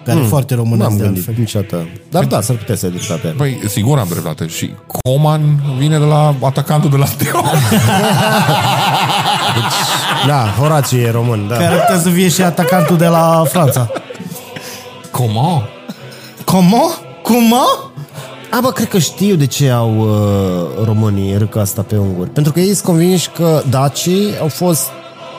Care 0.05 0.19
e 0.19 0.23
foarte 0.23 0.55
românesc 0.55 0.89
N-am 0.89 0.97
de 0.99 1.03
gândit 1.05 1.19
altfel. 1.29 1.35
niciodată. 1.45 1.89
Dar 2.11 2.25
da, 2.25 2.41
s-ar 2.41 2.57
putea 2.57 2.75
să 2.77 2.87
ai 2.87 2.93
dreptate. 2.93 3.27
Păi, 3.37 3.61
sigur 3.69 3.99
am 3.99 4.07
dreptate. 4.11 4.47
Și 4.47 4.71
Coman 5.03 5.61
vine 5.79 5.99
de 5.99 6.05
la 6.05 6.35
atacantul 6.43 6.91
de 6.91 6.97
la 6.97 7.05
Steaua. 7.05 7.43
Da, 10.27 10.47
Horațiu 10.59 10.99
e 10.99 11.11
român, 11.11 11.49
da. 11.49 11.55
Care 11.55 11.67
ar 11.67 11.81
putea 11.81 11.99
să 11.99 12.09
fie 12.09 12.29
și 12.29 12.43
atacantul 12.43 12.97
de 12.97 13.07
la 13.07 13.43
Franța. 13.49 13.91
Coman? 15.11 15.69
Como? 16.45 16.91
Cum? 17.23 17.55
A, 18.51 18.61
bă, 18.61 18.71
cred 18.71 18.89
că 18.89 18.99
știu 18.99 19.35
de 19.35 19.47
ce 19.47 19.71
au 19.71 19.99
uh, 19.99 20.85
românii 20.85 21.37
râcă 21.37 21.61
asta 21.61 21.83
pe 21.83 21.97
unguri. 21.97 22.31
Pentru 22.31 22.53
că 22.53 22.61
ei 22.61 22.73
sunt 22.73 22.85
convinși 22.85 23.31
că 23.31 23.63
dacii 23.71 24.39
au 24.41 24.49
fost 24.49 24.89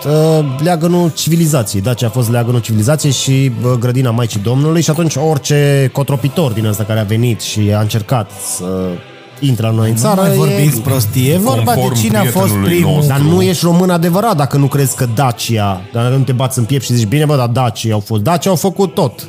uh, 0.05 0.45
leagănul 0.59 1.11
civilizației. 1.13 1.81
Dacia 1.81 2.07
a 2.07 2.09
fost 2.09 2.29
leagănul 2.29 2.61
civilizației 2.61 3.11
și 3.11 3.51
uh, 3.63 3.71
grădina 3.79 4.11
Maicii 4.11 4.39
Domnului 4.39 4.81
și 4.81 4.89
atunci 4.89 5.15
orice 5.15 5.89
cotropitor 5.93 6.51
din 6.51 6.65
ăsta 6.65 6.83
care 6.83 6.99
a 6.99 7.03
venit 7.03 7.41
și 7.41 7.73
a 7.75 7.79
încercat 7.79 8.31
să 8.55 8.65
intre 9.39 9.65
la 9.65 9.71
noi 9.71 9.87
în 9.89 9.93
Nu 9.95 9.99
țară 10.01 10.21
mai 10.21 10.31
e... 10.31 10.35
vorbiți 10.35 10.79
prostie. 10.81 11.33
E 11.33 11.37
vorba 11.37 11.73
de 11.73 11.79
Conform 11.79 11.93
cine 12.01 12.17
a 12.17 12.21
fost 12.23 12.33
prietenului 12.35 12.73
primul. 12.75 12.91
nostru. 12.93 13.07
Dar 13.13 13.19
nu 13.21 13.41
ești 13.41 13.65
român 13.65 13.89
adevărat 13.89 14.35
dacă 14.37 14.57
nu 14.57 14.65
crezi 14.67 14.95
că 14.95 15.07
Dacia, 15.15 15.81
dar 15.93 16.05
nu 16.11 16.23
te 16.23 16.31
bați 16.31 16.57
în 16.59 16.63
piept 16.65 16.83
și 16.83 16.93
zici, 16.93 17.07
bine 17.07 17.25
bă, 17.25 17.35
dar 17.35 17.47
Dacia 17.47 17.93
au 17.93 17.99
fost. 17.99 18.21
Dacia 18.21 18.49
au 18.49 18.55
făcut 18.55 18.93
tot. 18.93 19.27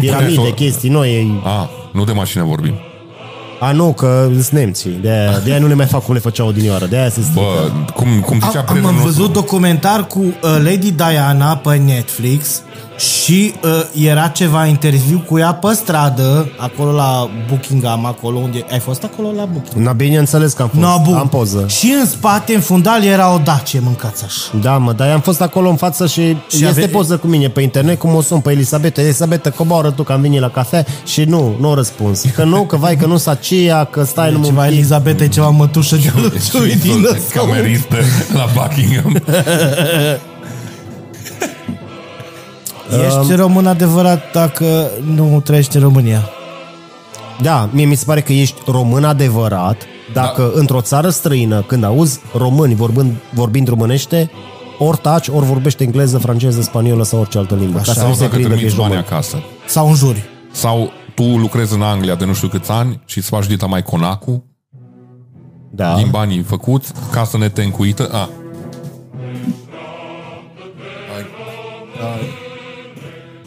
Piramide, 0.00 0.34
Puteți- 0.34 0.54
chestii, 0.54 0.88
noi 0.90 1.08
ei... 1.08 1.40
A, 1.44 1.70
nu 1.92 2.04
de 2.04 2.12
mașină 2.12 2.44
vorbim. 2.44 2.74
A, 3.60 3.72
nu, 3.72 3.92
că 3.92 4.28
sunt 4.32 4.48
nemții. 4.48 4.98
De-aia, 5.02 5.38
de-aia 5.44 5.60
nu 5.60 5.66
le 5.66 5.74
mai 5.74 5.86
fac 5.86 6.04
cum 6.04 6.14
le 6.14 6.20
făceau 6.20 6.48
odinioară. 6.48 6.86
De-aia 6.86 7.08
se 7.08 7.20
strică. 7.20 7.40
Bă, 7.40 7.90
cum, 7.94 8.08
cum 8.20 8.34
zicea 8.40 8.58
Am, 8.58 8.64
prietenul 8.64 8.88
am 8.88 8.94
nostru, 8.94 9.12
văzut 9.12 9.32
documentar 9.32 10.06
cu 10.06 10.18
uh, 10.18 10.32
Lady 10.64 10.90
Diana 10.92 11.56
pe 11.56 11.76
Netflix 11.76 12.62
și 12.96 13.54
uh, 13.64 14.06
era 14.06 14.28
ceva 14.28 14.66
interviu 14.66 15.24
cu 15.28 15.38
ea 15.38 15.52
pe 15.54 15.72
stradă, 15.74 16.48
acolo 16.58 16.92
la 16.92 17.30
Buckingham, 17.48 18.06
acolo 18.06 18.38
unde... 18.38 18.64
Ai 18.72 18.78
fost 18.78 19.02
acolo 19.04 19.28
la 19.36 19.44
Buckingham? 19.44 19.82
Na, 19.82 19.92
bineînțeles 19.92 20.52
că 20.52 20.62
am 20.62 20.68
fost. 20.68 20.80
No, 20.80 21.00
bun. 21.04 21.14
Am 21.14 21.28
poză. 21.28 21.64
Și 21.68 21.94
în 22.00 22.06
spate, 22.06 22.54
în 22.54 22.60
fundal, 22.60 23.04
era 23.04 23.34
o 23.34 23.38
dacie 23.44 23.80
mâncați 23.80 24.24
așa. 24.24 24.40
Da, 24.60 24.76
mă, 24.78 24.92
dar 24.92 25.10
am 25.10 25.20
fost 25.20 25.40
acolo 25.40 25.68
în 25.68 25.76
față 25.76 26.06
și, 26.06 26.20
și 26.30 26.36
este 26.64 26.66
ave- 26.66 26.86
poză 26.86 27.16
cu 27.16 27.26
mine 27.26 27.48
pe 27.48 27.60
internet, 27.60 27.98
cum 27.98 28.14
o 28.14 28.20
sun 28.20 28.40
pe 28.40 28.50
Elisabeta. 28.50 29.00
Elisabeta, 29.00 29.50
coboară 29.50 29.90
tu 29.90 30.02
că 30.02 30.12
am 30.12 30.20
venit 30.20 30.40
la 30.40 30.50
cafea 30.50 30.84
și 31.04 31.22
nu, 31.24 31.56
nu 31.60 31.74
răspuns. 31.74 32.24
Că 32.34 32.44
nu, 32.44 32.62
că 32.62 32.76
vai, 32.76 32.96
că 32.96 33.06
nu 33.06 33.16
s-a 33.16 33.30
aceea, 33.30 33.84
că 33.84 34.04
stai 34.04 34.32
nu 34.32 34.44
Ceva 34.44 34.60
mă 34.60 34.66
Elizabeta 34.66 35.24
e 35.24 35.28
ceva 35.28 35.48
mătușă 35.48 35.96
de 35.96 36.12
luciui 36.16 36.76
din 36.76 36.90
Sunt 36.92 37.04
ăsta. 37.06 37.38
cameristă 37.40 37.96
la 38.34 38.46
Buckingham. 38.54 39.22
Ești 42.96 43.34
român 43.34 43.66
adevărat 43.66 44.32
dacă 44.32 44.90
nu 45.14 45.40
trăiești 45.44 45.76
în 45.76 45.82
România. 45.82 46.28
Da, 47.42 47.68
mie 47.72 47.84
mi 47.84 47.94
se 47.94 48.04
pare 48.04 48.20
că 48.20 48.32
ești 48.32 48.60
român 48.66 49.04
adevărat 49.04 49.82
dacă 50.12 50.42
da. 50.54 50.58
într-o 50.60 50.80
țară 50.80 51.08
străină, 51.10 51.62
când 51.62 51.84
auzi 51.84 52.20
români 52.36 52.74
vorbind, 52.74 53.12
vorbind 53.34 53.68
românește, 53.68 54.30
ori 54.78 54.98
taci, 54.98 55.28
ori 55.28 55.46
vorbește 55.46 55.84
engleză, 55.84 56.18
franceză, 56.18 56.62
spaniolă 56.62 57.04
sau 57.04 57.20
orice 57.20 57.38
altă 57.38 57.54
limbă. 57.54 57.78
Așa, 57.78 57.86
ca 57.86 57.92
să 57.92 57.98
Sau 58.00 58.08
nu 58.08 58.14
se 58.14 58.20
dacă 58.20 58.32
prindă 58.32 58.48
că 58.48 58.54
trimiți 58.54 58.74
ești 58.74 58.78
bani 58.88 58.92
român. 58.94 59.06
acasă. 59.10 59.36
Sau 59.66 59.88
în 59.88 59.94
juri. 59.94 60.22
Sau 60.52 60.90
tu 61.14 61.22
lucrezi 61.22 61.74
în 61.74 61.82
Anglia 61.82 62.14
de 62.14 62.24
nu 62.24 62.32
știu 62.34 62.48
câți 62.48 62.70
ani 62.70 63.00
și 63.04 63.18
îți 63.18 63.28
faci 63.28 63.46
dita 63.46 63.66
mai 63.66 63.82
conacul 63.82 64.44
Da. 65.70 65.94
din 65.96 66.06
banii 66.10 66.42
făcuți, 66.42 66.92
casă 67.12 67.36
netencuită. 67.38 68.08
A. 68.12 68.28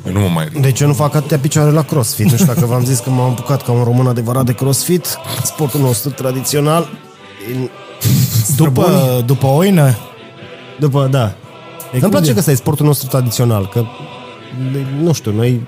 Eu 0.08 0.14
nu 0.14 0.20
mă 0.20 0.28
mai 0.28 0.44
ridic. 0.44 0.62
Deci 0.62 0.80
eu 0.80 0.88
nu 0.88 0.94
fac 0.94 1.16
atâtea 1.16 1.38
picioare 1.40 1.72
la 1.72 1.82
crossfit. 1.84 2.26
Nu 2.32 2.38
știu 2.38 2.46
dacă 2.54 2.66
v-am 2.66 2.84
zis 2.86 3.00
că 3.00 3.10
m-am 3.10 3.30
apucat 3.30 3.64
ca 3.64 3.72
un 3.72 3.84
român 3.84 4.08
adevărat 4.08 4.46
de 4.46 4.54
crossfit, 4.54 5.18
sportul 5.44 5.80
nostru 5.80 6.10
tradițional. 6.10 6.88
În- 7.54 7.70
După, 8.56 8.88
după 9.26 9.46
oină, 9.48 9.98
După, 10.80 11.08
da. 11.12 11.34
cum 11.92 12.00
Îmi 12.02 12.12
place 12.12 12.30
e? 12.30 12.34
că 12.34 12.40
ăsta 12.40 12.52
e 12.52 12.56
sportul 12.56 12.86
nostru 12.86 13.08
tradițional, 13.08 13.68
că 13.68 13.84
nu 15.02 15.14
știu, 15.14 15.32
noi 15.32 15.68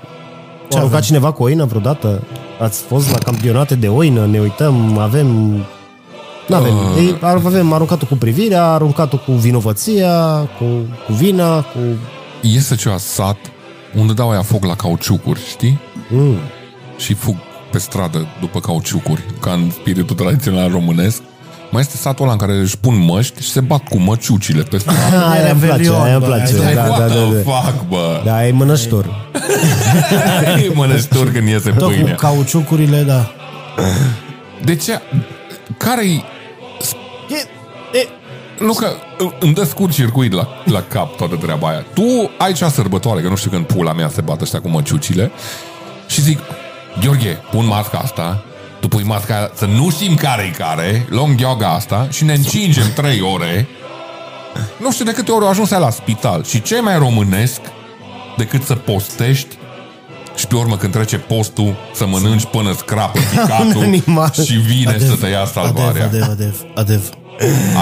Ce 0.68 0.74
a 0.74 0.76
aruncat 0.76 0.84
avem? 0.84 1.00
cineva 1.00 1.30
cu 1.32 1.42
oină 1.42 1.64
vreodată? 1.64 2.22
Ați 2.60 2.80
fost 2.80 3.10
la 3.10 3.18
campionate 3.18 3.74
de 3.74 3.88
oină, 3.88 4.26
ne 4.26 4.38
uităm, 4.40 4.98
avem... 4.98 5.26
Nu 6.46 6.54
avem. 6.56 6.74
Uh. 6.76 6.96
Ei, 6.96 7.16
avem 7.20 7.72
aruncat-o 7.72 8.06
cu 8.06 8.14
privirea, 8.14 8.64
aruncat-o 8.66 9.16
cu 9.16 9.32
vinovăția, 9.32 10.38
cu, 10.58 10.64
cu 11.06 11.12
vina, 11.12 11.60
cu... 11.60 11.78
Este 12.42 12.74
ceva 12.74 12.96
sat 12.96 13.36
unde 13.94 14.12
dau 14.12 14.30
aia 14.30 14.42
foc 14.42 14.64
la 14.64 14.74
cauciucuri, 14.74 15.40
știi? 15.48 15.80
Mm. 16.08 16.36
Și 16.96 17.14
fug 17.14 17.36
pe 17.70 17.78
stradă 17.78 18.26
după 18.40 18.60
cauciucuri, 18.60 19.24
ca 19.40 19.52
în 19.52 19.70
spiritul 19.70 20.16
tradițional 20.16 20.70
românesc. 20.70 21.22
Mai 21.70 21.80
este 21.80 21.96
satul 21.96 22.24
ăla 22.24 22.32
în 22.32 22.38
care 22.38 22.52
își 22.52 22.78
pun 22.78 23.04
măști 23.04 23.42
și 23.42 23.50
se 23.50 23.60
bat 23.60 23.82
cu 23.88 23.98
măciucile 23.98 24.62
pe 24.62 24.78
stradă. 24.78 25.16
Aia 25.32 25.50
îmi 25.50 25.60
place, 25.60 25.72
Revelion, 25.76 26.00
aia 26.00 26.14
îmi 26.16 26.20
bă, 26.24 26.26
place. 26.26 26.54
aia 26.60 26.70
e 26.70 26.74
Da, 26.74 26.82
What 26.84 26.98
da, 26.98 27.06
da, 27.06 27.14
the 27.14 27.42
da. 27.42 27.50
fuck, 27.50 27.88
bă? 27.88 28.20
Da, 28.24 28.46
e 28.46 28.50
mănăștor. 28.50 29.06
E 30.64 30.70
mănăștur 30.74 31.32
când 31.32 31.48
iese 31.48 31.70
tot 31.70 31.88
cu 31.88 31.94
pâinea. 31.94 32.14
cauciucurile, 32.14 33.02
da. 33.02 33.30
De 34.64 34.76
ce? 34.76 35.00
Care-i... 35.76 36.24
Nu 38.60 38.72
că 38.72 38.92
îmi 39.40 39.54
dă 39.54 39.64
scurt 39.64 39.92
circuit 39.92 40.32
la, 40.32 40.48
la 40.64 40.82
cap 40.82 41.16
toată 41.16 41.36
treaba 41.36 41.68
aia. 41.68 41.84
Tu 41.94 42.30
ai 42.38 42.52
cea 42.52 42.68
sărbătoare, 42.68 43.20
că 43.20 43.28
nu 43.28 43.36
știu 43.36 43.50
când 43.50 43.64
pula 43.64 43.92
mea 43.92 44.08
se 44.08 44.20
bată 44.20 44.42
ăștia 44.42 44.60
cu 44.60 44.68
măciucile, 44.68 45.30
și 46.06 46.20
zic, 46.20 46.38
Gheorghe, 47.00 47.40
pun 47.50 47.66
masca 47.66 47.98
asta, 47.98 48.42
tu 48.80 48.88
pui 48.88 49.02
masca 49.02 49.34
aia, 49.34 49.50
să 49.54 49.64
nu 49.66 49.90
știm 49.90 50.14
care-i 50.14 50.50
care, 50.50 51.06
luăm 51.08 51.34
gheoga 51.36 51.68
asta 51.68 52.06
și 52.10 52.24
ne 52.24 52.32
încingem 52.32 52.92
trei 52.94 53.20
ore. 53.20 53.68
Nu 54.76 54.92
știu 54.92 55.04
de 55.04 55.12
câte 55.12 55.30
ori 55.32 55.44
au 55.44 55.50
ajuns 55.50 55.70
aia 55.70 55.80
la 55.80 55.90
spital. 55.90 56.44
Și 56.44 56.62
ce 56.62 56.80
mai 56.80 56.98
românesc 56.98 57.60
decât 58.36 58.62
să 58.62 58.74
postești 58.74 59.56
și 60.36 60.46
pe 60.46 60.56
urmă 60.56 60.76
când 60.76 60.92
trece 60.92 61.16
postul 61.18 61.76
să 61.94 62.06
mănânci 62.06 62.44
până 62.44 62.72
scrapă 62.72 63.18
picatul 63.30 63.82
animal. 63.82 64.32
și 64.32 64.52
vine 64.52 64.98
să 64.98 65.16
te 65.20 65.26
ia 65.28 65.40
Adev, 65.40 65.52
salvarea. 65.52 66.04
adev, 66.04 66.22
adev, 66.22 66.56
adev. 66.74 67.10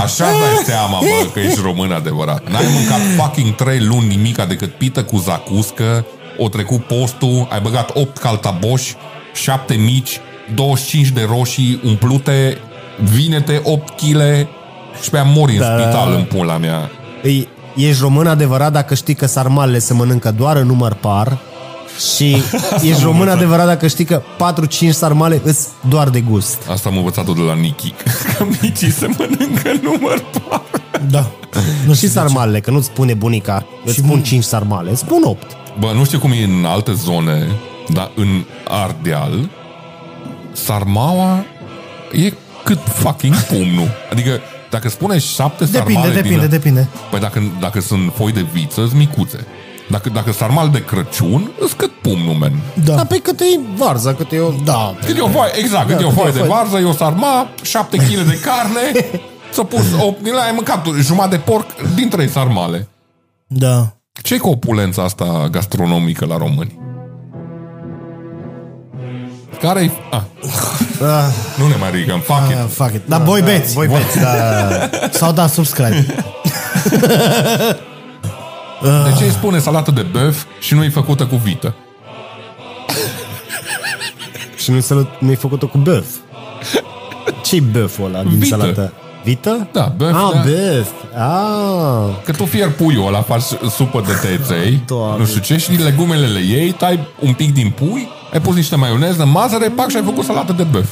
Așa 0.03 0.25
îți 0.25 0.39
dai 0.41 0.65
seama, 0.65 0.99
bă, 1.01 1.29
că 1.33 1.41
ești 1.41 1.61
român 1.63 1.93
adevărat. 1.93 2.49
N-ai 2.51 2.65
mâncat 2.75 3.01
fucking 3.17 3.55
3 3.55 3.81
luni 3.81 4.07
nimica 4.07 4.45
decât 4.45 4.75
pită 4.75 5.03
cu 5.03 5.17
zacuscă, 5.19 6.07
o 6.39 6.49
trecut 6.49 6.85
postul, 6.85 7.49
ai 7.51 7.61
băgat 7.61 7.91
8 7.95 8.17
caltaboși, 8.19 8.95
7 9.35 9.75
mici, 9.75 10.21
25 10.55 11.09
de 11.09 11.27
roșii 11.29 11.81
umplute, 11.85 12.59
vinete 13.13 13.61
8 13.65 13.89
kg 14.01 14.21
și 15.03 15.11
pe 15.11 15.17
aia 15.17 15.27
mori 15.35 15.53
în 15.53 15.59
Da. 15.59 15.79
spital 15.79 16.13
în 16.13 16.23
pula 16.23 16.57
mea. 16.57 16.91
Ei, 17.23 17.49
ești 17.77 18.01
român 18.03 18.27
adevărat 18.27 18.73
dacă 18.73 18.95
știi 18.95 19.15
că 19.15 19.27
sarmalele 19.27 19.79
se 19.79 19.95
mănâncă 19.95 20.31
doar 20.31 20.57
în 20.57 20.67
număr 20.67 20.95
par 20.95 21.39
și 22.15 22.37
ești 22.83 23.03
român 23.03 23.29
adevărat 23.29 23.67
dacă 23.67 23.87
știi 23.87 24.05
că 24.05 24.23
4-5 24.89 24.91
sarmale 24.91 25.41
îs 25.45 25.69
doar 25.89 26.09
de 26.09 26.21
gust. 26.21 26.59
Asta 26.71 26.89
am 26.89 26.97
învățat-o 26.97 27.33
de 27.33 27.41
la 27.41 27.55
Nichi. 27.55 27.93
Că 28.37 28.47
micii 28.63 28.91
se 28.91 29.07
mănâncă 29.19 29.71
în 29.71 29.81
număr 29.83 30.25
par. 30.49 30.63
Da. 31.11 31.31
Nu 31.87 31.93
Și 31.93 31.97
știu 31.97 32.09
sarmalele, 32.09 32.61
că 32.61 32.71
nu-ți 32.71 32.87
spune 32.87 33.15
bunica, 33.15 33.67
îți 33.85 33.97
spun 33.97 34.23
5 34.23 34.45
sarmale, 34.45 34.91
îți 34.91 35.01
spun 35.01 35.23
8. 35.25 35.57
Bă, 35.79 35.93
nu 35.95 36.05
știu 36.05 36.19
cum 36.19 36.33
e 36.33 36.45
în 36.45 36.65
alte 36.65 36.93
zone, 36.93 37.47
dar 37.93 38.11
în 38.15 38.45
Ardeal, 38.69 39.49
sarmaua 40.53 41.45
e 42.13 42.33
cât 42.65 42.79
fucking 42.85 43.35
pumnul. 43.35 43.91
Adică, 44.11 44.41
dacă 44.71 44.89
spune 44.89 45.19
șapte 45.19 45.65
Depinde, 45.65 45.93
sarmale 45.93 46.15
depinde, 46.15 46.41
din... 46.41 46.51
depinde. 46.51 46.89
Păi 47.11 47.21
dacă, 47.21 47.43
dacă 47.61 47.81
sunt 47.81 48.13
foi 48.17 48.33
de 48.33 48.47
viță, 48.53 48.75
sunt 48.75 48.93
micuțe. 48.93 49.47
Dacă, 49.91 50.09
dacă 50.09 50.33
sarmal 50.33 50.69
de 50.71 50.85
Crăciun, 50.85 51.51
îs 51.61 51.73
cât 51.73 51.91
pumnul, 51.93 52.35
men. 52.35 52.53
Da. 52.85 52.95
Dar 52.95 53.07
pe 53.07 53.19
cât 53.19 53.41
e 53.41 53.45
varza, 53.77 54.15
cât 54.15 54.33
e 54.33 54.39
o... 54.39 54.51
Da. 54.65 54.95
Cât 55.07 55.17
e 55.17 55.21
o 55.21 55.29
foaie, 55.29 55.53
exact, 55.57 55.87
cât 55.89 55.97
Da, 55.97 56.03
e 56.03 56.05
o 56.05 56.09
cât 56.09 56.17
e 56.17 56.21
foaie 56.21 56.31
o 56.31 56.33
de 56.33 56.39
foaie. 56.39 56.53
varză, 56.63 56.79
e 56.79 56.85
o 56.85 56.93
sarma, 56.93 57.49
șapte 57.63 57.97
kg 57.97 58.21
de 58.21 58.41
carne, 58.41 59.09
s-a 59.55 59.63
pus 59.63 59.85
8 60.01 60.23
din 60.23 60.35
ai 60.35 60.53
mâncat 60.55 60.87
jumătate 61.01 61.37
de 61.37 61.43
porc 61.45 61.67
din 61.95 62.09
trei 62.09 62.29
sarmale. 62.29 62.89
Da. 63.47 63.93
ce 64.23 64.37
cu 64.37 64.49
opulența 64.49 65.03
asta 65.03 65.49
gastronomică 65.51 66.27
la 66.27 66.37
români? 66.37 66.79
Care-i... 69.61 69.91
Ah, 70.11 70.21
Ah, 71.01 71.25
nu 71.59 71.67
ne 71.69 71.75
mai 71.81 71.91
ridicăm, 71.91 72.21
fuck 72.21 72.51
it. 72.51 72.57
ah, 72.57 72.65
fuck 72.69 72.95
it. 72.95 73.03
Dar 73.07 73.23
voi 73.23 73.41
beți. 73.43 73.75
Voi 73.75 73.87
veți, 73.87 74.19
da. 74.21 74.69
Sau 75.19 75.33
da 75.33 75.47
subscribe. 75.47 76.07
De 78.83 79.15
ce 79.19 79.25
îi 79.25 79.31
spune 79.31 79.59
salată 79.59 79.91
de 79.91 80.03
băf 80.03 80.45
și 80.61 80.75
nu 80.75 80.85
e 80.85 80.89
făcută 80.89 81.25
cu 81.27 81.37
vită? 81.37 81.75
Și 84.57 84.71
nu, 84.71 84.81
să 84.81 85.07
nu 85.19 85.31
e 85.31 85.35
făcut-o 85.35 85.67
cu 85.67 85.79
băf. 85.79 86.07
Ce-i 87.45 87.61
băful 87.61 88.05
ăla 88.05 88.23
din 88.23 88.39
Vită. 88.39 88.57
salată? 88.57 88.93
Vită? 89.25 89.69
Da, 89.73 89.93
băf, 89.97 90.13
Ah, 90.15 90.31
da. 90.33 90.41
băf. 90.41 90.89
Ah. 91.15 92.25
Că 92.25 92.33
tu 92.33 92.45
fier 92.45 92.71
puiul 92.71 93.07
ăla, 93.07 93.23
faci 93.23 93.43
supă 93.71 94.03
de 94.07 94.13
teței, 94.13 94.83
Doamne. 94.87 95.19
nu 95.19 95.27
știu 95.27 95.41
ce, 95.41 95.57
și 95.57 95.69
din 95.71 95.83
legumele 95.85 96.27
le 96.27 96.41
iei, 96.41 96.71
tai 96.71 97.01
un 97.21 97.33
pic 97.33 97.53
din 97.55 97.71
pui, 97.71 98.09
ai 98.33 98.41
pus 98.41 98.55
niște 98.55 98.77
maioneză, 98.77 99.25
mazăre, 99.25 99.69
pac 99.69 99.91
și 99.91 99.97
ai 99.97 100.03
făcut 100.03 100.25
salată 100.25 100.53
de 100.53 100.63
băf. 100.63 100.89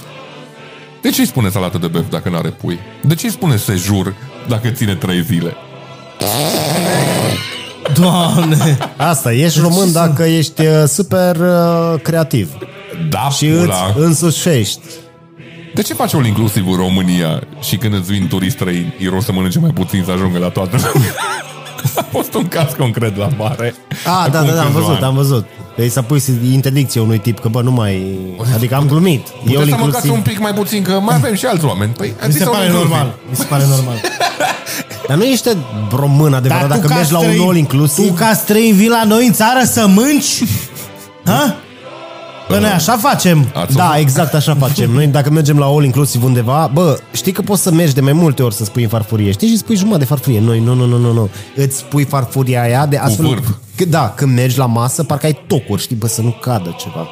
De 1.02 1.10
ce 1.10 1.20
îi 1.20 1.26
spune 1.26 1.48
salată 1.48 1.78
de 1.78 1.86
băf 1.86 2.04
dacă 2.10 2.28
nu 2.28 2.36
are 2.36 2.48
pui? 2.48 2.78
De 3.02 3.14
ce 3.14 3.26
îi 3.26 3.32
spune 3.32 3.56
sejur 3.56 4.14
dacă 4.48 4.68
ține 4.68 4.94
trei 4.94 5.22
zile? 5.22 5.56
Doamne. 7.94 8.78
Asta, 8.96 9.32
ești 9.32 9.60
român 9.60 9.92
dacă 9.92 10.22
ești 10.22 10.60
uh, 10.66 10.84
super 10.86 11.36
uh, 11.36 12.00
creativ 12.02 12.50
Da, 13.10 13.28
și 13.30 13.46
îți 13.46 13.60
pula. 13.64 13.94
însușești. 13.96 14.80
De 15.74 15.82
ce 15.82 15.94
faci 15.94 16.14
all 16.14 16.26
inclusiv 16.26 16.68
în 16.68 16.76
România 16.76 17.42
și 17.60 17.76
când 17.76 17.94
îți 17.94 18.12
vin 18.12 18.26
turiști 18.28 18.54
străini, 18.54 18.94
e 19.00 19.08
rost 19.08 19.24
să 19.26 19.32
mănânce 19.32 19.58
mai 19.58 19.70
puțin 19.70 20.02
să 20.04 20.10
ajungă 20.10 20.38
la 20.38 20.48
toată 20.48 20.76
lumea? 20.92 21.10
A 22.00 22.04
fost 22.10 22.34
un 22.34 22.48
caz 22.48 22.72
concret 22.78 23.16
la 23.16 23.28
mare. 23.36 23.74
Ah, 23.88 24.30
da, 24.30 24.38
acum 24.38 24.48
da, 24.48 24.54
da, 24.54 24.60
am 24.60 24.66
câțiva 24.66 24.78
văzut, 24.80 24.94
ani. 24.96 25.04
am 25.04 25.14
văzut. 25.14 25.46
Păi 25.76 25.88
să 25.88 26.02
pui 26.02 26.22
interdicție 26.52 27.00
unui 27.00 27.18
tip, 27.18 27.40
că 27.40 27.48
bă, 27.48 27.62
nu 27.62 27.70
mai... 27.70 28.18
Adică 28.54 28.74
am 28.74 28.86
glumit. 28.86 29.26
Eu 29.28 29.34
Puteți 29.42 29.70
să 29.70 29.76
mâncați 29.76 29.84
inclusiv... 30.06 30.12
un 30.12 30.20
pic 30.20 30.38
mai 30.38 30.52
puțin, 30.54 30.82
că 30.82 30.92
mai 31.00 31.14
avem 31.14 31.34
și 31.34 31.46
alți 31.46 31.64
oameni. 31.64 31.92
Păi, 31.92 32.08
Mi 32.08 32.14
se 32.24 32.30
zis 32.30 32.40
all 32.40 32.50
pare 32.52 32.64
inclusiv. 32.64 32.88
normal. 32.90 33.14
Mi 33.30 33.36
se 33.36 33.44
pare 33.44 33.64
normal. 33.68 33.94
Dar 35.08 35.16
nu 35.16 35.22
ești 35.24 35.48
român 35.96 36.34
adevărat 36.34 36.68
Dar 36.68 36.70
tu 36.70 36.82
dacă 36.82 36.86
ca 36.88 36.94
mergi 36.94 37.12
la 37.12 37.18
un 37.18 37.24
străin- 37.24 37.40
all 37.40 37.56
inclusiv. 37.56 38.06
Tu 38.06 38.12
ca 38.12 38.32
străin 38.34 38.74
vii 38.74 38.88
la 38.88 39.04
noi 39.04 39.26
în 39.26 39.32
țară 39.32 39.60
să 39.64 39.86
mânci? 39.86 40.42
Ha? 41.24 41.56
Bă, 42.48 42.59
noi 42.59 42.70
așa 42.70 42.96
facem. 42.96 43.50
Ați 43.54 43.74
Da, 43.76 43.87
auzit? 43.87 44.02
exact 44.02 44.35
așa 44.35 44.54
facem. 44.54 44.90
Noi 44.90 45.07
dacă 45.07 45.30
mergem 45.30 45.59
la 45.59 45.66
all 45.66 45.85
inclusiv 45.85 46.24
undeva, 46.24 46.70
bă, 46.72 46.98
știi 47.12 47.33
că 47.33 47.42
poți 47.42 47.62
să 47.62 47.70
mergi 47.70 47.94
de 47.94 48.00
mai 48.00 48.12
multe 48.12 48.42
ori 48.42 48.54
să 48.54 48.64
spui 48.64 48.83
în 48.83 48.88
farfurie. 48.88 49.30
Știi 49.30 49.48
și 49.48 49.57
spui 49.57 49.76
jumătate 49.76 50.00
de 50.02 50.09
farfurie. 50.09 50.40
Noi, 50.40 50.61
nu, 50.61 50.74
nu, 50.74 50.87
nu, 50.87 50.96
nu, 50.98 51.12
nu. 51.12 51.28
Îți 51.57 51.85
pui 51.85 52.04
farfuria 52.04 52.62
aia 52.62 52.87
de 52.87 52.96
astfel... 52.96 53.26
vârf. 53.26 53.48
Că, 53.76 53.85
da, 53.85 54.12
când 54.16 54.35
mergi 54.35 54.59
la 54.59 54.66
masă, 54.66 55.04
parcă 55.04 55.26
ai 55.26 55.38
tocuri, 55.46 55.83
știi, 55.83 55.96
bă, 55.96 56.07
să 56.07 56.22
nu 56.22 56.37
cadă 56.40 56.76
ceva. 56.78 57.09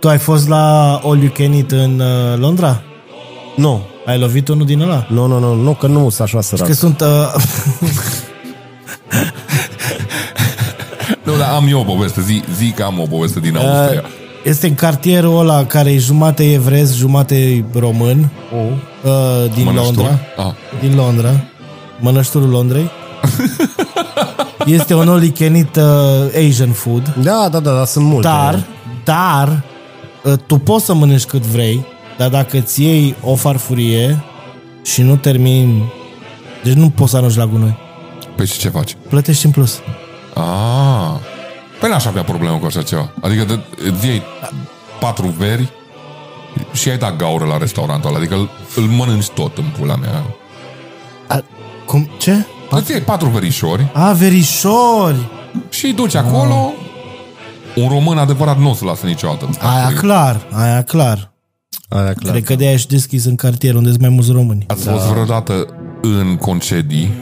Tu 0.00 0.08
ai 0.08 0.18
fost 0.18 0.48
la 0.48 0.94
All 1.04 1.18
You 1.22 1.30
Can 1.34 1.52
Eat 1.52 1.70
în 1.70 2.00
uh, 2.00 2.38
Londra? 2.38 2.82
Nu, 3.56 3.82
Ai 4.06 4.18
lovit 4.18 4.48
unul 4.48 4.66
din 4.66 4.80
ăla? 4.80 5.06
nu, 5.10 5.26
nu, 5.26 5.38
nu, 5.38 5.54
nu 5.54 5.72
că 5.72 5.86
nu 5.86 6.08
sunt 6.08 6.20
așa 6.20 6.40
sărac. 6.40 6.66
Că 6.66 6.72
sunt... 6.72 7.00
Uh, 7.00 7.06
Nu, 11.22 11.36
dar 11.36 11.48
am 11.54 11.66
eu 11.68 11.80
o 11.80 11.82
poveste. 11.82 12.20
Zi, 12.20 12.42
zi 12.56 12.70
că 12.70 12.82
am 12.82 12.98
o 12.98 13.06
poveste 13.06 13.40
din 13.40 13.56
Austria. 13.56 14.04
Este 14.46 14.66
în 14.66 14.74
cartierul 14.74 15.38
ăla 15.38 15.64
care 15.64 15.92
e 15.92 15.98
jumate 15.98 16.52
evrez, 16.52 16.94
jumate 16.96 17.64
român 17.74 18.30
Oh. 18.54 18.60
uh, 19.04 19.52
din 19.54 19.64
Mănăștur? 19.64 19.94
Londra. 19.96 20.18
Ah. 20.36 20.52
Din 20.80 20.94
Londra. 20.94 21.30
Mănășturul 22.00 22.48
Londrei. 22.48 22.90
este 24.66 24.94
un 24.94 25.08
all 25.08 25.22
you 25.22 25.32
can 25.38 25.54
eat, 25.54 25.76
uh, 25.76 26.48
Asian 26.48 26.70
food. 26.72 27.14
Da, 27.22 27.48
da, 27.50 27.60
da, 27.60 27.72
da, 27.72 27.84
sunt 27.84 28.04
multe. 28.04 28.28
Dar, 28.28 28.66
dar, 29.04 29.64
uh, 30.24 30.32
tu 30.46 30.58
poți 30.58 30.84
să 30.84 30.94
mănânci 30.94 31.24
cât 31.24 31.42
vrei, 31.42 31.86
dar 32.18 32.28
dacă 32.28 32.58
îți 32.58 32.82
iei 32.82 33.14
o 33.22 33.34
farfurie 33.34 34.24
și 34.84 35.02
nu 35.02 35.16
termini, 35.16 35.92
deci 36.64 36.74
nu 36.74 36.90
poți 36.90 37.10
să 37.10 37.16
arunci 37.16 37.36
la 37.36 37.46
gunoi. 37.46 37.76
Păi 38.36 38.46
și 38.46 38.58
ce 38.58 38.68
faci? 38.68 38.96
Plătești 39.08 39.44
în 39.46 39.50
plus. 39.50 39.78
Ah. 40.34 41.34
Păi 41.80 41.88
n-aș 41.90 42.04
avea 42.04 42.22
problemă 42.22 42.56
cu 42.58 42.66
așa 42.66 42.82
ceva. 42.82 43.10
Adică 43.20 43.44
de, 43.44 43.60
îți 43.90 44.06
iei 44.06 44.22
patru 45.00 45.26
veri 45.26 45.68
și 46.72 46.88
ai 46.90 46.98
dat 46.98 47.16
gaură 47.16 47.44
la 47.44 47.56
restaurantul 47.56 48.08
ăla. 48.08 48.18
Adică 48.18 48.34
îl, 48.34 48.48
îl 48.76 48.82
mănânci 48.82 49.28
tot 49.28 49.58
în 49.58 49.64
pula 49.78 49.96
mea. 49.96 50.22
A, 51.26 51.42
cum? 51.86 52.08
Ce? 52.18 52.46
Îți 52.70 52.90
iei 52.90 53.00
patru 53.00 53.28
verișori 53.28 53.86
A, 53.92 54.12
verișori! 54.12 55.28
și 55.68 55.84
îi 55.86 55.92
duci 55.92 56.14
acolo. 56.14 56.72
Un 57.76 57.88
român 57.88 58.18
adevărat 58.18 58.58
nu 58.58 58.70
o 58.70 58.74
să 58.74 58.84
lasă 58.84 59.06
niciodată. 59.06 59.44
în 59.46 59.54
Aia 59.60 59.70
farfurie. 59.72 59.98
clar, 60.00 60.46
aia 60.52 60.82
clar. 60.82 61.32
Aia, 61.88 62.12
clar. 62.12 62.32
Cred 62.32 62.44
că 62.44 62.54
de-aia 62.54 62.72
ești 62.72 62.88
deschis 62.88 63.24
în 63.24 63.34
cartier 63.34 63.74
unde 63.74 63.88
sunt 63.88 64.00
mai 64.00 64.08
mulți 64.10 64.30
români. 64.32 64.64
Ați 64.68 64.88
fost 64.88 65.04
vreodată 65.06 65.66
în 66.02 66.36
concedii 66.36 67.14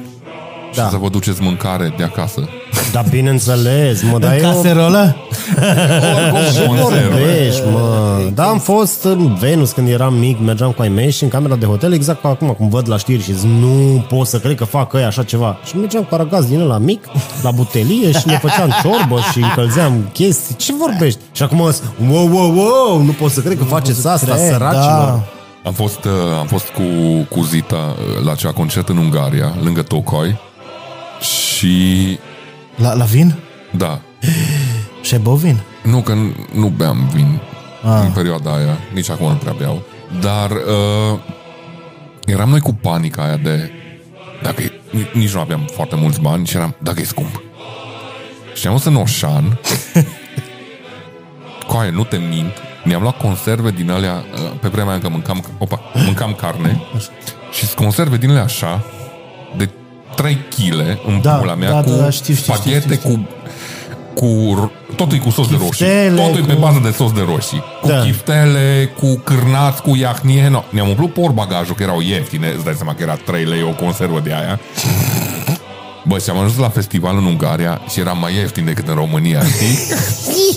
și 0.75 0.81
Da. 0.81 0.89
să 0.89 0.97
vă 0.97 1.09
duceți 1.09 1.43
mâncare 1.43 1.95
de 1.97 2.03
acasă? 2.05 2.49
Da, 2.93 3.01
bineînțeles, 3.11 4.03
mă, 4.03 4.19
dar 4.19 4.33
În 4.33 4.45
eu... 4.45 4.51
caserolă? 4.53 5.17
Ce 6.55 6.63
Vorbești, 6.81 7.63
mă. 7.73 8.19
Da, 8.35 8.45
am 8.45 8.59
fost 8.59 9.05
în 9.05 9.35
Venus 9.35 9.73
când 9.73 9.89
eram 9.89 10.15
mic, 10.15 10.39
mergeam 10.41 10.71
cu 10.71 10.83
ai 10.83 10.89
mei 10.89 11.11
și 11.11 11.23
în 11.23 11.29
camera 11.29 11.55
de 11.57 11.67
hotel, 11.67 11.93
exact 11.93 12.21
ca 12.21 12.29
acum, 12.29 12.49
cum 12.49 12.69
văd 12.69 12.89
la 12.89 12.97
știri 12.97 13.23
și 13.23 13.35
zic, 13.39 13.49
nu 13.49 14.05
pot 14.09 14.27
să 14.27 14.39
cred 14.39 14.57
că 14.57 14.65
fac 14.65 14.93
ăia 14.93 15.07
așa 15.07 15.23
ceva. 15.23 15.57
Și 15.65 15.77
mergeam 15.77 16.03
cu 16.03 16.15
aragaz 16.15 16.45
din 16.47 16.61
ăla 16.61 16.79
mic, 16.79 17.05
la 17.43 17.51
butelie 17.51 18.13
și 18.13 18.27
ne 18.27 18.39
făceam 18.39 18.71
ciorbă 18.83 19.21
și 19.33 19.39
încălzeam 19.39 20.09
chestii. 20.13 20.55
Ce 20.57 20.73
vorbești? 20.79 21.21
Și 21.33 21.43
acum 21.43 21.71
zic, 21.71 21.83
wow, 22.11 22.29
wow, 22.33 22.55
wow, 22.57 23.03
nu 23.03 23.11
pot 23.13 23.31
să 23.31 23.41
cred 23.41 23.59
că 23.59 23.65
faceți 23.65 24.07
asta, 24.07 24.35
Cred, 24.35 24.49
săracilor. 24.51 25.07
Da. 25.07 25.23
Am 25.65 25.73
fost, 25.73 26.05
uh, 26.05 26.11
am 26.39 26.47
fost 26.47 26.67
cu, 26.67 26.83
cu 27.29 27.43
Zita 27.43 27.77
uh, 27.97 28.25
la 28.25 28.33
acea 28.33 28.53
concert 28.53 28.89
în 28.89 28.97
Ungaria, 28.97 29.55
lângă 29.63 29.83
Tocoi. 29.83 30.39
Și 31.25 32.19
La, 32.77 32.95
la 32.95 33.05
vin? 33.05 33.35
da, 33.71 34.01
Și 35.03 35.15
ai 35.15 35.21
băut 35.21 35.39
vin? 35.39 35.61
nu 35.83 36.01
că 36.01 36.13
nu, 36.13 36.33
nu 36.55 36.67
beam 36.69 37.11
vin 37.15 37.41
ah. 37.83 38.01
în 38.05 38.13
perioada 38.13 38.55
aia, 38.55 38.79
nici 38.93 39.11
acum 39.11 39.29
nu 39.29 39.35
prea 39.35 39.53
beau. 39.59 39.83
Dar 40.21 40.51
uh, 40.51 41.19
eram 42.27 42.49
noi 42.49 42.61
cu 42.61 42.75
panica 42.75 43.23
aia 43.25 43.37
de 43.37 43.71
dacă 44.43 44.63
e, 44.63 44.73
ni- 44.91 45.11
nici 45.13 45.33
nu 45.33 45.41
aveam 45.41 45.69
foarte 45.73 45.95
mulți 45.97 46.21
bani 46.21 46.47
și 46.47 46.57
eram, 46.57 46.75
dacă 46.79 47.01
e 47.01 47.05
scump. 47.05 47.43
Și 48.55 48.67
am 48.67 48.73
dus 48.73 48.85
în 48.85 48.97
Oșan 48.97 49.59
Coaie, 51.69 51.91
nu 51.91 52.05
te 52.05 52.17
mint 52.17 52.53
Ne-am 52.85 53.03
luat 53.03 53.17
conserve 53.19 53.71
din 53.71 53.91
alea 53.91 54.25
uh, 54.35 54.51
Pe 54.61 54.69
vremea 54.69 54.91
aia 54.93 55.01
că 55.01 55.09
mâncam, 55.09 55.45
opa, 55.59 55.81
mâncam 56.05 56.35
carne 56.35 56.81
Și 57.53 57.75
conserve 57.75 58.17
din 58.17 58.31
alea 58.31 58.43
așa 58.43 58.85
De 58.85 59.04
3 60.15 60.39
kg 60.57 60.73
În 61.07 61.21
Da, 61.23 61.31
pula 61.33 61.55
mea 61.55 61.71
da, 61.71 61.81
Cu 61.83 61.91
da, 61.91 61.97
da, 61.97 62.11
știu, 62.11 62.35
știu, 62.35 62.55
spaghete 62.55 62.81
știu, 62.81 62.95
știu. 62.95 63.09
cu 63.11 63.29
cu 64.15 64.27
r- 64.91 64.95
totul 64.97 65.17
e 65.17 65.21
cu 65.21 65.31
sos 65.31 65.49
de 65.49 65.55
roșii. 65.59 65.71
Chiftele, 65.87 66.21
Totul 66.23 66.43
e 66.43 66.47
pe 66.47 66.53
cu- 66.53 66.61
bază 66.61 66.81
de 66.83 66.91
sos 66.91 67.13
de 67.13 67.25
roșii. 67.27 67.63
Cu 67.81 67.89
Da. 67.89 68.01
chiftele, 68.01 68.91
cu 68.99 69.21
cârnați, 69.25 69.83
cu 69.83 69.97
iahnie. 69.97 70.49
No. 70.49 70.63
Ne-am 70.71 70.89
umplut 70.89 71.13
portbagajul, 71.13 71.75
că 71.75 71.83
erau 71.83 72.01
ieftine. 72.01 72.53
Îți 72.55 72.65
dai 72.65 72.75
seama 72.77 72.95
că 72.95 73.03
era 73.03 73.15
3 73.15 73.45
lei 73.45 73.63
o 73.63 73.85
conservă 73.85 74.21
de 74.25 74.33
aia. 74.33 74.61
Bă, 76.07 76.19
și 76.19 76.31
am 76.31 76.37
ajuns 76.39 76.57
la 76.59 76.69
festival 76.69 77.17
în 77.17 77.25
Ungaria 77.25 77.81
și 77.89 78.01
era 78.01 78.13
mai 78.13 78.35
ieftin 78.35 78.65
decât 78.65 78.89
în 78.89 78.95
România, 78.95 79.41
știi? 79.45 79.79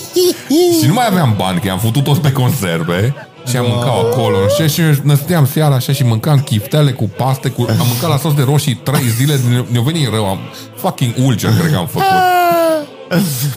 și 0.80 0.86
nu 0.86 0.92
mai 0.92 1.06
aveam 1.10 1.34
bani, 1.36 1.60
că 1.60 1.70
am 1.70 1.78
făcut 1.78 2.04
toți 2.04 2.20
pe 2.20 2.32
conserve 2.32 3.14
și 3.48 3.56
am 3.56 3.64
mâncat 3.68 3.88
acolo 4.12 4.36
și, 4.56 4.68
și 4.74 4.80
ne 5.02 5.14
stăteam 5.14 5.46
seara 5.46 5.74
așa 5.74 5.92
și 5.92 6.02
mâncam 6.04 6.38
chiftele 6.40 6.90
cu 6.90 7.10
paste, 7.16 7.48
cu, 7.48 7.66
am 7.80 7.86
mâncat 7.88 8.08
la 8.10 8.16
sos 8.16 8.34
de 8.34 8.42
roșii 8.42 8.74
trei 8.74 9.08
zile, 9.08 9.34
ne- 9.50 9.64
ne-a 9.68 9.80
venit 9.82 10.08
rău, 10.12 10.26
am 10.26 10.38
fucking 10.76 11.14
ulcer, 11.22 11.50
cred 11.58 11.72
că 11.72 11.76
am 11.78 11.86
făcut. 11.86 12.06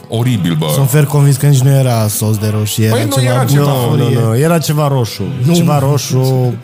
Oribil, 0.08 0.54
bă. 0.54 0.66
Sunt 0.74 0.90
fer 0.90 1.04
convins 1.04 1.36
că 1.36 1.46
nici 1.46 1.60
nu 1.60 1.70
era 1.70 2.08
sos 2.08 2.36
de 2.38 2.48
roșie, 2.58 2.84
era 2.86 2.94
Păi 2.94 3.04
nu, 3.04 3.14
ceva 3.16 3.32
era 3.32 3.44
ceva. 3.44 3.64
Nu, 3.64 3.96
nu, 3.96 4.28
nu, 4.28 4.36
era 4.38 4.58
ceva 4.58 4.88
roșu. 4.88 5.22
Ceva 5.54 5.78
roșu. 5.78 6.54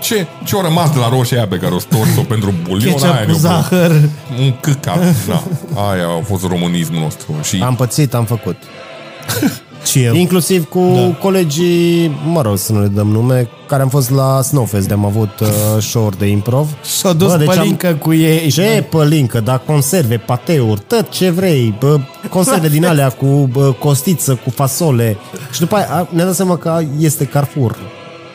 Ce, 0.00 0.26
ce-o 0.44 0.62
rămas 0.62 0.90
de 0.90 0.98
la 0.98 1.08
roșia 1.08 1.36
aia 1.36 1.46
pe 1.46 1.56
care 1.56 1.74
o 1.74 1.78
stors-o 1.78 2.20
pentru 2.28 2.54
bulion 2.62 2.92
Ketchup 2.92 3.10
aia? 3.12 3.20
cu 3.20 3.26
ne-o 3.26 3.32
pus. 3.32 3.40
zahăr. 3.40 3.90
Un 4.38 4.54
căcat, 4.60 4.98
da. 5.26 5.42
Aia 5.90 6.04
a 6.06 6.22
fost 6.28 6.44
românismul 6.46 7.00
nostru. 7.00 7.34
Și 7.42 7.62
Am 7.64 7.74
pățit, 7.74 8.14
am 8.14 8.24
făcut. 8.24 8.56
Și 9.84 10.02
eu. 10.02 10.14
Inclusiv 10.14 10.68
cu 10.68 10.92
da. 10.94 11.16
colegii, 11.20 12.18
mă 12.26 12.42
rog 12.42 12.58
să 12.58 12.72
nu 12.72 12.80
le 12.80 12.86
dăm 12.86 13.06
nume, 13.08 13.48
care 13.68 13.82
am 13.82 13.88
fost 13.88 14.10
la 14.10 14.42
Snowfest, 14.42 14.86
de 14.88 14.92
am 14.94 15.04
avut 15.04 15.40
uh, 15.40 15.48
show 15.80 16.10
de 16.18 16.26
improv. 16.26 16.68
S-a 16.84 17.12
dus 17.12 17.30
Bă, 17.30 17.36
deci 17.36 17.48
am- 17.48 17.54
pălincă 17.56 17.94
cu 18.00 18.12
ei. 18.14 18.50
Ce 18.50 18.86
pălincă, 18.90 19.40
dar 19.40 19.62
conserve, 19.66 20.16
pateuri, 20.16 20.80
tot 20.86 21.08
ce 21.10 21.30
vrei, 21.30 21.74
bă, 21.78 21.98
conserve 22.28 22.68
din 22.68 22.84
alea 22.86 23.08
cu 23.08 23.26
bă, 23.52 23.72
costiță, 23.78 24.34
cu 24.44 24.50
fasole. 24.50 25.16
Și 25.52 25.60
după 25.60 25.74
aia 25.76 25.86
a- 25.90 26.08
ne-am 26.10 26.26
dat 26.26 26.36
seama 26.36 26.56
că 26.56 26.80
este 26.98 27.24
Carrefour 27.24 27.76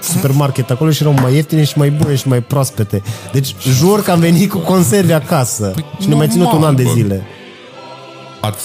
supermarket 0.02 0.70
acolo 0.70 0.92
și 0.92 1.02
erau 1.02 1.14
mai 1.22 1.34
ieftine 1.34 1.64
și 1.64 1.78
mai 1.78 1.90
bune 1.90 2.16
și 2.16 2.28
mai 2.28 2.40
proaspete. 2.42 3.02
Deci 3.32 3.56
jur 3.78 4.02
că 4.04 4.12
am 4.12 4.20
venit 4.20 4.50
cu 4.50 4.58
conserve 4.58 5.14
acasă 5.14 5.74
și 6.02 6.08
ne 6.08 6.16
mai 6.16 6.28
ținut 6.28 6.46
un 6.46 6.52
normal, 6.52 6.70
an 6.70 6.76
de 6.76 6.84
bă. 6.84 6.90
zile. 6.94 7.24
ați, 8.40 8.64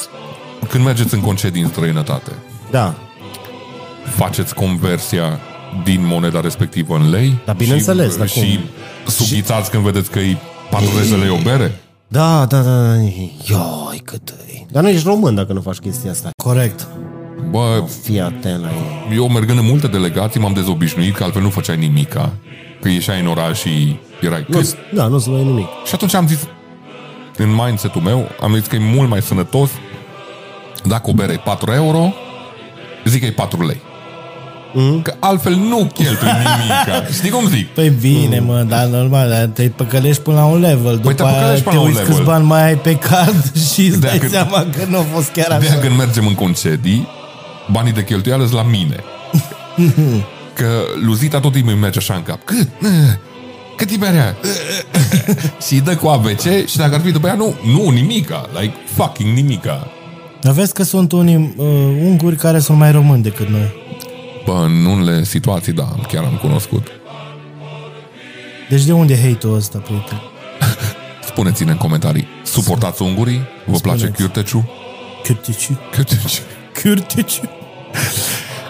când 0.68 0.84
mergeți 0.84 1.14
în 1.14 1.20
concedii 1.20 1.62
în 1.62 1.68
străinătate, 1.68 2.30
Da. 2.72 2.94
faceți 4.16 4.54
conversia 4.54 5.38
din 5.84 6.06
moneda 6.06 6.40
respectivă 6.40 6.94
în 6.96 7.10
lei? 7.10 7.38
Da, 7.44 7.52
bineînțeles, 7.52 8.12
și, 8.12 8.18
dar 8.18 8.28
cum? 8.28 8.42
și 8.42 8.60
sughițați 9.06 9.70
când 9.70 9.82
vedeți 9.82 10.10
că 10.10 10.18
e 10.18 10.36
40 10.70 11.08
de 11.08 11.14
lei 11.14 11.28
o 11.28 11.36
bere? 11.42 11.80
Da, 12.08 12.46
da, 12.46 12.60
da. 12.60 12.94
Ioi, 13.48 14.00
cât 14.04 14.28
e. 14.28 14.64
Dar 14.70 14.82
nu 14.82 14.88
ești 14.88 15.06
român 15.06 15.34
dacă 15.34 15.52
nu 15.52 15.60
faci 15.60 15.76
chestia 15.76 16.10
asta. 16.10 16.30
Corect. 16.42 16.86
Bă, 17.50 17.84
Fii 18.02 18.20
atent 18.20 18.60
la 18.62 18.68
ei. 18.68 19.16
eu 19.16 19.28
mergând 19.28 19.58
în 19.58 19.64
multe 19.64 19.86
delegații 19.86 20.40
m-am 20.40 20.52
dezobișnuit 20.52 21.14
că 21.16 21.24
altfel 21.24 21.42
nu 21.42 21.50
făceai 21.50 21.76
nimica. 21.76 22.32
Că 22.80 22.88
ieșai 22.88 23.20
în 23.20 23.26
oraș 23.26 23.58
și 23.60 23.96
erai... 24.20 24.44
Nu, 24.48 24.60
da, 24.94 25.06
nu-ți 25.06 25.28
mai 25.28 25.44
nimic. 25.44 25.66
Și 25.86 25.94
atunci 25.94 26.14
am 26.14 26.26
zis, 26.26 26.46
în 27.36 27.54
mindset-ul 27.54 28.00
meu, 28.02 28.28
am 28.40 28.54
zis 28.54 28.66
că 28.66 28.76
e 28.76 28.78
mult 28.94 29.08
mai 29.08 29.22
sănătos 29.22 29.70
dacă 30.84 31.10
o 31.10 31.12
bere 31.12 31.32
e 31.32 31.36
4 31.36 31.72
euro, 31.72 32.12
zic 33.04 33.20
că 33.20 33.26
e 33.26 33.30
4 33.30 33.66
lei. 33.66 33.80
Mm. 34.74 35.02
Că 35.02 35.14
altfel 35.18 35.54
nu 35.54 35.90
cheltui 35.94 36.28
nimic. 36.40 37.12
Știi 37.14 37.30
cum 37.30 37.48
zic? 37.48 37.66
Păi 37.68 37.88
bine, 38.00 38.38
mă, 38.38 38.64
dar 38.68 38.84
normal, 38.84 39.28
dar 39.28 39.44
te 39.46 39.62
păcălești 39.76 40.22
până 40.22 40.36
la 40.36 40.44
un 40.44 40.60
level. 40.60 40.94
După 40.96 41.06
Păi 41.06 41.14
te 41.14 41.22
aia 41.22 41.32
păcălești 41.32 41.64
până 41.64 41.74
te 41.74 41.76
la 41.76 41.80
un 41.80 41.86
uiți 41.86 41.98
level. 41.98 42.14
câți 42.14 42.26
bani 42.28 42.44
mai 42.44 42.62
ai 42.64 42.74
pe 42.76 42.94
card 42.96 43.52
și 43.72 43.86
îți 43.86 44.00
De-aia 44.00 44.18
dai 44.18 44.18
când- 44.18 44.30
seama 44.30 44.66
că 44.76 44.84
nu 44.88 44.98
a 44.98 45.04
fost 45.14 45.30
chiar 45.30 45.46
De 45.46 45.54
așa. 45.54 45.72
aia 45.72 45.80
când 45.80 45.96
mergem 45.96 46.26
în 46.26 46.34
concedii, 46.34 47.08
banii 47.70 47.92
de 47.92 48.04
cheltuială 48.04 48.42
sunt 48.42 48.56
la 48.56 48.62
mine. 48.70 48.96
Că 50.54 50.68
Luzita 51.04 51.40
tot 51.40 51.52
timpul 51.52 51.72
îmi 51.72 51.80
merge 51.80 51.98
așa 51.98 52.14
în 52.14 52.22
cap. 52.22 52.44
Cât? 52.44 52.68
Cât 53.76 53.90
e 53.90 53.96
berea? 53.96 54.36
și 55.66 55.74
îi 55.74 55.80
dă 55.80 55.96
cu 55.96 56.06
ABC 56.08 56.66
și 56.66 56.76
dacă 56.76 56.94
ar 56.94 57.00
fi 57.00 57.10
după 57.10 57.26
ea, 57.26 57.34
nu, 57.34 57.54
nu, 57.64 57.88
nimica. 57.90 58.48
Like, 58.60 58.74
fucking 58.94 59.34
nimica. 59.34 59.86
Dar 60.42 60.52
vezi 60.52 60.72
că 60.72 60.82
sunt 60.82 61.12
unii 61.12 61.54
uh, 61.56 61.66
unguri 62.00 62.36
care 62.36 62.58
sunt 62.58 62.78
mai 62.78 62.92
români 62.92 63.22
decât 63.22 63.48
noi. 63.48 63.72
Bă, 64.44 64.62
în 64.64 64.84
unele 64.84 65.24
situații, 65.24 65.72
da, 65.72 65.88
chiar 66.08 66.24
am 66.24 66.38
cunoscut. 66.40 66.86
Deci 68.68 68.82
de 68.82 68.92
unde 68.92 69.12
e 69.12 69.28
hate-ul 69.30 69.56
ăsta, 69.56 69.78
prieten? 69.78 70.20
Spuneți-ne 71.30 71.70
în 71.70 71.76
comentarii. 71.76 72.26
Suportați 72.44 73.02
ungurii? 73.02 73.40
Vă 73.66 73.78
place 73.82 73.98
Spuneți. 73.98 74.18
chiurteciu? 74.18 74.70
Cârticiu. 75.22 75.78
Chiurteciu. 75.92 76.42
Cârticiu. 76.72 77.42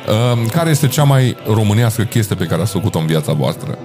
Uh, 0.08 0.50
care 0.56 0.70
este 0.70 0.88
cea 0.88 1.04
mai 1.04 1.36
românească 1.46 2.02
chestie 2.02 2.36
pe 2.36 2.44
care 2.44 2.62
ați 2.62 2.72
făcut-o 2.72 2.98
în 2.98 3.06
viața 3.06 3.32
voastră? 3.32 3.78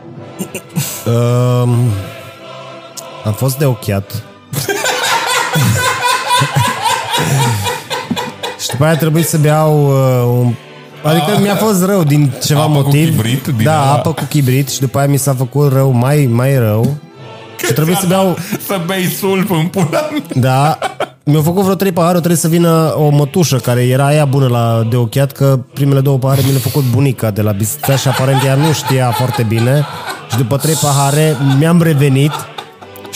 Um, 1.06 1.70
am 3.26 3.34
fost 3.34 3.58
de 3.58 3.66
ochiat. 3.66 4.12
și 8.68 8.74
după 8.74 8.84
aia 8.84 8.94
a 8.94 8.98
trebuit 8.98 9.26
să 9.26 9.38
beau 9.38 9.88
uh, 9.88 10.42
un... 10.44 10.54
Adică 11.04 11.40
mi-a 11.42 11.56
fost 11.56 11.86
rău 11.86 12.04
din 12.04 12.32
ceva 12.46 12.62
Apă 12.62 12.72
cu 12.72 12.78
motiv. 12.78 13.10
chibrit 13.10 13.46
din 13.48 13.64
da, 13.64 13.82
ala? 13.82 13.92
apă 13.92 14.14
cu 14.14 14.24
chibrit 14.30 14.70
și 14.70 14.80
după 14.80 14.98
aia 14.98 15.08
mi 15.08 15.18
s-a 15.18 15.34
făcut 15.34 15.74
rău, 15.74 15.92
mai, 15.92 16.30
mai 16.32 16.58
rău. 16.58 16.96
Și 17.66 17.74
trebuie 17.74 17.96
să 18.00 18.06
beau... 18.08 18.38
Să 18.68 18.82
bei 18.86 19.06
sulf 19.06 19.50
în 19.50 19.68
pula 19.68 20.10
mea. 20.12 20.22
Da, 20.34 20.78
mi-au 21.24 21.42
făcut 21.42 21.64
vreo 21.64 21.76
trei 21.76 21.92
pahare, 21.92 22.18
trebuie 22.18 22.38
să 22.38 22.48
vină 22.48 22.94
o 22.98 23.10
mătușă 23.10 23.58
care 23.58 23.82
era 23.88 24.06
aia 24.06 24.26
bună 24.26 24.48
la 24.48 24.88
de 24.90 24.96
ochiat, 24.96 25.32
că 25.32 25.60
primele 25.74 26.00
două 26.00 26.18
pahare 26.18 26.42
mi 26.46 26.50
le-a 26.52 26.60
făcut 26.60 26.84
bunica 26.92 27.32
de 27.32 27.42
la 27.42 27.52
Bistrița 27.52 27.96
și 27.96 28.08
aparent 28.08 28.44
ea 28.44 28.56
nu 28.56 28.72
știa 28.74 29.12
foarte 29.12 29.44
bine. 29.44 29.86
Și 30.32 30.38
după 30.38 30.58
trei 30.58 30.76
pahare 30.82 31.38
mi-am 31.60 31.82
revenit 31.82 32.32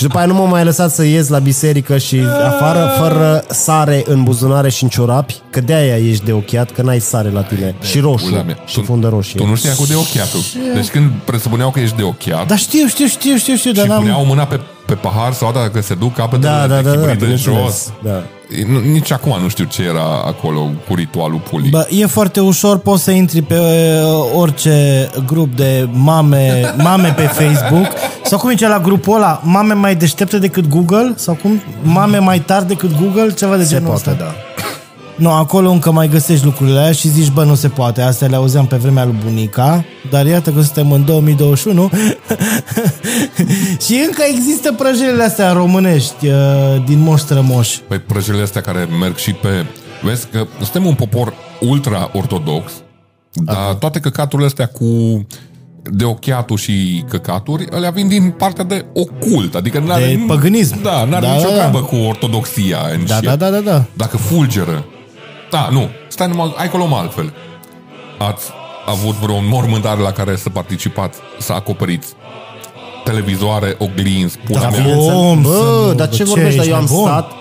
și 0.01 0.07
după 0.07 0.19
aia 0.19 0.27
nu 0.27 0.33
m-am 0.33 0.49
mai 0.49 0.63
lăsat 0.63 0.91
să 0.91 1.03
ies 1.03 1.27
la 1.27 1.39
biserică 1.39 1.97
și 1.97 2.21
afară 2.45 2.91
fără 2.97 3.43
sare 3.49 4.03
în 4.05 4.23
buzunare 4.23 4.69
și 4.69 4.83
în 4.83 4.89
ciorapi, 4.89 5.35
că 5.49 5.61
de-aia 5.61 5.97
ești 5.97 6.25
de 6.25 6.31
ochiat, 6.31 6.71
că 6.71 6.81
n-ai 6.81 6.99
sare 6.99 7.29
la 7.29 7.41
tine. 7.41 7.75
Și 7.81 7.97
Pula 7.99 8.11
roșu. 8.11 8.29
mea. 8.29 8.57
Și 8.65 8.81
fundă 8.81 9.07
roșie. 9.07 9.39
Tu 9.39 9.45
nu 9.47 9.55
știai 9.55 9.75
cu 9.75 9.85
de 9.85 9.95
ochiatul. 9.95 10.39
Deci 10.73 10.87
când 10.87 11.11
presupuneau 11.25 11.71
că 11.71 11.79
ești 11.79 11.95
de 11.95 12.03
ochiat 12.03 12.47
Dar 12.47 12.57
știu, 12.57 12.87
știu, 12.87 13.05
știu, 13.05 13.35
știu, 13.35 13.55
știu, 13.55 13.71
dar 13.71 13.83
și 13.83 13.89
n-am... 13.89 13.99
puneau 13.99 14.25
mâna 14.25 14.45
pe, 14.45 14.59
pe 14.93 14.97
pahar 15.07 15.33
sau 15.33 15.51
dacă 15.51 15.81
se 15.81 15.93
duc 15.93 16.13
capetele 16.13 16.47
Da, 16.53 16.67
da, 16.67 16.75
de 16.75 16.81
da, 16.81 16.89
da, 16.89 16.89
chibrit 16.91 17.11
în 17.11 17.17
bineînțeles. 17.17 17.59
jos. 17.61 17.91
Da. 18.03 18.23
Nu, 18.67 18.79
nici 18.79 19.11
acum 19.11 19.35
nu 19.41 19.47
știu 19.49 19.65
ce 19.65 19.81
era 19.83 20.03
acolo 20.25 20.59
cu 20.87 20.95
ritualul 20.95 21.41
pulii. 21.49 21.69
Bă, 21.69 21.87
e 21.89 22.05
foarte 22.05 22.39
ușor, 22.39 22.77
poți 22.77 23.03
să 23.03 23.11
intri 23.11 23.41
pe 23.41 23.55
uh, 23.55 24.25
orice 24.35 25.09
grup 25.25 25.55
de 25.55 25.87
mame, 25.91 26.61
mame 26.87 27.13
pe 27.15 27.21
Facebook 27.21 27.87
sau 28.23 28.37
cum 28.39 28.49
e 28.49 28.53
cea 28.53 28.67
la 28.67 28.79
grupul 28.79 29.15
ăla, 29.15 29.41
mame 29.43 29.73
mai 29.73 29.95
deștepte 29.95 30.37
decât 30.37 30.67
Google 30.67 31.13
sau 31.15 31.33
cum, 31.41 31.61
mame 31.81 32.17
mai 32.17 32.39
tari 32.39 32.67
decât 32.67 32.91
Google, 33.01 33.33
ceva 33.33 33.57
de 33.57 33.63
Se 33.63 33.69
genul 33.73 33.87
poate, 33.87 34.09
ăsta. 34.09 34.23
da. 34.23 34.31
Nu, 35.15 35.31
acolo 35.31 35.69
încă 35.69 35.91
mai 35.91 36.07
găsești 36.07 36.45
lucrurile 36.45 36.79
alea 36.79 36.91
și 36.91 37.09
zici, 37.09 37.29
bă, 37.31 37.43
nu 37.43 37.55
se 37.55 37.67
poate. 37.67 38.01
Astea 38.01 38.27
le 38.27 38.35
auzeam 38.35 38.65
pe 38.67 38.75
vremea 38.75 39.05
lui 39.05 39.17
bunica, 39.23 39.85
dar 40.09 40.25
iată 40.25 40.51
că 40.51 40.61
suntem 40.61 40.91
în 40.91 41.05
2021 41.05 41.89
și 43.85 44.03
încă 44.05 44.23
există 44.29 44.73
prăjelele 44.73 45.23
astea 45.23 45.51
românești 45.51 46.27
uh, 46.27 46.33
din 46.85 46.99
moș 46.99 47.19
strămoș. 47.19 47.77
Păi 47.87 47.99
prăjelele 47.99 48.43
astea 48.43 48.61
care 48.61 48.87
merg 48.99 49.15
și 49.15 49.33
pe... 49.33 49.65
Vezi 50.03 50.27
că 50.31 50.47
suntem 50.57 50.85
un 50.85 50.93
popor 50.93 51.33
ultra-ortodox, 51.59 52.71
dar 53.33 53.73
toate 53.79 53.99
căcaturile 53.99 54.47
astea 54.47 54.65
cu 54.65 54.85
de 55.83 56.03
ochiatul 56.05 56.57
și 56.57 57.03
căcaturi, 57.09 57.67
alea 57.71 57.89
vin 57.89 58.07
din 58.07 58.33
partea 58.37 58.63
de 58.63 58.85
ocult, 58.93 59.55
adică 59.55 59.79
n-are, 59.79 60.05
De 60.05 60.23
păgânism. 60.27 60.81
Da, 60.81 61.03
n-are 61.03 61.25
Da, 61.25 61.33
nicio 61.33 61.47
da, 61.47 61.53
da. 61.53 61.57
treabă 61.59 61.81
cu 61.81 61.95
ortodoxia 61.95 62.77
în 62.93 63.05
Da, 63.05 63.13
shit. 63.13 63.25
da, 63.25 63.35
da, 63.35 63.49
da, 63.49 63.59
da. 63.59 63.85
Dacă 63.93 64.17
fulgeră. 64.17 64.85
Da, 65.51 65.67
nu, 65.71 65.89
stai 66.07 66.27
numai, 66.27 66.53
hai 66.57 66.69
că 66.69 66.75
o 66.75 66.77
luăm 66.77 66.93
altfel. 66.93 67.33
Ați 68.17 68.45
avut 68.85 69.15
vreo 69.15 69.39
mormântare 69.41 70.01
la 70.01 70.11
care 70.11 70.35
să 70.35 70.49
participați, 70.49 71.17
să 71.39 71.53
acoperiți 71.53 72.07
televizoare, 73.03 73.75
oglinzi, 73.77 74.37
pula 74.37 74.59
Da, 74.59 74.67
mea. 74.69 74.79
bine. 74.79 74.93
Cum 74.93 75.03
să 75.43 75.49
Bă, 75.49 75.85
nu? 75.87 75.93
dar 75.93 76.07
Bă, 76.07 76.15
ce 76.15 76.17
ce 76.17 76.23
vorbești? 76.23 76.55
Dar 76.57 76.65
ești 76.65 76.69
eu 76.69 76.75
am 76.75 76.81
nebun? 76.89 77.05
stat... 77.07 77.31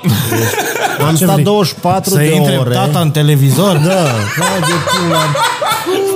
am 1.08 1.14
Ce 1.16 1.24
stat 1.24 1.32
vrei? 1.34 1.44
24 1.44 2.10
Să 2.10 2.16
de 2.16 2.34
intre 2.34 2.56
ore. 2.56 2.74
tata 2.74 2.98
în 3.00 3.10
televizor? 3.10 3.76
Da, 3.76 4.02
hai 4.38 4.60
de 4.60 4.76
pula. 4.90 5.18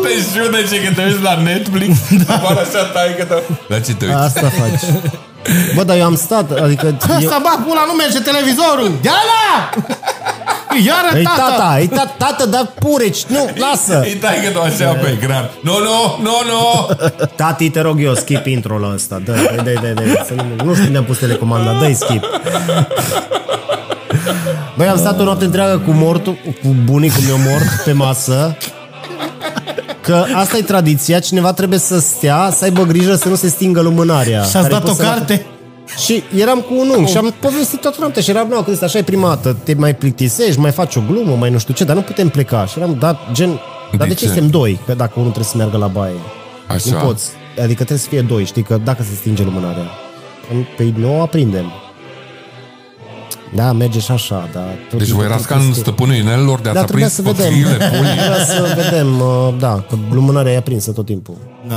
Te 0.03 0.41
judece 0.43 0.83
că 0.85 0.93
te 0.95 1.03
uiți 1.05 1.23
la 1.23 1.35
Netflix, 1.43 1.97
apare 2.29 2.61
așa 2.61 2.85
tai 2.85 3.15
că 3.19 3.41
La 3.69 3.81
ce 3.81 3.95
te 3.95 4.05
uiți? 4.05 4.17
Asta 4.17 4.41
faci. 4.61 4.91
Bă, 5.75 5.83
dar 5.85 5.97
eu 5.97 6.05
am 6.05 6.17
stat, 6.17 6.51
adică... 6.51 6.87
Eu... 6.87 7.17
Asta, 7.17 7.39
bă, 7.43 7.63
pula, 7.67 7.85
nu 7.87 7.93
merge 7.93 8.19
televizorul! 8.21 8.91
Ia-la! 9.05 9.71
Iară, 10.87 11.17
Ei, 11.19 11.23
tata! 11.25 11.37
tata, 11.57 11.77
ei, 11.81 11.87
tata, 11.87 12.15
tată, 12.19 12.47
dar 12.47 12.71
pureci, 12.79 13.25
nu, 13.25 13.51
lasă! 13.57 14.01
Îi 14.01 14.15
tai 14.15 14.35
că 14.45 14.51
tu 14.51 14.61
așa 14.61 14.93
pe 14.93 15.19
ecran. 15.21 15.51
Nu, 15.61 15.73
nu, 15.79 16.19
nu, 16.23 16.31
nu! 16.51 16.95
Tati, 17.37 17.71
te 17.71 17.81
rog 17.81 18.03
eu, 18.03 18.15
skip 18.15 18.47
intro-ul 18.47 18.93
ăsta. 18.95 19.21
Dă, 19.25 19.33
dă, 19.33 19.63
dă, 19.63 19.73
dă, 19.83 19.93
dă. 20.03 20.23
Să 20.27 20.33
nu, 20.37 20.65
nu 20.65 20.73
știu 20.75 20.87
unde 20.87 20.99
am 20.99 21.05
pus 21.05 21.19
telecomanda, 21.19 21.73
dă 21.73 21.93
skip. 21.95 22.25
Băi, 24.77 24.87
am 24.87 24.97
stat 24.97 25.21
o 25.21 25.23
noapte 25.23 25.45
întreagă 25.45 25.79
cu 25.79 25.91
mortul, 25.91 26.37
cu 26.45 26.75
bunicul 26.85 27.23
meu 27.27 27.37
mort 27.51 27.83
pe 27.85 27.93
masă. 27.93 28.57
Că 30.01 30.25
asta 30.35 30.57
e 30.57 30.61
tradiția, 30.63 31.19
cineva 31.19 31.53
trebuie 31.53 31.79
să 31.79 31.99
stea, 31.99 32.51
să 32.57 32.65
aibă 32.65 32.83
grijă 32.83 33.15
să 33.15 33.29
nu 33.29 33.35
se 33.35 33.49
stingă 33.49 33.81
lumânarea. 33.81 34.43
Și 34.43 34.45
ați 34.47 34.53
care 34.53 34.69
dat 34.69 34.81
poți 34.81 34.93
o 34.93 34.95
să- 34.95 35.03
carte? 35.03 35.47
Și 35.99 36.23
eram 36.37 36.61
cu 36.61 36.75
un 36.79 36.89
unghi 36.97 37.11
și 37.11 37.17
am 37.17 37.35
povestit 37.41 37.81
toată 37.81 37.97
noaptea 38.01 38.23
și 38.23 38.31
eram, 38.31 38.49
nu, 38.49 38.55
când 38.55 38.69
ești 38.69 38.85
așa 38.85 38.99
e 38.99 39.03
prima 39.03 39.29
dată, 39.29 39.57
te 39.63 39.75
mai 39.75 39.95
plictisești, 39.95 40.61
mai 40.61 40.71
faci 40.71 40.97
o 40.97 41.01
glumă, 41.09 41.35
mai 41.37 41.51
nu 41.51 41.59
știu 41.59 41.75
ce, 41.75 41.85
dar 41.85 41.97
nu 41.97 42.03
putem 42.03 42.29
pleca. 42.29 42.67
Și 42.67 42.79
eram, 42.79 42.97
da, 42.99 43.19
gen, 43.33 43.61
dar 43.97 44.09
de 44.09 44.15
ce 44.15 44.21
ce? 44.21 44.27
suntem 44.27 44.47
doi? 44.49 44.81
Că 44.87 44.95
dacă 44.95 45.13
unul 45.15 45.31
trebuie 45.31 45.51
să 45.51 45.57
meargă 45.57 45.77
la 45.77 45.87
baie. 45.87 46.15
Așa. 46.67 46.91
Nu 46.91 47.07
poți. 47.07 47.29
Adică 47.63 47.75
trebuie 47.75 47.99
să 47.99 48.09
fie 48.09 48.21
doi, 48.21 48.45
știi, 48.45 48.63
că 48.63 48.81
dacă 48.85 49.03
se 49.03 49.15
stinge 49.15 49.43
lumânarea. 49.45 49.91
Păi 50.77 50.95
nu 50.99 51.19
o 51.19 51.23
aprindem. 51.23 51.73
Da, 53.55 53.73
merge 53.73 53.99
și 54.01 54.11
așa, 54.11 54.49
dar... 54.53 54.65
tot 54.91 54.99
Deci 54.99 55.07
timpul 55.07 55.15
voi 55.15 55.25
erați 55.25 55.47
ca 55.47 55.55
în 55.55 55.61
trebuie 55.61 55.75
să- 55.85 55.91
stăpânul 55.91 56.15
inelelor 56.15 56.61
de 56.61 56.71
Da, 56.73 56.81
ați 56.81 56.87
trebuia 56.87 57.07
aprins 57.07 57.13
să 57.13 57.23
vedem. 57.23 57.45
fățiile 57.45 57.91
pulii. 57.97 58.17
Trebuia 58.19 58.45
să 58.45 58.83
vedem, 58.91 59.21
uh, 59.21 59.55
da, 59.59 59.85
că 59.89 59.97
lumânarea 60.13 60.53
e 60.53 60.57
aprinsă 60.57 60.91
tot 60.93 61.07
timpul. 61.07 61.37
No. 61.69 61.75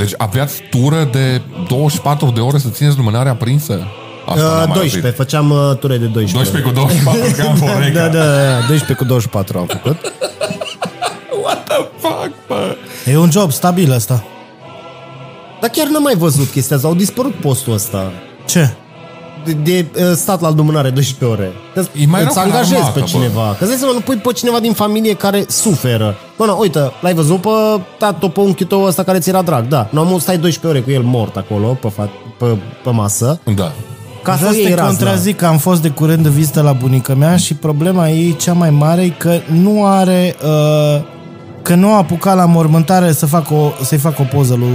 Deci 0.00 0.12
aveați 0.16 0.60
tură 0.70 1.08
de 1.12 1.40
24 1.68 2.30
de 2.34 2.40
ore 2.40 2.58
să 2.58 2.68
țineți 2.68 2.96
lumânarea 2.96 3.32
aprinsă? 3.32 3.86
Asta 4.26 4.42
n-am 4.42 4.50
Uh, 4.60 4.66
mai 4.66 4.78
12, 4.78 5.00
auzit. 5.02 5.16
făceam 5.16 5.50
uh, 5.50 5.76
ture 5.78 5.96
de 5.96 6.06
12. 6.06 6.36
12 6.36 6.70
cu 6.70 6.74
24 6.74 7.42
ca 7.42 7.50
în 7.50 7.72
Horeca. 7.72 8.08
Da, 8.08 8.18
da, 8.18 8.24
da, 8.24 8.56
12 8.58 8.92
cu 8.92 9.04
24 9.04 9.58
am 9.58 9.66
făcut. 9.66 9.96
What 11.44 11.64
the 11.68 11.76
fuck, 11.98 12.32
bă? 12.46 12.76
E 13.06 13.16
un 13.16 13.30
job 13.30 13.52
stabil 13.52 13.92
ăsta. 13.92 14.24
Dar 15.60 15.70
chiar 15.70 15.86
n-am 15.86 16.02
mai 16.02 16.14
văzut 16.14 16.48
chestia 16.50 16.76
asta, 16.76 16.88
au 16.88 16.94
dispărut 16.94 17.34
postul 17.34 17.72
ăsta. 17.72 18.12
Ce? 18.46 18.70
De, 19.44 19.52
de 19.52 19.86
uh, 19.96 20.02
stat 20.14 20.40
la 20.40 20.50
lumânare 20.56 20.90
12 20.90 21.24
ore. 21.40 21.52
Că 21.74 21.80
E 22.00 22.06
mai 22.06 22.22
îți 22.22 22.34
rău 22.34 22.42
ca 22.42 22.48
la 22.48 22.54
angajezi 22.54 22.74
armată, 22.74 22.92
pe 22.94 23.00
bă. 23.00 23.06
cineva. 23.06 23.42
Că 23.48 23.56
îți 23.60 23.68
dai 23.68 23.76
seama, 23.78 23.92
nu 23.94 24.00
pui 24.00 24.16
pe 24.16 24.32
cineva 24.32 24.58
din 24.60 24.72
familie 24.72 25.12
care 25.14 25.44
suferă. 25.48 26.14
Bă, 26.36 26.44
na, 26.46 26.52
uite, 26.52 26.78
l-ai 27.00 27.14
văzut 27.14 27.40
pe 27.40 27.48
tato, 27.98 28.28
pe 28.28 28.40
unchiul 28.40 28.66
tău 28.66 28.82
ăsta 28.82 29.02
care 29.02 29.18
ți 29.18 29.28
era 29.28 29.42
drag. 29.42 29.66
Da, 29.68 29.88
nu 29.90 30.00
am 30.00 30.18
stai 30.18 30.38
12 30.38 30.66
ore 30.66 30.80
cu 30.80 30.90
el 30.90 31.02
mort 31.10 31.36
acolo, 31.36 31.66
pe, 31.66 31.88
fa- 31.88 32.34
pe, 32.38 32.46
pe 32.84 32.90
masă. 32.90 33.40
Da. 33.54 33.72
Ca 34.22 34.32
să 34.32 34.38
Vreau 34.38 34.52
să 34.52 34.58
iei 34.58 34.68
te 34.68 34.74
razna. 34.74 34.88
contrazic 34.96 35.36
că 35.36 35.46
am 35.46 35.58
fost 35.58 35.82
de 35.82 35.88
curând 35.88 36.22
de 36.22 36.28
vizită 36.28 36.60
la 36.62 36.72
bunica 36.72 37.14
mea 37.14 37.36
și 37.36 37.54
problema 37.54 38.08
ei 38.08 38.36
cea 38.36 38.52
mai 38.52 38.70
mare 38.70 39.02
e 39.02 39.08
că 39.08 39.38
nu 39.52 39.86
are... 39.86 40.36
Uh, 40.44 41.02
că 41.62 41.74
nu 41.74 41.92
a 41.92 41.96
apucat 41.96 42.36
la 42.36 42.44
mormântare 42.46 43.12
să 43.12 43.26
fac 43.26 43.50
o, 43.50 43.70
să-i 43.84 43.98
fac 43.98 44.18
o 44.18 44.22
poză 44.22 44.54
lui... 44.54 44.74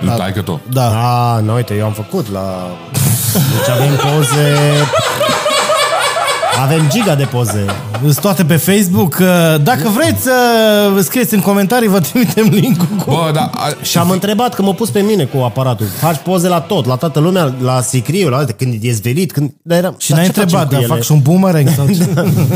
Lui 0.00 0.14
taică 0.16 0.42
tu. 0.42 0.60
Da. 0.68 0.86
A, 0.86 1.40
nu, 1.40 1.54
uite, 1.54 1.74
eu 1.74 1.84
am 1.84 1.92
făcut 1.92 2.30
la... 2.30 2.46
Deci 3.56 3.68
avem 3.68 3.94
poze... 3.96 4.54
Avem 6.62 6.88
giga 6.90 7.14
de 7.14 7.24
poze. 7.24 7.64
Sunt 8.02 8.20
toate 8.20 8.44
pe 8.44 8.56
Facebook. 8.56 9.16
Uh, 9.20 9.26
Dacă 9.62 9.88
vreți 9.88 10.22
să 10.22 10.32
scrieți 11.02 11.34
în 11.34 11.40
comentarii, 11.40 11.88
vă 11.88 12.00
trimitem 12.00 12.46
link-ul 12.50 12.86
cu... 12.96 13.10
Bă, 13.10 13.30
da, 13.34 13.50
a, 13.54 13.68
Și 13.82 13.98
am 13.98 14.10
întrebat 14.10 14.54
că 14.54 14.62
mă 14.62 14.74
pus 14.74 14.90
pe 14.90 15.00
mine 15.00 15.24
cu 15.24 15.38
aparatul. 15.42 15.86
Faci 15.86 16.16
poze 16.16 16.48
la 16.48 16.60
tot, 16.60 16.86
la 16.86 16.94
toată 16.96 17.18
lumea, 17.20 17.54
la 17.62 17.80
sicriu, 17.80 18.28
la 18.28 18.36
alte, 18.36 18.52
când 18.52 18.78
e 18.82 18.92
zvelit, 18.92 19.32
când... 19.32 19.50
Dar 19.62 19.78
eram, 19.78 19.94
Și 19.98 20.08
dar 20.10 20.18
n-ai 20.18 20.26
ce 20.26 20.32
facem 20.32 20.42
întrebat, 20.58 20.66
cu 20.66 20.72
dar 20.74 20.82
ele? 20.82 20.92
fac 20.94 21.02
și 21.02 21.12
un 21.12 21.20
boomerang 21.22 21.68
sau 21.76 21.86
ce? 21.86 22.08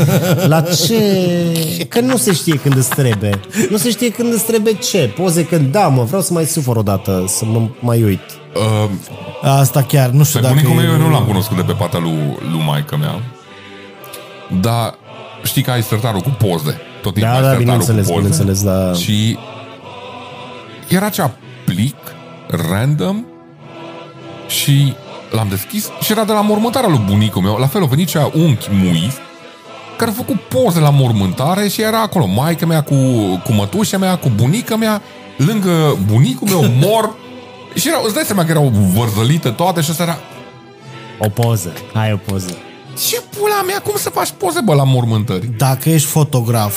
La 0.53 0.61
ce? 0.61 1.85
Că 1.89 1.99
nu 1.99 2.17
se 2.17 2.33
știe 2.33 2.55
când 2.55 2.77
îți 2.77 2.89
trebuie. 2.89 3.39
Nu 3.69 3.77
se 3.77 3.89
știe 3.89 4.09
când 4.09 4.33
îți 4.33 4.43
trebuie 4.43 4.73
ce. 4.73 5.13
Poze 5.17 5.45
când, 5.45 5.71
da, 5.71 5.87
mă, 5.87 6.03
vreau 6.03 6.21
să 6.21 6.33
mai 6.33 6.45
sufăr 6.45 6.75
o 6.75 6.81
dată, 6.81 7.23
să 7.27 7.45
mă 7.45 7.61
mai 7.79 8.03
uit. 8.03 8.19
uh, 8.55 8.89
Asta 9.59 9.81
chiar, 9.81 10.09
nu 10.09 10.23
știu 10.23 10.39
Pe 10.39 10.45
dacă... 10.47 10.57
bunicul 10.59 10.81
meu 10.83 10.91
e- 10.91 10.93
eu 10.99 11.07
nu 11.07 11.11
l-am 11.11 11.23
cunoscut 11.23 11.55
de 11.55 11.63
pe 11.63 11.71
partea 11.77 11.99
lui, 11.99 12.37
lui 12.51 12.61
maică 12.65 12.97
mea. 12.99 13.21
Dar 14.61 14.95
știi 15.43 15.61
că 15.61 15.71
ai 15.71 15.81
sertarul 15.83 16.19
cu 16.21 16.29
poze. 16.29 16.77
Tot 17.01 17.13
timpul 17.13 17.21
Da, 17.21 17.35
ai 17.35 17.41
da, 17.41 17.47
sertarul 17.47 17.63
bineînțeles, 17.63 18.05
cu 18.05 18.11
poze. 18.13 18.27
bineînțeles, 18.27 18.63
da. 18.63 18.93
Și 18.93 19.37
era 20.87 21.09
cea 21.09 21.31
plic, 21.65 21.95
random, 22.69 23.25
și 24.47 24.93
l-am 25.31 25.47
deschis 25.49 25.89
și 26.01 26.11
era 26.11 26.23
de 26.23 26.31
la 26.31 26.41
mormântarea 26.41 26.89
lui 26.89 27.01
bunicul 27.09 27.41
meu. 27.41 27.55
La 27.55 27.67
fel, 27.67 27.83
a 27.83 27.85
venit 27.85 28.07
cea 28.07 28.31
unchi 28.33 28.67
muist, 28.71 29.17
care 29.97 30.11
a 30.11 30.13
făcut 30.13 30.35
poze 30.39 30.79
la 30.79 30.89
mormântare 30.89 31.67
și 31.67 31.81
era 31.81 32.01
acolo 32.01 32.25
maica 32.25 32.65
mea 32.65 32.81
cu, 32.81 32.95
cu 33.43 33.51
mătușa 33.51 33.97
mea, 33.97 34.15
cu 34.17 34.31
bunica 34.35 34.75
mea, 34.75 35.01
lângă 35.37 35.97
bunicul 36.11 36.47
meu 36.47 36.63
mor. 36.87 37.15
Și 37.73 37.87
erau, 37.87 38.03
îți 38.03 38.13
dai 38.13 38.23
seama 38.23 38.43
că 38.43 38.51
erau 38.51 38.71
vărzălite 38.95 39.49
toate 39.49 39.81
și 39.81 39.89
asta 39.89 40.03
era 40.03 40.17
O 41.19 41.29
poză. 41.29 41.73
Hai 41.93 42.11
o 42.13 42.17
poză. 42.31 42.57
Ce 43.07 43.21
pula 43.37 43.61
mea, 43.65 43.79
cum 43.83 43.93
să 43.97 44.09
faci 44.09 44.29
poze, 44.37 44.59
bă, 44.63 44.73
la 44.73 44.83
mormântări? 44.83 45.49
Dacă 45.57 45.89
ești 45.89 46.07
fotograf 46.07 46.75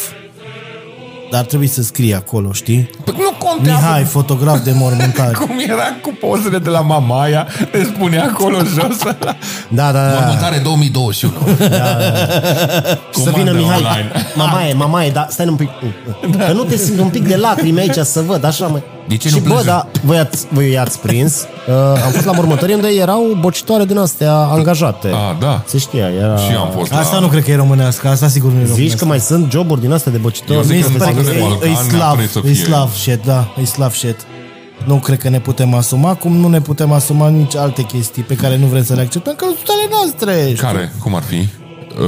Dar 1.31 1.45
trebuie 1.45 1.69
să 1.69 1.83
scrie 1.83 2.15
acolo, 2.15 2.53
știi? 2.53 2.91
Păi 3.05 3.15
nu 3.19 3.47
contează 3.47 3.79
Mihai, 3.81 4.05
fotograf 4.05 4.61
de 4.63 4.73
mormântare. 4.75 5.33
cum 5.47 5.59
era 5.67 5.83
cu 6.03 6.17
pozele 6.21 6.59
de 6.59 6.69
la 6.71 6.81
Mamaia, 6.81 7.47
te 7.71 7.85
spune 7.85 8.19
acolo 8.19 8.59
jos 8.59 9.03
ăla. 9.05 9.37
Da, 9.69 9.93
da, 9.93 10.09
da. 10.11 10.19
Mormântare 10.19 10.59
2021. 10.59 11.33
Și 13.15 13.21
să 13.25 13.31
vină 13.31 13.51
Comandă 13.51 13.53
Mihai. 13.53 13.77
online. 13.77 14.11
Mamaie, 14.35 14.73
mamaie, 14.73 15.11
da, 15.11 15.27
stai 15.31 15.47
un 15.47 15.57
pic. 15.57 15.69
Că 16.47 16.53
nu 16.53 16.65
te 16.65 16.77
simt 16.77 16.99
un 16.99 17.09
pic 17.09 17.27
de 17.29 17.37
lacrimi 17.37 17.79
aici 17.81 17.99
să 17.99 18.21
văd, 18.21 18.45
așa 18.45 18.67
mai. 18.67 18.83
De 19.09 19.17
ce 19.17 19.29
și 19.29 19.35
nu 19.35 19.41
bă, 19.41 19.47
plângi? 19.49 19.65
da, 19.67 19.87
voi, 20.05 20.19
ați, 20.19 20.47
voi 20.51 20.71
i-ați 20.71 20.99
prins. 21.01 21.47
Uh, 21.69 21.75
am 22.05 22.11
fost 22.11 22.25
la 22.25 22.33
mormântărie 22.33 22.75
unde 22.75 22.89
erau 22.89 23.37
bocitoare 23.41 23.85
din 23.85 23.99
astea 23.99 24.35
angajate. 24.35 25.09
Ah, 25.09 25.37
da. 25.41 25.63
Se 25.67 25.79
știa, 25.79 26.09
era... 26.09 26.37
Și 26.37 26.53
eu 26.53 26.61
am 26.61 26.71
fost 26.71 26.93
Asta 26.93 27.15
la... 27.15 27.21
nu 27.21 27.27
cred 27.27 27.45
că 27.45 27.51
e 27.51 27.57
românească, 27.57 28.09
asta 28.09 28.29
sigur 28.29 28.51
nu 28.51 28.57
e 28.61 28.65
Zici 28.65 28.69
românească. 28.71 28.99
că 28.99 29.05
mai 29.05 29.21
sunt 29.21 29.51
joburi 29.51 29.81
din 29.81 29.93
astea 29.93 30.13
de 30.13 30.19
bocitori? 30.19 30.59
Eu 30.59 30.63
zic 30.65 30.77
Mi 30.77 30.83
că 30.83 30.89
se 30.89 30.97
pare 30.99 31.13
sunt 31.13 31.25
că 31.27 31.31
de 31.33 31.37
e, 31.39 31.41
Balcan, 31.41 31.69
e 31.69 31.73
ar 31.77 31.83
slav, 31.83 32.13
trebui 32.13 32.29
să 32.33 32.39
e 32.45 32.53
fie. 32.53 32.65
slav 32.65 32.93
shit, 32.95 33.25
da, 33.25 33.55
e 33.61 33.65
slav 33.65 33.93
shit. 33.93 34.17
Nu 34.85 34.95
cred 34.97 35.19
că 35.19 35.29
ne 35.29 35.41
putem 35.41 35.75
asuma, 35.75 36.15
cum 36.15 36.37
nu 36.37 36.49
ne 36.49 36.61
putem 36.61 36.93
asuma 36.93 37.29
nici 37.29 37.57
alte 37.57 37.83
chestii 37.83 38.23
pe 38.23 38.35
care 38.35 38.57
nu 38.57 38.67
vrem 38.67 38.85
să 38.85 38.95
le 38.95 39.01
acceptăm, 39.01 39.35
că 39.37 39.45
sunt 39.45 39.69
ale 39.69 39.89
noastre. 39.91 40.53
Care? 40.53 40.93
Cum 41.03 41.15
ar 41.15 41.23
fi? 41.23 41.47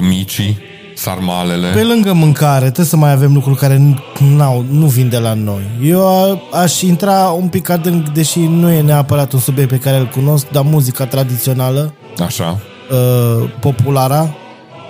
Micii? 0.01 0.59
Sarmalele? 0.95 1.69
Pe 1.75 1.83
lângă 1.83 2.13
mâncare, 2.13 2.65
trebuie 2.65 2.87
să 2.87 2.97
mai 2.97 3.13
avem 3.13 3.33
lucruri 3.35 3.57
care 3.59 3.77
nu, 3.79 3.97
n-au, 4.37 4.65
nu 4.71 4.87
vin 4.87 5.09
de 5.09 5.19
la 5.19 5.35
noi. 5.35 5.63
Eu 5.83 6.07
a, 6.09 6.41
aș 6.61 6.81
intra 6.81 7.29
un 7.29 7.49
pic 7.49 7.69
adânc, 7.69 8.09
deși 8.09 8.39
nu 8.41 8.71
e 8.71 8.81
neapărat 8.81 9.33
un 9.33 9.41
subiect 9.41 9.71
pe 9.71 9.79
care 9.79 9.97
îl 9.97 10.07
cunosc, 10.07 10.47
dar 10.51 10.63
muzica 10.63 11.07
tradițională, 11.07 11.95
Așa. 12.25 12.59
uh, 12.91 13.51
populară, 13.61 14.35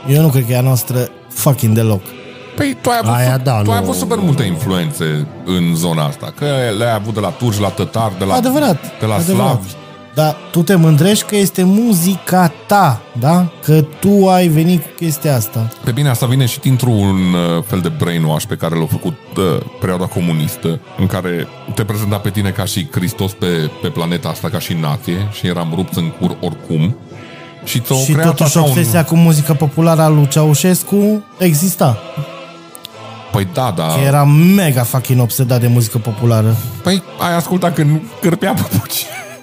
eu 0.09 0.23
nu 0.23 0.29
cred 0.29 0.47
că 0.47 0.53
e 0.53 0.57
a 0.57 0.61
noastră 0.61 1.09
fucking 1.29 1.75
deloc. 1.75 2.01
Păi 2.57 2.77
tu 2.83 2.91
ai 2.91 2.99
avut, 3.03 3.15
Aia 3.15 3.39
da, 3.39 3.51
tu 3.63 3.71
ai 3.71 3.79
nu- 3.79 3.83
avut 3.85 3.95
super 3.95 4.19
multe 4.19 4.43
influențe 4.43 5.27
în 5.45 5.75
zona 5.75 6.05
asta. 6.05 6.33
Că 6.39 6.47
le-ai 6.79 6.95
avut 6.95 7.15
de 7.15 7.21
la 7.21 7.29
turci, 7.29 7.59
la 7.59 7.69
tătari, 7.69 8.19
de 8.19 8.25
la, 8.25 8.35
Adevărat. 8.35 8.81
de 9.01 9.07
la 9.07 9.15
adevărat. 9.15 9.47
slavi. 9.51 9.69
Dar 10.15 10.37
tu 10.51 10.63
te 10.63 10.75
mândrești 10.75 11.25
că 11.25 11.37
este 11.37 11.63
muzica 11.63 12.53
ta, 12.67 13.03
da? 13.19 13.53
Că 13.65 13.81
tu 14.01 14.29
ai 14.29 14.49
venit 14.49 14.83
cu 14.83 14.89
chestia 14.97 15.35
asta. 15.37 15.69
Pe 15.85 15.91
bine, 15.91 16.09
asta 16.09 16.27
vine 16.27 16.47
și 16.47 16.61
dintr-un 16.61 17.17
uh, 17.33 17.65
fel 17.67 17.81
de 17.81 17.89
brainwash 17.89 18.47
pe 18.47 18.55
care 18.55 18.75
l-a 18.75 18.87
făcut 18.87 19.17
uh, 19.37 19.45
perioada 19.81 20.05
comunistă, 20.05 20.81
în 20.99 21.07
care 21.07 21.49
te 21.75 21.85
prezenta 21.85 22.17
pe 22.17 22.31
tine 22.31 22.51
ca 22.51 22.65
și 22.65 22.89
Hristos 22.91 23.33
pe, 23.33 23.71
pe 23.83 23.89
planeta 23.89 24.29
asta, 24.29 24.49
ca 24.49 24.59
și 24.59 24.73
nație, 24.73 25.29
și 25.33 25.47
eram 25.47 25.73
rupți 25.75 25.99
în 25.99 26.11
cur 26.21 26.37
oricum. 26.41 26.97
Și, 27.65 27.81
ți-o 27.81 27.97
și 27.97 28.13
creat 28.13 28.27
totuși 28.35 28.59
așa 28.59 28.69
obsesia 28.69 28.99
un... 28.99 29.05
cu 29.05 29.17
muzica 29.17 29.55
populară 29.55 30.03
a 30.03 30.09
lui 30.09 30.29
Ceaușescu 30.29 31.25
exista. 31.39 31.99
Păi 33.33 33.49
da, 33.53 33.73
da. 33.77 33.87
Că 33.87 34.01
era 34.07 34.25
mega 34.55 34.83
fucking 34.83 35.21
obsedat 35.21 35.61
de 35.61 35.67
muzică 35.67 35.99
populară. 35.99 36.57
Păi 36.83 37.03
ai 37.19 37.37
ascultat 37.37 37.75
când 37.75 38.01
cârpea 38.21 38.53
păpuci. 38.53 39.05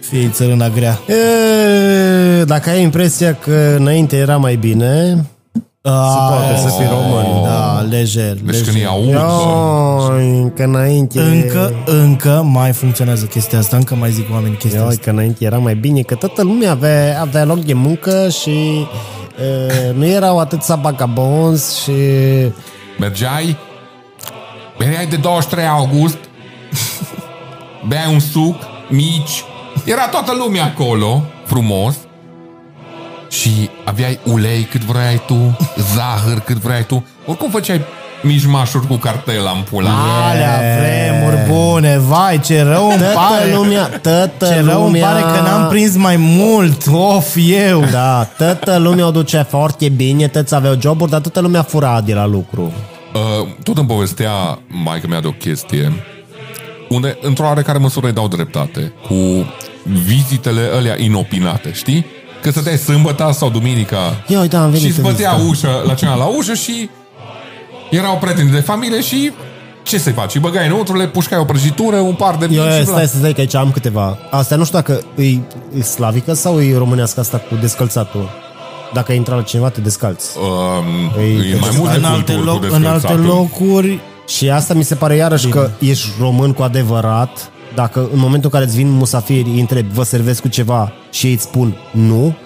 Fie 0.00 0.28
țărâna 0.32 0.68
grea. 0.68 0.98
E, 1.06 2.44
dacă 2.44 2.70
ai 2.70 2.82
impresia 2.82 3.34
că 3.34 3.74
înainte 3.78 4.16
era 4.16 4.36
mai 4.36 4.56
bine, 4.56 5.24
Ah, 5.82 6.28
poate 6.28 6.60
să 6.60 6.68
fii 6.78 6.86
român. 6.90 7.42
Da, 7.44 7.80
lejer, 7.90 8.32
Deci 8.34 8.54
când 8.62 8.66
lejer. 8.66 8.74
îi 8.74 8.86
aud, 8.86 9.12
bă, 9.12 10.12
Oi, 10.14 10.52
că 10.56 10.62
înainte... 10.62 11.20
Încă, 11.20 11.72
încă 11.86 12.42
mai 12.44 12.72
funcționează 12.72 13.24
chestia 13.24 13.58
asta, 13.58 13.76
încă 13.76 13.94
mai 13.94 14.10
zic 14.10 14.32
oamenii 14.32 14.56
chestia 14.56 14.80
Oi, 14.82 14.86
asta. 14.88 15.00
că 15.04 15.10
înainte 15.10 15.44
era 15.44 15.58
mai 15.58 15.74
bine, 15.74 16.00
că 16.00 16.14
toată 16.14 16.42
lumea 16.42 16.70
avea, 16.70 17.20
avea 17.20 17.44
loc 17.44 17.58
de 17.64 17.72
muncă 17.72 18.28
și 18.28 18.86
e, 19.80 19.92
nu 19.94 20.06
erau 20.06 20.38
atâția 20.38 20.74
vagabonzi 20.74 21.80
și... 21.82 21.92
mergeai, 22.98 23.56
veneai 24.78 25.06
de 25.06 25.16
23 25.16 25.66
august, 25.66 26.18
beai 27.88 28.12
un 28.12 28.20
suc, 28.20 28.56
mici, 28.88 29.44
era 29.84 30.08
toată 30.08 30.32
lumea 30.38 30.64
acolo, 30.64 31.22
frumos, 31.44 31.94
și 33.30 33.70
aveai 33.84 34.18
ulei 34.24 34.62
cât 34.62 34.80
vrei 34.80 35.20
tu, 35.26 35.56
zahăr 35.94 36.40
cât 36.40 36.56
vrei 36.56 36.84
tu, 36.84 37.04
oricum 37.26 37.50
făceai 37.50 37.80
mijmașuri 38.22 38.86
cu 38.86 38.94
cartela 38.94 39.50
în 39.50 39.62
pula. 39.70 39.90
Alea 40.30 40.60
vremuri 40.78 41.48
bune, 41.50 41.98
vai, 41.98 42.40
ce 42.40 42.62
rău 42.62 42.88
îmi 42.88 42.98
Toată 42.98 43.14
pare. 43.14 43.54
lumea, 43.54 43.86
toată 43.88 44.46
Ce 44.46 44.60
rău 44.60 44.84
îmi 44.84 45.00
lumea... 45.00 45.08
pare 45.10 45.20
că 45.20 45.42
n-am 45.42 45.68
prins 45.68 45.96
mai 45.96 46.16
mult. 46.16 46.86
Of, 46.92 47.36
eu. 47.68 47.84
Da, 47.90 48.24
toată 48.38 48.76
lumea 48.76 49.06
o 49.06 49.10
ducea 49.10 49.44
foarte 49.44 49.88
bine, 49.88 50.28
toți 50.28 50.54
aveau 50.54 50.76
joburi, 50.80 51.10
dar 51.10 51.20
toată 51.20 51.40
lumea 51.40 51.62
fura 51.62 52.00
de 52.00 52.14
la 52.14 52.26
lucru. 52.26 52.72
Uh, 53.14 53.48
tot 53.62 53.76
îmi 53.78 53.86
povestea 53.86 54.58
maica 54.66 55.06
mea 55.08 55.20
de 55.20 55.26
o 55.26 55.30
chestie 55.32 55.92
unde, 56.90 57.18
într-o 57.20 57.44
oarecare 57.44 57.78
măsură, 57.78 58.06
îi 58.06 58.12
dau 58.12 58.28
dreptate 58.28 58.92
cu 59.08 59.14
vizitele 60.06 60.60
alea 60.74 61.00
inopinate, 61.00 61.72
știi? 61.72 62.06
Că 62.42 62.50
stăteai 62.50 62.76
sâmbătă 62.76 63.30
sau 63.32 63.50
duminica 63.50 64.24
Ia 64.26 64.40
uite, 64.40 64.56
am 64.56 64.64
venit 64.64 64.80
și 64.80 64.86
îți 64.86 64.98
în 64.98 65.04
bătea 65.04 65.30
vizită. 65.30 65.50
ușă 65.50 65.82
la 65.86 65.94
cea 65.94 66.14
la 66.14 66.24
ușă 66.24 66.54
și 66.54 66.90
erau 67.90 68.16
prieteni 68.20 68.50
de 68.50 68.60
familie 68.60 69.00
și 69.00 69.32
ce 69.82 69.98
să-i 69.98 70.12
faci? 70.12 70.34
Îi 70.34 70.40
băgai 70.40 70.66
înăuntru, 70.66 70.96
le 70.96 71.06
pușcai 71.06 71.38
o 71.38 71.44
prăjitură, 71.44 71.96
un 71.96 72.14
par 72.14 72.36
de 72.36 72.48
Eu, 72.50 72.64
mici 72.64 72.72
și 72.72 72.84
stai 72.84 73.06
să 73.06 73.16
zic 73.24 73.34
că 73.34 73.40
aici 73.40 73.54
am 73.54 73.70
câteva. 73.70 74.18
Astea 74.30 74.56
nu 74.56 74.64
știu 74.64 74.78
dacă 74.78 75.00
e, 75.16 75.24
e 75.78 75.82
slavică 75.82 76.32
sau 76.32 76.62
e 76.62 76.76
românească 76.76 77.20
asta 77.20 77.38
cu 77.38 77.54
descălțatul. 77.60 78.28
Dacă 78.92 79.12
intra 79.12 79.34
la 79.36 79.42
cineva, 79.42 79.68
te 79.68 79.80
descalți. 79.80 80.36
Um, 80.38 81.22
Ei, 81.22 81.50
e 81.50 81.56
mai 81.60 81.70
multe 81.78 81.96
În 81.96 82.04
alte, 82.04 82.32
culturi 82.32 82.46
loc, 82.46 82.66
cu 82.68 82.74
în 82.74 82.84
alte 82.84 83.06
descălțatul. 83.06 83.24
locuri 83.24 84.00
Și 84.36 84.50
asta 84.50 84.74
mi 84.74 84.82
se 84.82 84.94
pare 84.94 85.16
iarăși 85.16 85.48
că 85.48 85.70
ești 85.78 86.08
român 86.20 86.52
cu 86.52 86.62
adevărat. 86.62 87.50
Dacă 87.74 88.00
în 88.12 88.18
momentul 88.18 88.50
în 88.52 88.58
care 88.58 88.64
îți 88.64 88.76
vin 88.76 88.90
musafiri, 88.90 89.48
îi 89.48 89.60
întrebi, 89.60 89.92
vă 89.94 90.02
servesc 90.02 90.40
cu 90.40 90.48
ceva 90.48 90.92
și 91.10 91.26
ei 91.26 91.32
îți 91.32 91.42
spun 91.42 91.76
nu, 91.92 92.36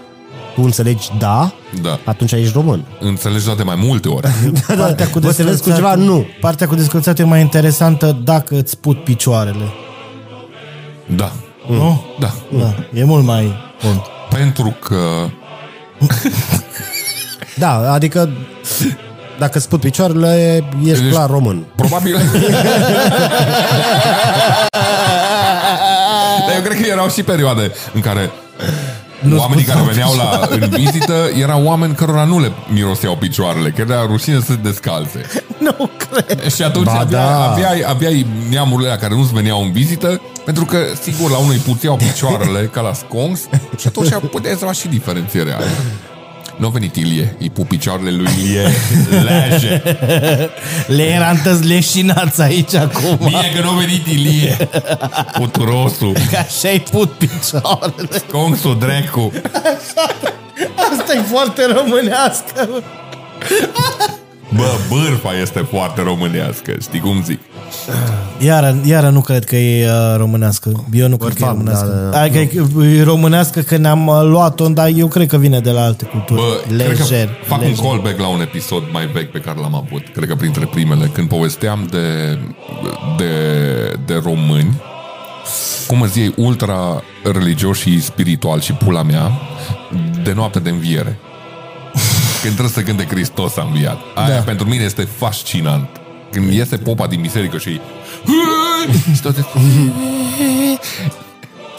tu 0.54 0.62
înțelegi 0.62 1.08
da, 1.18 1.52
Da. 1.82 1.98
atunci 2.04 2.32
ești 2.32 2.52
român. 2.52 2.84
Înțelegi 3.00 3.56
de 3.56 3.62
mai 3.62 3.74
multe 3.78 4.08
ori. 4.08 4.28
partea 4.76 5.08
cu 5.10 5.18
Vă 5.18 5.30
servesc 5.30 5.62
cu 5.62 5.68
descălțatul- 5.68 5.74
ceva? 5.74 5.94
Nu. 5.94 6.26
Partea 6.40 6.66
cu 6.68 6.74
descălțatul 6.74 7.24
e 7.24 7.28
mai 7.28 7.40
interesantă 7.40 8.16
dacă 8.24 8.58
îți 8.58 8.78
put 8.78 9.04
picioarele. 9.04 9.64
Da. 11.16 11.32
Nu? 11.68 12.04
Da. 12.20 12.34
Da, 12.58 12.74
e 12.94 13.04
mult 13.04 13.24
mai 13.24 13.52
bun. 13.84 14.02
Pentru 14.30 14.76
că 14.80 14.96
Da, 17.58 17.92
adică 17.92 18.30
dacă 19.38 19.58
îți 19.58 19.68
put 19.68 19.80
picioarele, 19.80 20.64
ești 20.84 21.02
Deci- 21.02 21.12
clar 21.12 21.30
român. 21.30 21.64
Probabil... 21.74 22.16
Dar 26.46 26.54
eu 26.56 26.62
cred 26.62 26.80
că 26.80 26.86
erau 26.86 27.08
și 27.08 27.22
perioade 27.22 27.72
în 27.94 28.00
care 28.00 28.30
nu 29.20 29.38
oamenii 29.38 29.64
care 29.64 29.80
veneau 29.80 30.14
la, 30.16 30.46
în 30.50 30.68
vizită 30.68 31.30
erau 31.40 31.64
oameni 31.64 31.94
cărora 31.94 32.24
nu 32.24 32.40
le 32.40 32.52
miroseau 32.72 33.16
picioarele, 33.16 33.70
că 33.70 33.80
era 33.80 34.06
rușine 34.06 34.38
să 34.38 34.44
se 34.46 34.58
descalțe. 34.62 35.20
Nu 35.58 35.90
cred. 35.96 36.52
Și 36.52 36.62
atunci 36.62 36.84
Ba 36.84 36.98
avea, 36.98 37.18
da. 37.18 37.50
aveai, 37.50 37.84
aveai 37.86 38.26
neamurile 38.50 38.88
alea 38.88 39.00
care 39.00 39.14
nu-ți 39.14 39.32
veneau 39.32 39.62
în 39.62 39.72
vizită, 39.72 40.20
pentru 40.44 40.64
că, 40.64 40.78
sigur, 41.02 41.30
la 41.30 41.36
unul 41.36 41.52
îi 41.52 41.58
puteau 41.58 41.96
picioarele 41.96 42.70
ca 42.72 42.80
la 42.80 42.92
sconx 42.92 43.40
și 43.78 43.86
atunci 43.86 44.08
puteai 44.30 44.54
să 44.58 44.64
faci 44.64 44.76
și 44.76 44.88
diferențierea 44.88 45.56
aia. 45.56 45.66
Nu 46.56 46.66
a 46.66 46.70
venit 46.70 46.96
Ilie, 46.96 47.36
îi 47.38 47.50
pup 47.50 47.68
picioarele 47.68 48.10
lui 48.10 48.28
Ilie 48.38 48.68
leje. 49.26 49.82
Le 50.86 51.02
era 51.02 51.30
întâți 51.30 51.64
leșinați 51.64 52.42
aici 52.42 52.74
acum. 52.74 53.18
Bine 53.24 53.52
că 53.54 53.62
nu 53.62 53.70
a 53.70 53.74
venit 53.78 54.06
Ilie, 54.06 54.56
puturosul, 55.32 56.12
Că 56.30 56.36
așa-i 56.36 56.80
put 56.90 57.10
picioarele. 57.10 58.08
sconxul 58.28 58.78
drecu. 58.78 59.32
Asta 60.98 61.14
e 61.14 61.20
foarte 61.32 61.62
românească. 61.76 62.68
Bă, 64.54 64.74
bârfa 64.88 65.38
este 65.40 65.66
foarte 65.70 66.02
românească, 66.02 66.72
știi 66.80 67.00
cum 67.00 67.22
zic? 67.24 67.40
Iară, 68.38 68.76
iară 68.84 69.08
nu 69.08 69.20
cred 69.20 69.44
că 69.44 69.56
e 69.56 69.88
uh, 69.90 70.16
românească. 70.16 70.84
Eu 70.92 71.08
nu 71.08 71.16
cred 71.16 71.32
că 71.32 71.42
e 71.42 71.46
Bărfam, 71.46 71.56
românească. 71.56 71.86
da, 71.86 71.94
da, 72.02 72.10
da. 72.10 72.20
Adică 72.20 72.82
e 72.84 73.02
românească 73.02 73.60
că 73.60 73.76
ne-am 73.76 74.06
uh, 74.06 74.20
luat-o, 74.22 74.68
dar 74.68 74.88
eu 74.96 75.06
cred 75.06 75.28
că 75.28 75.36
vine 75.38 75.60
de 75.60 75.70
la 75.70 75.82
alte 75.84 76.04
culturi. 76.04 76.40
Bă, 76.40 76.74
lejer. 76.76 76.94
cred 76.94 76.98
că 77.08 77.24
fac 77.46 77.60
lejer. 77.60 77.76
un 77.78 77.88
callback 77.90 78.18
la 78.18 78.26
un 78.26 78.40
episod 78.40 78.82
mai 78.92 79.06
vechi 79.06 79.30
pe 79.30 79.38
care 79.38 79.58
l-am 79.60 79.74
avut, 79.74 80.02
cred 80.14 80.28
că 80.28 80.34
printre 80.34 80.64
primele, 80.66 81.06
când 81.12 81.28
povesteam 81.28 81.86
de, 81.90 82.38
de, 83.16 83.32
de 84.06 84.20
români, 84.24 84.80
cum 85.86 86.00
îți 86.00 86.18
iei 86.18 86.32
ultra 86.36 87.02
religios 87.32 87.78
și 87.78 88.02
spiritual 88.02 88.60
și 88.60 88.72
pula 88.72 89.02
mea, 89.02 89.30
de 90.22 90.32
noapte 90.32 90.58
de 90.58 90.70
înviere. 90.70 91.18
Când 92.42 92.52
trebuie 92.54 92.74
să 92.74 92.82
gânde 92.82 93.06
Hristos 93.10 93.56
a 93.56 93.62
înviat. 93.66 93.98
Aia 94.14 94.28
Da. 94.34 94.40
pentru 94.40 94.66
mine 94.68 94.84
este 94.84 95.08
fascinant. 95.16 95.88
Când 96.34 96.52
iese 96.52 96.76
popa 96.76 97.06
din 97.06 97.20
biserică 97.20 97.58
și 97.58 97.80
și 99.14 99.20
tot 99.22 99.36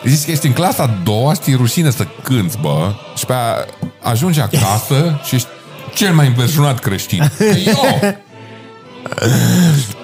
Zici 0.05 0.25
că 0.25 0.31
ești 0.31 0.45
în 0.45 0.53
clasa 0.53 0.83
a 0.83 0.99
doua, 1.03 1.33
știi 1.33 1.55
rușine 1.55 1.91
să 1.91 2.07
cânți, 2.23 2.57
bă, 2.61 2.93
și 3.17 3.25
pe 3.25 3.33
aia 3.33 3.65
ajungi 4.01 4.39
acasă 4.39 5.21
și 5.23 5.35
ești 5.35 5.47
cel 5.95 6.13
mai 6.13 6.27
înverșunat 6.27 6.79
creștin. 6.79 7.31
Eu! 7.65 8.15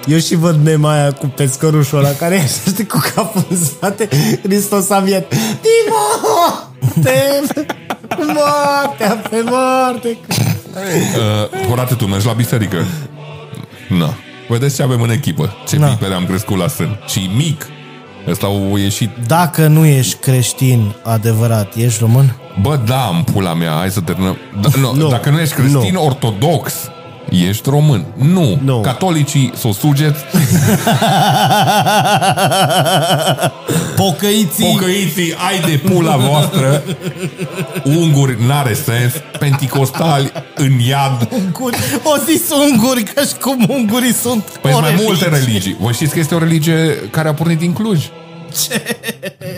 Eu 0.05 0.17
și 0.17 0.35
văd 0.35 0.63
mema 0.63 0.91
aia 0.93 1.11
cu 1.11 1.25
pescărușul 1.25 1.97
ăla 1.97 2.09
care 2.09 2.35
e, 2.35 2.69
știi, 2.69 2.87
cu 2.87 3.01
capul 3.15 3.45
în 3.49 3.63
spate, 3.63 4.07
Hristos 4.43 4.89
a 4.89 4.99
viet. 4.99 5.33
Timote! 5.61 7.41
Moartea 8.17 9.21
pe 9.29 9.43
moarte! 9.45 10.17
Uh, 10.73 11.67
Horate, 11.67 11.93
tu 11.95 12.05
mergi 12.05 12.25
la 12.25 12.33
biserică? 12.33 12.85
Nu. 13.89 14.13
Vedeți 14.51 14.75
ce 14.75 14.83
avem 14.83 15.01
în 15.01 15.09
echipă. 15.09 15.55
Ce 15.67 15.77
Na. 15.77 15.87
pipere 15.87 16.13
am 16.13 16.25
crescut 16.25 16.57
la 16.57 16.67
sân. 16.67 16.99
Și 17.07 17.29
mic. 17.35 17.67
Ăsta 18.27 18.45
au 18.45 18.77
ieșit... 18.77 19.09
Dacă 19.27 19.67
nu 19.67 19.85
ești 19.85 20.15
creștin 20.15 20.95
adevărat, 21.03 21.75
ești 21.75 21.99
român? 21.99 22.35
Bă, 22.61 22.79
da, 22.85 23.09
în 23.15 23.23
pula 23.23 23.53
mea, 23.53 23.71
hai 23.71 23.91
să 23.91 24.01
terminăm. 24.01 24.37
Da, 24.61 24.69
nu, 24.79 24.93
Nu. 24.93 25.09
Dacă 25.09 25.29
nu 25.29 25.39
ești 25.39 25.53
creștin 25.55 25.93
Nu. 25.93 26.05
ortodox, 26.05 26.73
ești 27.29 27.69
român. 27.69 28.05
Nu. 28.15 28.59
Nu. 28.63 28.81
Catolicii 28.81 29.51
s-o 29.55 29.71
sugeți, 29.71 30.19
Pocăiții! 33.95 34.65
pocăiții, 34.71 35.33
ai 35.49 35.59
de 35.69 35.77
pula 35.89 36.15
voastră, 36.17 36.83
unguri 37.83 38.37
n-are 38.45 38.73
sens, 38.73 39.13
penticostali 39.39 40.31
în 40.55 40.79
iad. 40.79 41.27
Unguri. 41.31 41.77
O 42.03 42.15
zis 42.25 42.41
unguri, 42.69 43.03
ca 43.03 43.21
și 43.21 43.33
cum 43.41 43.65
ungurii 43.69 44.13
sunt 44.13 44.43
Păi 44.43 44.71
o 44.71 44.73
sunt 44.73 44.81
mai 44.81 44.89
religie. 44.89 45.05
multe 45.07 45.27
religii. 45.45 45.77
Vă 45.79 45.91
știți 45.91 46.13
că 46.13 46.19
este 46.19 46.35
o 46.35 46.39
religie 46.39 46.95
care 47.11 47.27
a 47.27 47.33
pornit 47.33 47.57
din 47.57 47.73
Cluj? 47.73 48.05
Ce? 48.67 48.81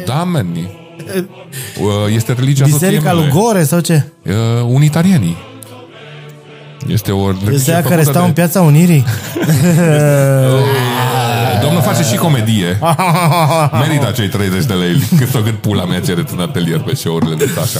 Da, 0.05 0.13
man. 0.23 0.47
Uh, 0.55 2.13
Este 2.15 2.33
religia 2.33 2.65
Biserica 2.65 3.01
soției 3.01 3.13
lui 3.13 3.29
mele. 3.31 3.43
Gore 3.43 3.63
sau 3.63 3.79
ce? 3.79 4.05
Uh, 4.25 4.33
unitarienii. 4.67 5.37
Este 6.87 7.11
o 7.11 7.27
religie 7.31 7.51
Este 7.53 7.71
aia 7.71 7.81
care 7.81 7.93
făcută 7.95 8.09
stau 8.11 8.21
de- 8.21 8.27
în 8.27 8.33
piața 8.33 8.61
Unirii? 8.61 9.05
Domnul 11.61 11.81
face 11.81 12.03
și 12.03 12.15
comedie. 12.15 12.79
Merită 13.87 14.07
acei 14.07 14.27
30 14.27 14.65
de 14.65 14.73
lei 14.73 15.01
cât 15.17 15.35
o 15.35 15.39
cât 15.39 15.55
pula 15.57 15.85
mea 15.85 15.99
cereți 16.01 16.33
în 16.33 16.39
atelier 16.39 16.79
pe 16.79 16.95
show-urile 16.95 17.35
de 17.35 17.51
Sasha. 17.55 17.79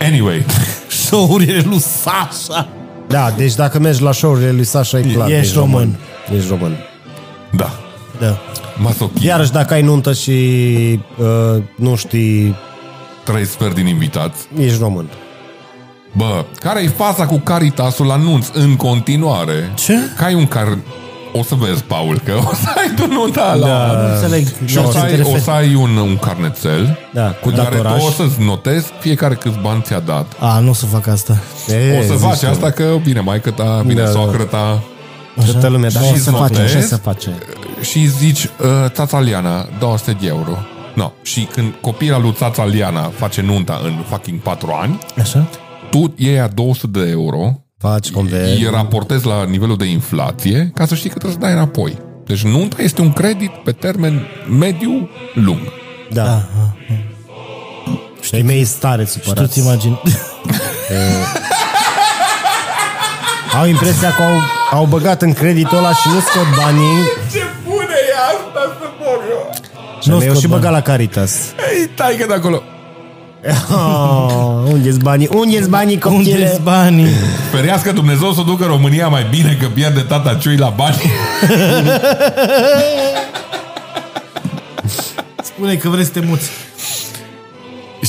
Anyway, 0.00 0.44
Show-urile 0.88 1.62
lui 1.64 1.78
Sasha. 1.80 2.68
Da, 3.08 3.30
deci 3.36 3.54
dacă 3.54 3.78
mergi 3.78 4.02
la 4.02 4.12
show-urile 4.12 4.50
lui 4.50 4.64
Sasha, 4.64 4.98
e 4.98 5.02
clar. 5.02 5.30
Ești 5.30 5.54
român. 5.56 5.96
Ești 6.36 6.48
român. 6.48 6.76
da. 7.52 7.70
Da. 8.20 8.38
Masochism. 8.76 9.26
Iarăși 9.26 9.50
dacă 9.52 9.74
ai 9.74 9.82
nuntă 9.82 10.12
și 10.12 10.30
uh, 11.18 11.62
nu 11.76 11.96
știi, 11.96 12.56
Trei 13.24 13.46
sfert 13.46 13.74
din 13.74 13.86
invitați. 13.86 14.36
ești 14.60 14.78
român. 14.80 15.06
Bă, 16.18 16.44
care 16.60 16.82
e 16.82 16.88
faza 16.88 17.26
cu 17.26 17.38
Caritasul 17.38 18.06
la 18.06 18.16
nunț 18.16 18.46
în 18.52 18.76
continuare? 18.76 19.72
Ce? 19.74 19.94
Că 20.16 20.24
ai 20.24 20.34
un 20.34 20.46
car... 20.46 20.78
O 21.32 21.42
să 21.42 21.54
vezi, 21.54 21.82
Paul, 21.82 22.20
că 22.24 22.32
o 22.50 22.54
să 22.54 22.68
ai 22.76 22.94
tu 22.96 23.06
nunta 23.06 23.54
la... 23.54 23.66
Da. 23.66 23.86
Nu 24.02 24.14
înțeleg. 24.14 24.46
Și 24.64 24.76
la 24.76 24.82
o 24.82 24.84
ce 24.86 24.92
să, 24.92 24.98
te 24.98 25.04
ai, 25.06 25.16
referi. 25.16 25.34
o 25.34 25.38
să 25.38 25.50
ai 25.50 25.74
un, 25.74 25.96
un 25.96 26.16
carnețel 26.16 26.98
Da, 27.12 27.30
cu 27.30 27.48
în 27.48 27.54
care 27.54 27.76
datoraș. 27.76 28.00
tu 28.02 28.06
o 28.06 28.10
să-ți 28.10 28.40
notezi 28.42 28.86
fiecare 29.00 29.34
câți 29.34 29.58
bani 29.62 29.82
ți-a 29.82 29.98
dat. 30.00 30.32
A, 30.38 30.58
nu 30.58 30.70
o 30.70 30.72
să 30.72 30.86
fac 30.86 31.06
asta. 31.06 31.38
E, 31.68 31.98
O 31.98 32.02
să 32.02 32.14
zici 32.14 32.26
faci 32.28 32.38
tu. 32.38 32.46
asta 32.48 32.70
că 32.70 32.96
vine 33.02 33.20
maică 33.20 33.50
ta, 33.50 33.82
vine 33.86 34.00
Da, 34.00 34.06
da. 34.06 34.10
soacră 34.12 34.42
ta 34.42 34.82
Toată 35.52 35.68
lumea, 35.68 35.90
dar 35.90 36.02
Și 36.02 36.12
ce 36.12 36.18
să 36.18 36.30
face, 36.30 36.52
notezi. 36.52 36.72
ce 36.74 36.80
să 36.80 36.96
face? 36.96 37.30
și 37.80 38.06
zici, 38.06 38.44
uh, 38.44 38.90
tata 38.90 39.20
Liana, 39.20 39.68
200 39.78 40.16
de 40.20 40.26
euro. 40.26 40.58
No. 40.94 41.10
Și 41.22 41.48
când 41.52 41.72
copila 41.80 42.18
lui 42.18 42.30
tata 42.38 42.64
Liana 42.64 43.10
face 43.16 43.42
nunta 43.42 43.80
în 43.84 43.92
fucking 44.08 44.40
4 44.40 44.78
ani, 44.82 44.98
Așa? 45.20 45.46
Tu 45.90 46.14
iei 46.16 46.40
a 46.40 46.46
200 46.46 46.98
de 47.00 47.10
euro, 47.10 47.62
Faci 47.78 48.10
conver. 48.10 48.42
îi 48.44 48.68
raportezi 48.72 49.26
la 49.26 49.44
nivelul 49.44 49.76
de 49.76 49.84
inflație 49.84 50.70
ca 50.74 50.86
să 50.86 50.94
știi 50.94 51.10
că 51.10 51.18
trebuie 51.18 51.38
să 51.40 51.46
dai 51.46 51.52
înapoi. 51.56 51.98
Deci 52.26 52.42
nunta 52.42 52.76
este 52.82 53.00
un 53.00 53.12
credit 53.12 53.50
pe 53.50 53.72
termen 53.72 54.26
mediu 54.58 55.08
lung. 55.34 55.60
Da. 56.12 56.42
Știi, 58.20 58.42
mei 58.42 58.64
stare 58.64 59.02
Tu 59.04 59.08
supărați. 59.10 59.52
ți 59.52 59.58
imagini... 59.58 60.00
Au 63.60 63.66
impresia 63.66 64.14
că 64.14 64.22
au, 64.22 64.38
au 64.78 64.84
băgat 64.84 65.22
în 65.22 65.32
creditul 65.32 65.76
ăla 65.78 65.92
și 65.94 66.08
nu 66.14 66.20
scot 66.20 66.56
banii. 66.64 66.96
Ce 67.32 67.42
bune 67.68 67.96
e 68.08 68.14
asta 68.36 68.76
să 68.80 68.86
mor 69.00 69.18
eu! 69.30 69.54
Și 70.02 70.08
Nu 70.08 70.14
eu 70.14 70.20
scot 70.20 70.36
și 70.40 70.46
bani. 70.46 70.60
băgat 70.60 70.72
la 70.74 70.80
Caritas. 70.82 71.32
Ei, 71.78 71.86
tai 71.86 72.16
că 72.16 72.26
de 72.26 72.34
acolo. 72.34 72.62
Oh, 73.70 74.62
unde-s 74.72 74.96
banii? 74.96 75.28
Unde-s 75.34 75.66
banii, 75.66 76.00
Unde 76.04 76.16
copile? 76.30 76.58
banii? 76.62 77.06
Ferească 77.50 77.92
Dumnezeu 77.92 78.32
să 78.32 78.42
ducă 78.42 78.64
România 78.64 79.08
mai 79.08 79.26
bine 79.30 79.56
că 79.60 79.66
pierde 79.66 80.00
tata 80.00 80.34
ciui 80.34 80.56
la 80.56 80.68
bani. 80.76 81.02
Spune 85.42 85.74
că 85.74 85.88
vreți 85.88 86.06
să 86.06 86.12
te 86.20 86.26
muți. 86.26 86.50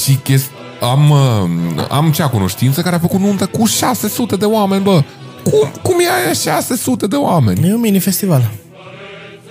Și 0.04 0.14
chest... 0.24 0.50
am, 0.82 1.10
uh, 1.10 1.84
am 1.90 2.12
cea 2.12 2.28
cunoștință 2.30 2.82
care 2.82 2.96
a 2.96 3.00
făcut 3.00 3.20
nuntă 3.20 3.46
cu 3.46 3.66
600 3.66 4.36
de 4.36 4.46
oameni, 4.46 4.84
bă. 4.84 5.04
Cum, 5.44 5.72
cum 5.82 6.00
e 6.00 6.04
aia 6.24 6.34
600 6.34 7.08
de 7.08 7.16
oameni? 7.16 7.68
E 7.68 7.74
un 7.74 7.80
mini-festival. 7.80 8.50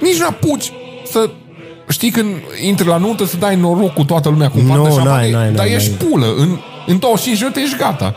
Nici 0.00 0.18
nu 0.18 0.26
apuci 0.26 0.72
să... 1.12 1.30
Știi 1.88 2.10
când 2.10 2.28
intri 2.66 2.86
la 2.86 2.96
nuntă 2.96 3.24
să 3.24 3.36
dai 3.36 3.56
noroc 3.56 3.92
cu 3.92 4.04
toată 4.04 4.28
lumea 4.28 4.48
cu 4.50 4.58
Nu, 4.60 4.72
fată 4.72 4.88
și 4.90 4.96
n-ai, 4.96 5.04
șampanie, 5.04 5.32
n-ai, 5.32 5.52
dar 5.52 5.66
n-ai, 5.66 5.74
ești 5.74 5.88
n-ai. 5.90 6.08
pulă. 6.10 6.26
În, 6.38 6.48
în 6.86 6.98
25 6.98 7.38
minute 7.40 7.60
ești 7.60 7.76
gata. 7.76 8.14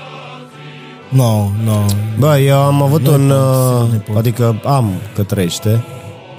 Nu, 1.09 1.51
nu. 1.63 1.85
Bă, 2.19 2.37
eu 2.39 2.57
am 2.57 2.81
avut 2.81 3.01
Nu 3.01 3.13
un... 3.13 3.27
pot, 3.27 3.37
Uh, 3.37 3.91
nu 3.91 3.97
pot. 4.07 4.15
adică 4.17 4.61
am, 4.65 4.89
că 5.15 5.23
trăiește, 5.23 5.83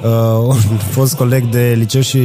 uh, 0.05 0.45
un 0.47 0.57
fost 0.97 1.15
coleg 1.17 1.45
de 1.45 1.75
liceu 1.79 2.01
și 2.01 2.21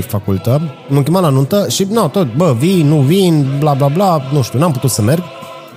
facultă. 0.00 0.60
M-am 0.88 1.02
chemat 1.02 1.22
la 1.22 1.28
nuntă 1.28 1.66
și, 1.68 1.86
nu, 1.90 2.08
tot, 2.08 2.34
bă, 2.34 2.54
vin, 2.58 2.86
nu 2.88 2.96
vin, 2.96 3.46
bla, 3.58 3.74
bla, 3.74 3.88
bla, 3.88 4.22
nu 4.32 4.42
știu, 4.42 4.58
n-am 4.58 4.72
putut 4.72 4.90
să 4.90 5.02
merg. 5.02 5.22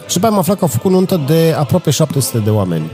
Și 0.07 0.13
după 0.13 0.25
aia 0.25 0.33
am 0.33 0.39
aflat 0.41 0.57
că 0.57 0.63
au 0.63 0.69
făcut 0.69 0.91
nuntă 0.91 1.21
de 1.27 1.55
aproape 1.59 1.89
700 1.91 2.37
de 2.37 2.49
oameni. 2.49 2.91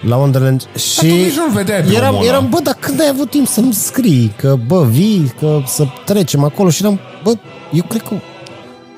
La 0.00 0.16
Wonderland. 0.16 0.68
Și 0.76 1.06
nici 1.06 1.34
nu 1.34 1.52
vedeai 1.52 1.80
pe 1.80 1.94
eram, 1.94 2.16
eram, 2.22 2.48
bă, 2.48 2.58
dar 2.62 2.76
când 2.80 3.00
ai 3.00 3.08
avut 3.12 3.30
timp 3.30 3.46
să-mi 3.46 3.72
scrii? 3.72 4.32
Că, 4.36 4.58
bă, 4.66 4.84
vii, 4.84 5.32
că 5.38 5.60
să 5.66 5.86
trecem 6.04 6.44
acolo 6.44 6.70
și 6.70 6.82
eram, 6.82 7.00
bă, 7.22 7.32
eu 7.72 7.82
cred 7.88 8.02
că 8.02 8.14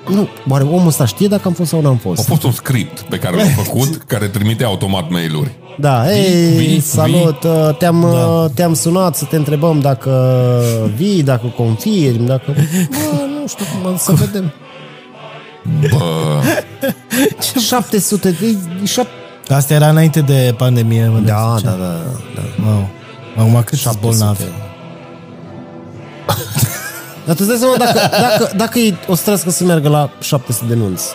nu, 0.08 0.28
oare 0.48 0.64
omul 0.64 0.86
ăsta 0.86 1.04
știe 1.04 1.28
dacă 1.28 1.42
am 1.44 1.52
fost 1.52 1.70
sau 1.70 1.80
n-am 1.80 1.96
fost? 1.96 2.20
A 2.20 2.22
fost 2.22 2.42
un 2.42 2.52
script 2.52 3.00
pe 3.00 3.18
care 3.18 3.36
l-am 3.36 3.46
făcut, 3.46 3.96
care 4.12 4.26
trimite 4.26 4.64
automat 4.64 5.10
mail-uri. 5.10 5.50
Da, 5.78 6.16
ei, 6.16 6.80
salut, 6.80 7.40
vii. 7.40 7.74
Te-am, 7.78 8.00
da. 8.00 8.26
Uh, 8.26 8.50
te-am 8.54 8.74
sunat 8.74 9.16
să 9.16 9.24
te 9.24 9.36
întrebăm 9.36 9.80
dacă 9.80 10.62
vii, 10.96 11.22
dacă 11.22 11.52
confirmi, 11.56 12.26
dacă... 12.26 12.54
Bă, 12.90 13.24
nu 13.40 13.46
știu 13.48 13.64
cum 13.64 13.90
am 13.90 13.96
să 13.96 14.12
vedem. 14.12 14.52
Bă. 15.90 16.40
700, 17.68 18.36
7 18.84 19.10
Asta 19.54 19.74
era 19.74 19.88
înainte 19.88 20.20
de 20.20 20.54
pandemie. 20.56 21.06
mă 21.08 21.18
Da, 21.18 21.34
dați 21.50 21.64
da, 21.64 21.70
ce? 21.70 21.76
da, 21.76 21.92
da. 22.34 22.64
Wow. 22.66 22.88
Acum 23.36 23.62
cât 23.64 23.78
sunt 23.78 23.94
700. 23.94 24.06
bolnavi? 24.06 24.42
Dar 27.26 27.34
tu 27.36 27.44
îți 27.44 27.48
dai 27.48 27.56
seama 27.58 27.76
dacă, 27.76 28.10
dacă, 28.20 28.52
dacă 28.56 28.78
e 28.78 28.94
o 29.06 29.14
strească 29.14 29.50
să 29.50 29.64
meargă 29.64 29.88
la 29.88 30.10
700 30.20 30.64
de 30.68 30.74
nunți. 30.74 31.06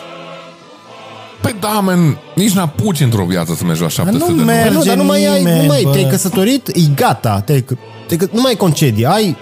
Păi 1.40 1.54
da, 1.60 1.68
man, 1.68 2.18
nici 2.34 2.52
n-apuci 2.52 3.00
într-o 3.00 3.24
viață 3.24 3.54
să 3.54 3.64
mergi 3.64 3.82
la 3.82 3.88
700 3.88 4.30
nu 4.32 4.36
de 4.36 4.42
mergi. 4.42 4.72
nunți. 4.72 4.86
Păi 4.88 4.94
nu, 4.94 4.94
dar 4.94 4.96
nu 4.96 5.04
mai 5.04 5.26
ai, 5.26 5.38
nimeni, 5.38 5.60
nu 5.60 5.66
mai, 5.66 5.82
bă. 5.82 5.90
te-ai 5.90 6.06
căsătorit, 6.10 6.66
e 6.68 6.80
gata. 6.94 7.40
Te-ai, 7.40 7.64
te, 8.06 8.16
nu 8.32 8.40
mai 8.40 8.50
ai 8.50 8.56
concedii, 8.56 9.04
ai 9.06 9.36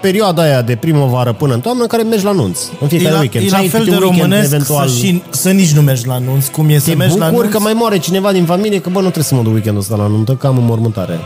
perioada 0.00 0.42
aia 0.42 0.62
de 0.62 0.76
primăvară 0.76 1.32
până 1.32 1.54
în 1.54 1.60
toamnă 1.60 1.82
în 1.82 1.88
care 1.88 2.02
mergi 2.02 2.24
la 2.24 2.32
nunți. 2.32 2.70
În 2.80 2.86
E 2.86 2.88
fiecare 2.88 3.14
la, 3.14 3.20
weekend. 3.20 3.44
e 3.44 3.46
Și 3.46 3.52
la 3.52 3.58
ai 3.58 3.68
fel 3.68 3.80
câte 3.80 3.90
de 3.90 3.96
un 3.96 4.02
weekend 4.02 4.22
românesc 4.30 4.52
eventual. 4.52 4.88
să, 4.88 4.96
și, 4.96 5.22
să 5.30 5.50
nici 5.50 5.72
nu 5.72 5.80
mergi 5.80 6.06
la 6.06 6.18
nunți, 6.18 6.50
cum 6.50 6.68
e 6.68 6.78
să 6.78 6.88
Te 6.90 6.94
mergi 6.96 7.18
la 7.18 7.24
bucur 7.28 7.42
nunți. 7.42 7.56
că 7.58 7.62
mai 7.62 7.72
moare 7.72 7.98
cineva 7.98 8.32
din 8.32 8.44
familie, 8.44 8.80
că 8.80 8.88
bă, 8.88 8.94
nu 8.98 9.02
trebuie 9.04 9.24
să 9.24 9.34
mă 9.34 9.42
duc 9.42 9.52
weekendul 9.52 9.80
ăsta 9.80 9.96
la 9.96 10.06
nuntă, 10.06 10.32
că 10.32 10.46
am 10.46 10.56
înmormântare. 10.58 11.18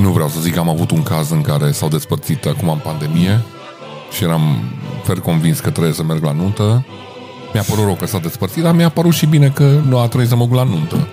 Nu 0.00 0.10
vreau 0.10 0.28
să 0.28 0.40
zic 0.40 0.52
că 0.54 0.58
am 0.58 0.68
avut 0.68 0.90
un 0.90 1.02
caz 1.02 1.30
în 1.30 1.40
care 1.40 1.70
s-au 1.72 1.88
despărțit 1.88 2.44
acum 2.46 2.68
în 2.68 2.78
pandemie 2.82 3.40
și 4.16 4.24
eram 4.24 4.40
fer 5.04 5.18
convins 5.18 5.60
că 5.60 5.70
trebuie 5.70 5.92
să 5.92 6.02
merg 6.02 6.22
la 6.24 6.32
nuntă. 6.32 6.84
Mi-a 7.52 7.64
părut 7.68 7.84
rău 7.84 7.94
că 7.94 8.06
s-a 8.06 8.18
despărțit, 8.18 8.62
dar 8.62 8.74
mi-a 8.74 8.88
părut 8.88 9.12
și 9.12 9.26
bine 9.26 9.48
că 9.48 9.80
nu 9.88 9.98
a 9.98 10.06
trebuit 10.06 10.28
să 10.28 10.36
mă 10.36 10.44
duc 10.44 10.54
la 10.54 10.62
nuntă. 10.62 11.08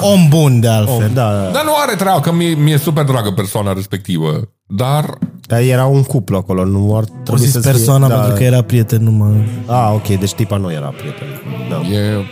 Om 0.00 0.28
bun, 0.28 0.60
de 0.60 0.68
altfel. 0.68 1.10
Da, 1.14 1.22
da. 1.32 1.50
Dar 1.52 1.64
nu 1.64 1.72
are 1.86 1.94
treabă, 1.96 2.20
că 2.20 2.32
mie, 2.32 2.54
mi-e 2.54 2.76
super 2.78 3.04
dragă 3.04 3.30
persoana 3.30 3.72
respectivă. 3.72 4.40
Dar 4.66 5.18
Dar 5.46 5.60
era 5.60 5.84
un 5.84 6.02
cuplu 6.02 6.36
acolo, 6.36 6.64
nu 6.64 6.96
ar 6.96 7.02
O 7.02 7.22
trebui 7.22 7.40
zis 7.40 7.52
să 7.52 7.60
persoana 7.60 8.06
fie, 8.06 8.14
pentru 8.16 8.34
că 8.34 8.42
era 8.42 8.62
prieten 8.62 9.02
numai... 9.02 9.48
Ah, 9.66 9.90
ok, 9.94 10.06
deci 10.18 10.32
tipa 10.32 10.56
nu 10.56 10.72
era 10.72 10.86
prieten. 10.86 11.26
Da. 11.70 11.96
e 11.96 12.24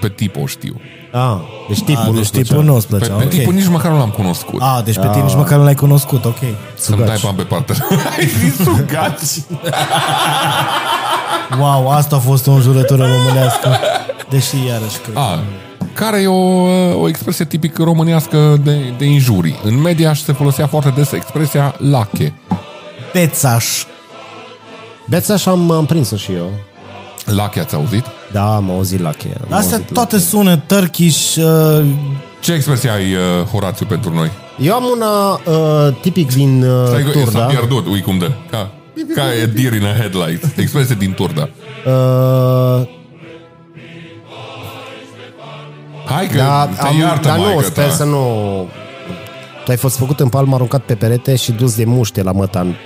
pe 0.00 0.08
tip 0.08 0.36
o 0.42 0.46
știu. 0.46 0.80
Ah, 1.12 1.36
deci 1.68 1.82
tipul 1.82 2.02
A, 2.02 2.06
nu 2.06 2.12
deci 2.12 2.30
tipul 2.30 2.64
nu 2.64 2.74
îți 2.74 2.86
Pe, 2.86 2.96
plăcea, 2.96 3.14
pe 3.14 3.24
ok. 3.24 3.30
tipul 3.30 3.52
nici 3.52 3.68
măcar 3.68 3.90
nu 3.90 3.98
l-am 3.98 4.10
cunoscut. 4.10 4.60
A, 4.62 4.82
deci 4.84 4.94
pe 4.98 5.08
tine 5.12 5.24
nici 5.24 5.34
măcar 5.34 5.58
nu 5.58 5.64
l-ai 5.64 5.74
cunoscut, 5.74 6.24
ok. 6.24 6.38
Să-mi 6.74 7.04
dai 7.04 7.20
bani 7.22 7.36
pe 7.36 7.42
partea. 7.42 7.74
Ai 8.18 8.26
zis 8.26 8.56
sugați. 8.56 9.46
Wow, 11.58 11.90
asta 11.90 12.16
a 12.16 12.18
fost 12.18 12.46
o 12.46 12.50
înjurătură 12.52 13.06
românească. 13.06 13.68
Deși 14.30 14.56
iarăși 14.66 14.98
cred. 14.98 15.16
A, 15.16 15.38
care 15.96 16.20
e 16.20 16.26
o, 16.26 17.00
o 17.00 17.08
expresie 17.08 17.44
tipic 17.44 17.78
românească 17.78 18.60
de, 18.64 18.76
de 18.98 19.04
injurii. 19.04 19.60
În 19.64 19.80
media 19.80 20.14
se 20.14 20.32
folosea 20.32 20.66
foarte 20.66 20.92
des 20.96 21.12
expresia 21.12 21.74
lache. 21.78 22.32
Pețaș. 23.12 23.66
Beți 25.08 25.32
așa 25.32 25.50
am, 25.50 25.70
am 25.70 25.86
prins-o 25.86 26.16
și 26.16 26.32
eu. 26.32 26.50
Lache 27.24 27.60
ați 27.60 27.74
auzit? 27.74 28.04
Da, 28.32 28.54
am 28.56 28.70
auzit 28.70 29.00
la 29.00 29.10
cheia. 29.10 29.34
am 29.50 29.56
Astea 29.56 29.76
auzit 29.76 29.92
toate 29.92 30.14
lache. 30.14 30.26
sună 30.26 30.56
turkish, 30.56 31.36
uh, 31.36 31.84
Ce 32.40 32.52
expresie 32.52 32.90
ai, 32.90 33.12
uh, 33.12 33.46
Horațiu, 33.52 33.86
pentru 33.86 34.14
noi? 34.14 34.30
Eu 34.60 34.74
am 34.74 34.84
una 34.96 35.30
uh, 35.32 35.96
tipic 36.00 36.32
din 36.32 36.62
uh, 36.62 36.86
Stai, 36.86 37.02
că 37.02 37.10
s-a 37.12 37.20
Turda. 37.20 37.44
pierdut, 37.44 37.86
ui 37.86 38.00
cum 38.00 38.18
dă. 38.18 38.30
Ca, 38.50 38.70
ca 39.14 39.22
e 39.42 39.46
deer 39.46 39.72
in 39.72 39.84
a 39.84 39.92
headlight. 39.94 40.58
Expresie 40.58 40.94
din 40.98 41.12
Turda. 41.12 41.48
Uh, 41.86 42.88
Hai 46.06 46.26
că 46.26 46.36
da, 46.36 46.68
te 46.80 46.86
am, 46.86 46.98
iartă, 46.98 47.28
dar 47.28 47.36
nu, 47.36 47.42
maică 47.42 47.62
sper 47.64 47.84
ta. 47.88 47.94
să 47.94 48.04
nu... 48.04 48.20
Tu 49.64 49.70
ai 49.70 49.76
fost 49.76 49.96
făcut 49.96 50.20
în 50.20 50.28
palmă, 50.28 50.54
aruncat 50.54 50.80
pe 50.82 50.94
perete 50.94 51.36
și 51.36 51.52
dus 51.52 51.76
de 51.76 51.84
muște 51.84 52.22
la 52.22 52.32
mătan 52.32 52.76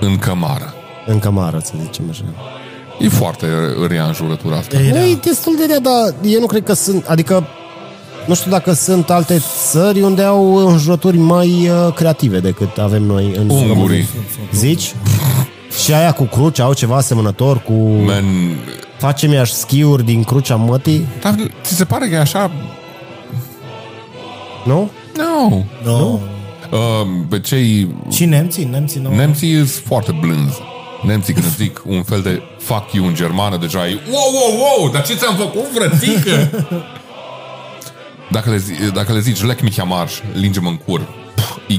În 0.00 0.18
cămară. 0.18 0.74
în 1.06 1.18
cămară, 1.18 1.60
să 1.64 1.72
zicem 1.82 2.04
așa. 2.10 2.24
E 2.98 3.08
foarte 3.08 3.46
rea 3.88 4.04
înjurătura 4.04 4.56
asta. 4.56 4.76
e 4.76 4.88
Nu, 4.88 4.94
rea. 4.94 5.04
e 5.06 5.14
destul 5.14 5.54
de 5.58 5.64
rea, 5.66 5.80
dar 5.80 6.14
eu 6.22 6.40
nu 6.40 6.46
cred 6.46 6.64
că 6.64 6.72
sunt... 6.72 7.06
Adică, 7.06 7.46
nu 8.26 8.34
știu 8.34 8.50
dacă 8.50 8.72
sunt 8.72 9.10
alte 9.10 9.42
țări 9.70 10.02
unde 10.02 10.22
au 10.22 10.54
înjurături 10.54 11.16
mai 11.16 11.68
uh, 11.68 11.94
creative 11.94 12.40
decât 12.40 12.78
avem 12.78 13.02
noi 13.02 13.34
în 13.38 13.48
Ungurii. 13.48 14.08
Zici? 14.54 14.94
Și 15.84 15.92
aia 15.92 16.12
cu 16.12 16.24
cruce 16.24 16.62
au 16.62 16.72
ceva 16.72 16.96
asemănător 16.96 17.58
cu... 17.58 17.72
Man, 18.06 18.24
Facem 19.02 19.32
iași 19.32 19.52
schiuri 19.52 20.04
din 20.04 20.24
crucea 20.24 20.56
mătii, 20.56 21.06
dar 21.22 21.34
ți 21.62 21.74
se 21.74 21.84
pare 21.84 22.08
că 22.08 22.14
e 22.14 22.18
așa? 22.18 22.50
nu? 24.64 24.90
Nu. 25.16 25.64
No. 25.84 25.98
Uh, 26.00 26.18
pe 27.28 27.40
cei... 27.40 27.94
Și 28.10 28.24
nemții? 28.24 28.64
Nemții 28.64 29.00
nu. 29.00 29.14
Nemții 29.14 29.56
sunt 29.56 29.84
foarte 29.86 30.16
blânzi. 30.20 30.58
Nemții 31.06 31.34
când 31.34 31.46
zic 31.46 31.82
un 31.86 32.02
fel 32.02 32.20
de 32.22 32.42
fuck 32.58 32.92
you 32.92 33.06
în 33.06 33.14
germană, 33.14 33.56
deja 33.56 33.88
e 33.88 33.98
wow, 34.10 34.30
wow, 34.32 34.58
wow, 34.58 34.90
dar 34.92 35.02
ce 35.06 35.14
ți-am 35.14 35.36
făcut, 35.36 35.64
frățică? 35.74 36.66
dacă, 38.36 38.50
le, 38.50 38.56
zi, 38.56 38.72
dacă 38.94 39.12
le 39.12 39.20
zici, 39.20 39.42
lec 39.42 39.60
mi 39.60 39.74
marș, 39.86 40.12
linge-mă 40.32 40.68
în 40.68 40.76
cur, 40.76 41.00
pf, 41.34 41.56
e, 41.68 41.74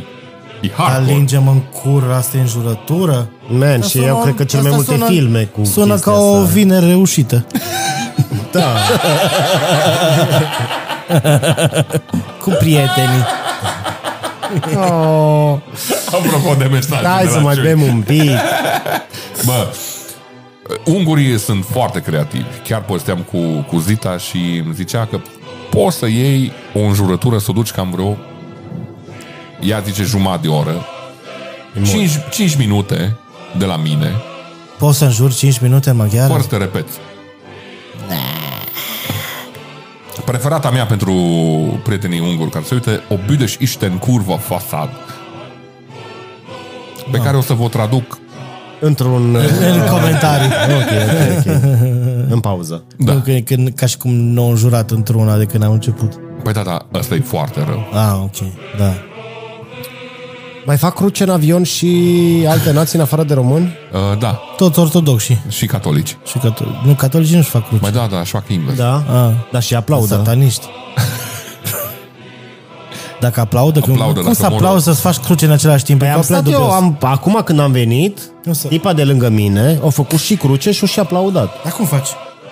e 0.61 0.69
hardcore. 0.76 1.11
Alingem 1.11 1.47
în 1.47 1.59
cur, 1.59 2.11
asta 2.11 2.38
e 2.38 2.39
înjurătură? 2.39 3.30
Man, 3.47 3.69
Asta 3.73 3.85
și 3.85 3.89
sună- 3.97 4.05
eu 4.05 4.19
cred 4.21 4.35
că 4.35 4.43
cel 4.43 4.61
mai 4.61 4.71
asta 4.71 4.83
multe 4.85 5.03
sună- 5.03 5.05
filme 5.19 5.43
cu 5.43 5.63
Sună 5.63 5.93
chestia 5.93 6.11
ca 6.11 6.17
o 6.19 6.33
asta. 6.35 6.49
vineri 6.53 6.85
reușită. 6.87 7.45
Da. 8.51 8.63
Cu 12.41 12.49
prietenii. 12.59 13.25
Oh, 14.75 15.57
Apropo 16.07 16.53
de 16.57 16.65
mesaj. 16.71 17.03
hai 17.03 17.25
să 17.25 17.39
mai 17.39 17.55
bem 17.61 17.81
un 17.81 18.01
pic. 18.01 18.29
Bă, 19.45 19.67
ungurii 20.85 21.39
sunt 21.39 21.65
foarte 21.71 21.99
creativi. 22.01 22.45
Chiar 22.67 22.81
povesteam 22.81 23.17
cu, 23.31 23.37
cu 23.67 23.77
Zita 23.79 24.17
și 24.17 24.61
îmi 24.65 24.73
zicea 24.73 25.05
că 25.11 25.19
poți 25.69 25.97
să 25.97 26.05
iei 26.07 26.51
o 26.73 26.79
înjurătură, 26.79 27.37
să 27.37 27.45
o 27.49 27.53
duci 27.53 27.71
cam 27.71 27.89
vreo 27.91 28.17
ea 29.59 29.79
zice 29.79 30.03
jumătate 30.03 30.41
de 30.41 30.47
oră 30.47 30.85
5, 31.85 32.09
5 32.31 32.55
minute 32.55 33.17
de 33.58 33.66
la 33.66 33.78
mine 33.78 34.12
Poți 34.78 34.97
să 34.97 35.06
înjuri 35.06 35.36
5 35.36 35.60
minute 35.60 35.89
în 35.89 35.95
maghiară? 35.95 36.28
fără 36.28 36.41
să 36.41 36.47
te 36.47 36.58
repeți. 36.58 36.97
Preferata 40.26 40.70
mea 40.70 40.86
pentru 40.86 41.14
prietenii 41.84 42.20
unguri 42.20 42.49
care 42.49 42.66
se 42.66 42.74
uite, 42.74 43.01
o 43.10 43.16
büdeș 43.26 43.56
isten 43.60 43.97
curva 43.97 44.38
fasad. 44.38 44.89
Pe 47.12 47.18
care 47.18 47.38
o 47.38 47.41
să 47.41 47.54
vă 47.54 47.64
o 47.64 47.68
traduc 47.68 48.18
Într-un... 48.80 49.36
În 49.36 49.88
comentarii. 49.89 50.47
Ok, 50.47 50.91
ok, 50.91 51.38
ok. 51.38 51.56
În 52.30 52.39
pauză. 52.39 52.84
Da. 52.97 53.14
Nu, 53.14 53.20
că, 53.20 53.32
că, 53.32 53.56
ca 53.76 53.86
și 53.86 53.97
cum 53.97 54.12
nu 54.12 54.43
am 54.43 54.56
jurat 54.56 54.91
într-una 54.91 55.38
de 55.38 55.45
când 55.45 55.64
am 55.64 55.72
început. 55.72 56.14
Păi 56.43 56.54
da, 56.54 56.62
da, 56.62 56.86
ăsta 56.93 57.16
e 57.16 57.20
foarte 57.20 57.64
rău. 57.68 57.84
Ah, 57.93 58.20
ok, 58.24 58.54
da. 58.78 58.93
Mai 60.66 60.78
fac 60.78 60.93
cruce 60.95 61.24
în 61.24 61.30
avion 61.30 61.64
și 61.64 61.97
alte 62.49 62.72
nații 62.72 62.97
în 62.97 63.03
afară 63.03 63.24
de 63.24 63.34
români? 63.34 63.72
Uh, 64.11 64.18
da, 64.20 64.39
Toți 64.57 64.80
ortodoxi. 64.80 65.38
și 65.49 65.66
catolici. 65.66 66.18
Și 66.26 66.38
catolici. 66.38 66.76
Nu, 66.86 66.93
catolicii 66.93 67.36
nu-și 67.36 67.49
fac 67.49 67.68
cruce. 67.68 67.82
Mai 67.82 67.91
da, 67.91 68.07
da, 68.11 68.18
așa 68.20 68.43
că 68.47 68.53
invers. 68.53 68.78
Da. 68.78 68.93
Ah. 68.95 69.32
Dar 69.51 69.61
și 69.61 69.76
aplaudă. 69.76 70.05
Sataniști. 70.16 70.66
Dacă 73.20 73.39
aplaudă, 73.39 73.80
când, 73.80 73.95
Aplaudă 73.99 74.20
cum 74.20 74.34
să 74.34 74.41
dacă 74.41 74.53
mor. 74.53 74.61
aplaudă 74.61 74.82
să-ți 74.84 75.01
faci 75.01 75.18
cruce 75.18 75.45
în 75.45 75.51
același 75.51 75.84
timp? 75.84 75.99
Păi 75.99 76.07
E 76.07 76.11
am 76.11 76.18
complet 76.20 76.39
stat 76.39 76.51
eu, 76.53 76.59
dubios. 76.59 76.76
am, 76.82 76.97
acum 77.01 77.41
când 77.45 77.59
am 77.59 77.72
venit, 77.72 78.20
Nu 78.43 78.53
să- 78.53 78.68
tipa 78.68 78.93
de 78.93 79.03
lângă 79.03 79.30
mine 79.30 79.80
a 79.86 79.89
făcut 79.89 80.20
și 80.20 80.36
cruce 80.36 80.72
și 80.72 80.84
o 80.84 80.88
și 80.88 80.99
aplaudat. 80.99 81.64
Dar 81.64 81.72
cum 81.74 81.86
faci? 81.86 82.07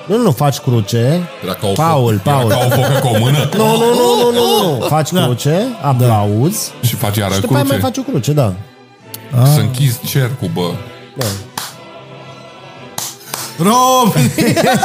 Nu, 0.05 0.17
nu 0.17 0.31
faci 0.31 0.57
cruce. 0.57 1.29
Era 1.43 1.53
ca 1.53 1.67
o, 1.67 1.71
Paul, 1.71 2.19
fo- 2.19 2.23
Paul. 2.23 2.51
Era 2.51 2.59
ca 2.59 2.65
o 2.65 2.69
focă 2.69 2.99
cu 2.99 3.07
o 3.07 3.19
mână 3.19 3.49
Nu, 3.57 3.65
nu, 3.65 3.77
nu, 3.77 4.31
nu, 4.31 4.31
nu, 4.31 4.77
nu. 4.79 4.85
Faci 4.87 5.09
cruce, 5.09 5.67
aplauzi 5.81 6.71
și 6.81 6.95
face 6.95 7.19
iară 7.19 7.33
și 7.33 7.39
după 7.39 7.53
aia 7.53 7.63
mai 7.63 7.77
cruce. 7.77 7.93
faci 7.93 8.05
o 8.07 8.09
cruce, 8.11 8.31
da. 8.31 8.53
Să 9.53 9.59
închizi 9.59 9.99
cercul, 10.05 10.49
bă. 10.53 10.71
da. 11.17 11.25
România! 13.57 14.71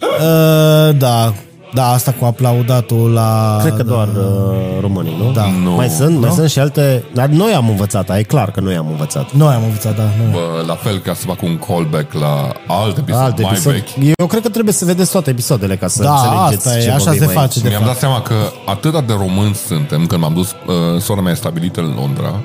uh, 0.00 0.96
da, 0.98 1.34
da, 1.76 1.90
asta 1.90 2.14
cu 2.18 2.24
aplaudatul 2.24 3.12
la... 3.12 3.58
Cred 3.60 3.76
că 3.76 3.82
doar 3.82 4.08
uh, 4.08 4.80
românii, 4.80 5.16
nu? 5.18 5.32
Da. 5.32 5.44
Nu. 5.62 5.70
Mai 5.70 5.88
sunt, 5.88 6.20
mai 6.20 6.30
sunt 6.30 6.50
și 6.50 6.58
alte... 6.58 7.04
Dar 7.14 7.28
noi 7.28 7.52
am 7.52 7.68
învățat, 7.68 8.10
e 8.18 8.22
clar 8.22 8.50
că 8.50 8.60
noi 8.60 8.76
am 8.76 8.86
învățat. 8.90 9.32
Noi 9.32 9.54
am 9.54 9.62
învățat, 9.64 9.96
da. 9.96 10.02
Noi. 10.02 10.30
Bă, 10.32 10.62
la 10.66 10.74
fel 10.74 10.98
ca 10.98 11.14
să 11.14 11.26
fac 11.26 11.42
un 11.42 11.58
callback 11.58 12.12
la 12.12 12.52
alt 12.66 12.96
episod 12.96 13.20
Alt 13.20 13.42
mai 13.42 13.50
episod. 13.52 13.72
vechi. 13.72 14.14
Eu 14.18 14.26
cred 14.26 14.42
că 14.42 14.48
trebuie 14.48 14.74
să 14.74 14.84
vedeți 14.84 15.10
toate 15.10 15.30
episoadele 15.30 15.76
ca 15.76 15.88
să 15.88 16.02
Da, 16.02 16.12
înțelegeți 16.12 16.66
asta 16.66 16.78
e, 16.78 16.82
ce 16.82 16.90
așa 16.90 16.98
vorbim 17.04 17.18
se 17.20 17.26
aici. 17.28 17.38
face. 17.38 17.60
De 17.60 17.68
Mi-am 17.68 17.80
fapt. 17.82 17.92
dat 17.92 18.00
seama 18.00 18.20
că 18.20 18.34
atât 18.66 19.06
de 19.06 19.12
români 19.18 19.54
suntem 19.54 20.06
când 20.06 20.20
m-am 20.20 20.34
dus, 20.34 20.50
uh, 20.50 21.00
sora 21.00 21.20
mea 21.20 21.32
e 21.32 21.34
stabilită 21.34 21.80
în 21.80 21.94
Londra 21.96 22.40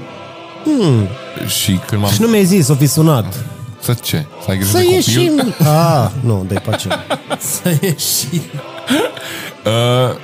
hmm. 0.64 1.08
și 1.48 1.80
când 1.88 2.02
m-am... 2.02 2.12
Și 2.12 2.22
nu 2.22 2.28
mi-ai 2.28 2.46
zis, 2.46 2.68
o 2.68 2.74
fi 2.74 2.86
sunat. 2.86 3.46
Să 3.82 3.94
ce? 3.94 4.26
Să 4.44 4.50
ai 4.50 4.58
grijă 4.58 4.72
Să 4.72 4.78
de 4.78 4.84
copil? 4.84 4.96
ieșim... 4.96 5.54
Ah, 5.90 6.10
nu, 6.20 6.46
de 6.48 6.62
pace. 6.66 6.88
Să 7.40 7.78
ieși. 7.82 8.42
Uh, 9.66 10.16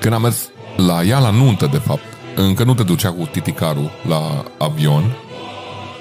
când 0.00 0.14
am 0.14 0.22
mers 0.22 0.36
la 0.76 1.02
ea 1.02 1.18
la 1.18 1.30
nuntă, 1.30 1.68
de 1.72 1.80
fapt, 1.86 2.02
încă 2.36 2.64
nu 2.64 2.74
te 2.74 2.82
ducea 2.82 3.08
cu 3.10 3.28
titicarul 3.32 3.90
la 4.08 4.44
avion 4.58 5.16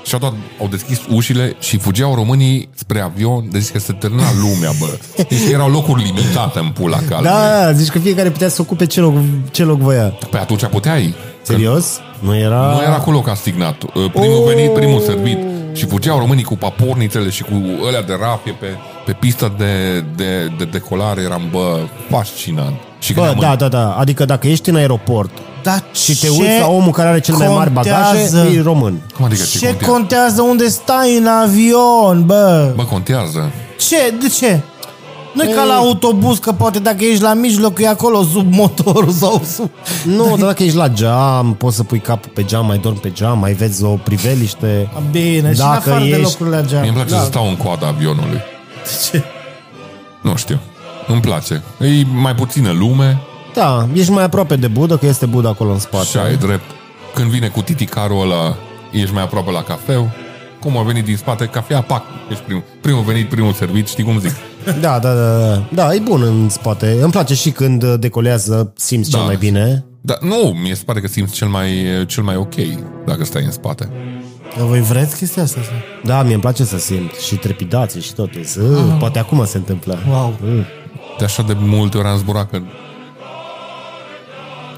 și 0.05 0.13
au, 0.13 0.19
dat, 0.19 0.34
au 0.59 0.67
deschis 0.67 0.99
ușile 1.09 1.55
și 1.59 1.78
fugeau 1.78 2.15
românii 2.15 2.69
spre 2.75 2.99
avion, 2.99 3.47
deci 3.51 3.69
că 3.69 3.80
se 3.80 3.93
termina 3.93 4.23
lumea, 4.41 4.71
bă. 4.80 4.97
Deci 5.15 5.51
erau 5.51 5.69
locuri 5.69 6.03
limitate 6.03 6.59
în 6.59 6.69
pula 6.69 6.97
calmei. 7.09 7.32
Da, 7.32 7.71
zici 7.71 7.89
că 7.89 7.99
fiecare 7.99 8.30
putea 8.30 8.49
să 8.49 8.61
ocupe 8.61 8.86
ce 8.86 8.99
loc, 8.99 9.13
ce 9.51 9.63
loc 9.63 9.80
voia. 9.80 10.13
Pe 10.32 10.38
atunci 10.38 10.65
puteai. 10.65 11.15
Serios? 11.41 11.99
Nu 12.19 12.38
era... 12.38 12.71
Nu 12.75 12.82
era 12.82 12.97
cu 12.97 13.11
loc 13.11 13.28
asignat. 13.30 13.84
Uh, 13.84 14.11
Primul 14.13 14.38
Oh! 14.38 14.53
venit, 14.53 14.73
primul 14.73 15.01
servit. 15.01 15.38
Și 15.73 15.86
fugeau 15.86 16.17
românii 16.19 16.43
cu 16.43 16.55
papornițele 16.57 17.30
și 17.30 17.43
cu 17.43 17.53
ălea 17.88 18.01
de 18.01 18.17
rafie 18.19 18.51
pe, 18.51 18.67
pe 19.07 19.13
pista 19.19 19.51
de, 19.57 20.03
de, 20.15 20.51
de 20.57 20.63
decolare. 20.71 21.21
Eram, 21.21 21.41
bă, 21.51 21.79
fascinant. 22.09 22.75
Și 22.99 23.13
când 23.13 23.25
Bă, 23.25 23.31
am 23.31 23.39
da, 23.39 23.55
da, 23.55 23.67
da. 23.67 23.95
Adică 23.99 24.25
dacă 24.25 24.47
ești 24.47 24.69
în 24.69 24.75
aeroport 24.75 25.29
Dar 25.63 25.83
și 25.93 26.19
te 26.19 26.25
ce 26.25 26.29
uiți 26.29 26.59
la 26.59 26.67
omul 26.67 26.91
care 26.91 27.09
are 27.09 27.19
cel 27.19 27.35
mai 27.35 27.47
mari 27.47 27.71
bagaje, 27.71 27.99
contează? 28.01 28.47
e 28.53 28.61
român. 28.61 29.01
Cum 29.15 29.25
adică 29.25 29.43
ce, 29.51 29.57
Ce 29.57 29.65
contează? 29.65 29.91
contează 29.91 30.41
unde 30.41 30.67
stai 30.67 31.17
în 31.17 31.27
avion, 31.27 32.25
bă? 32.25 32.71
Bă, 32.75 32.83
contează. 32.83 33.51
Ce? 33.87 34.13
De 34.21 34.27
ce? 34.27 34.59
nu 35.33 35.43
e 35.43 35.53
ca 35.53 35.63
la 35.63 35.73
autobuz, 35.73 36.37
că 36.37 36.51
poate 36.51 36.79
dacă 36.79 37.03
ești 37.03 37.21
la 37.21 37.33
mijloc, 37.33 37.79
e 37.79 37.87
acolo 37.87 38.23
sub 38.23 38.53
motorul 38.53 39.11
sau 39.21 39.41
sub... 39.55 39.69
Nu, 40.03 40.27
dar 40.37 40.45
dacă 40.47 40.63
ești 40.63 40.75
la 40.77 40.87
geam, 40.89 41.53
poți 41.57 41.75
să 41.75 41.83
pui 41.83 41.99
capul 41.99 42.31
pe 42.33 42.43
geam, 42.43 42.65
mai 42.65 42.77
dormi 42.77 42.97
pe 42.97 43.11
geam, 43.11 43.39
mai 43.39 43.53
vezi 43.53 43.83
o 43.83 43.87
priveliște. 44.03 44.89
Bine, 45.11 45.29
și 45.53 45.61
în 45.61 45.67
Dacă 45.67 45.89
afară 45.89 45.99
de 46.03 46.07
ești- 46.09 46.21
locurile 46.21 46.55
la 46.55 46.61
Mie 46.61 46.69
geam. 46.71 46.83
îmi 46.83 46.93
place 46.93 47.09
da. 47.13 47.19
să 47.19 47.25
stau 47.25 47.47
în 47.47 47.55
coada 47.55 47.87
avionului. 47.87 48.41
Ce? 49.11 49.23
Nu 50.21 50.35
știu. 50.35 50.59
Îmi 51.07 51.21
place. 51.21 51.63
E 51.79 52.05
mai 52.21 52.35
puțină 52.35 52.71
lume 52.71 53.21
Da, 53.53 53.88
ești 53.93 54.11
mai 54.11 54.23
aproape 54.23 54.55
de 54.55 54.67
Budă, 54.67 54.97
că 54.97 55.05
este 55.05 55.25
Budă 55.25 55.47
acolo 55.47 55.71
în 55.71 55.79
spate. 55.79 56.05
și 56.05 56.17
ai 56.17 56.35
drept. 56.38 56.71
Când 57.13 57.29
vine 57.29 57.47
cu 57.47 57.61
titicarul 57.61 58.21
ăla, 58.21 58.55
ești 58.91 59.13
mai 59.13 59.23
aproape 59.23 59.51
la 59.51 59.63
cafeu. 59.63 60.11
Cum 60.59 60.77
a 60.77 60.81
venit 60.83 61.05
din 61.05 61.17
spate, 61.17 61.45
cafea, 61.45 61.81
pac, 61.81 62.03
ești 62.31 62.43
primul. 62.43 62.63
Primul 62.81 63.03
venit, 63.03 63.29
primul 63.29 63.53
servit, 63.53 63.88
știi 63.88 64.03
cum 64.03 64.19
zic. 64.19 64.31
Da, 64.81 64.99
da, 64.99 65.13
da, 65.13 65.38
da. 65.39 65.63
Da, 65.73 65.93
e 65.93 65.99
bun 65.99 66.21
în 66.21 66.49
spate. 66.49 66.97
Îmi 67.01 67.11
place 67.11 67.33
și 67.33 67.49
când 67.51 67.93
decolează, 67.95 68.73
simți 68.75 69.09
Da. 69.11 69.17
cel 69.17 69.25
mai 69.27 69.35
bine. 69.35 69.85
Dar 70.01 70.17
nu, 70.21 70.35
mi 70.63 70.71
se 70.75 70.81
pare 70.85 70.99
că 70.99 71.07
simți 71.07 71.33
cel 71.33 71.47
mai, 71.47 71.69
cel 72.07 72.23
mai 72.23 72.35
ok 72.35 72.53
dacă 73.05 73.23
stai 73.25 73.43
în 73.43 73.51
spate. 73.51 73.89
Că 74.57 74.63
voi 74.63 74.81
vreți 74.81 75.17
chestia 75.17 75.43
asta? 75.43 75.61
sau? 75.63 75.73
Da, 76.03 76.23
mie 76.23 76.33
îmi 76.33 76.41
place 76.41 76.63
să 76.63 76.77
simt 76.77 77.13
și 77.13 77.35
trepidație 77.35 78.01
și 78.01 78.13
tot. 78.13 78.29
Să, 78.43 78.61
Poate 78.99 79.19
acum 79.19 79.45
se 79.45 79.57
întâmplă. 79.57 79.99
Wow. 80.09 80.35
De 81.17 81.23
așa 81.23 81.43
de 81.43 81.53
multe 81.59 81.97
ori 81.97 82.07
am 82.07 82.17
zburat 82.17 82.49
că... 82.49 82.61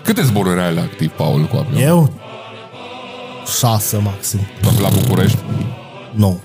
Câte 0.03 0.21
zboruri 0.23 0.61
ai 0.61 0.73
la 0.73 0.82
activ, 0.82 1.11
Paul, 1.11 1.43
cu 1.45 1.55
avion? 1.57 1.82
Eu? 1.82 2.11
Șase 3.59 3.97
maxim. 3.97 4.39
Toate 4.61 4.82
la 4.82 4.89
București? 4.89 5.38
Nu. 6.11 6.39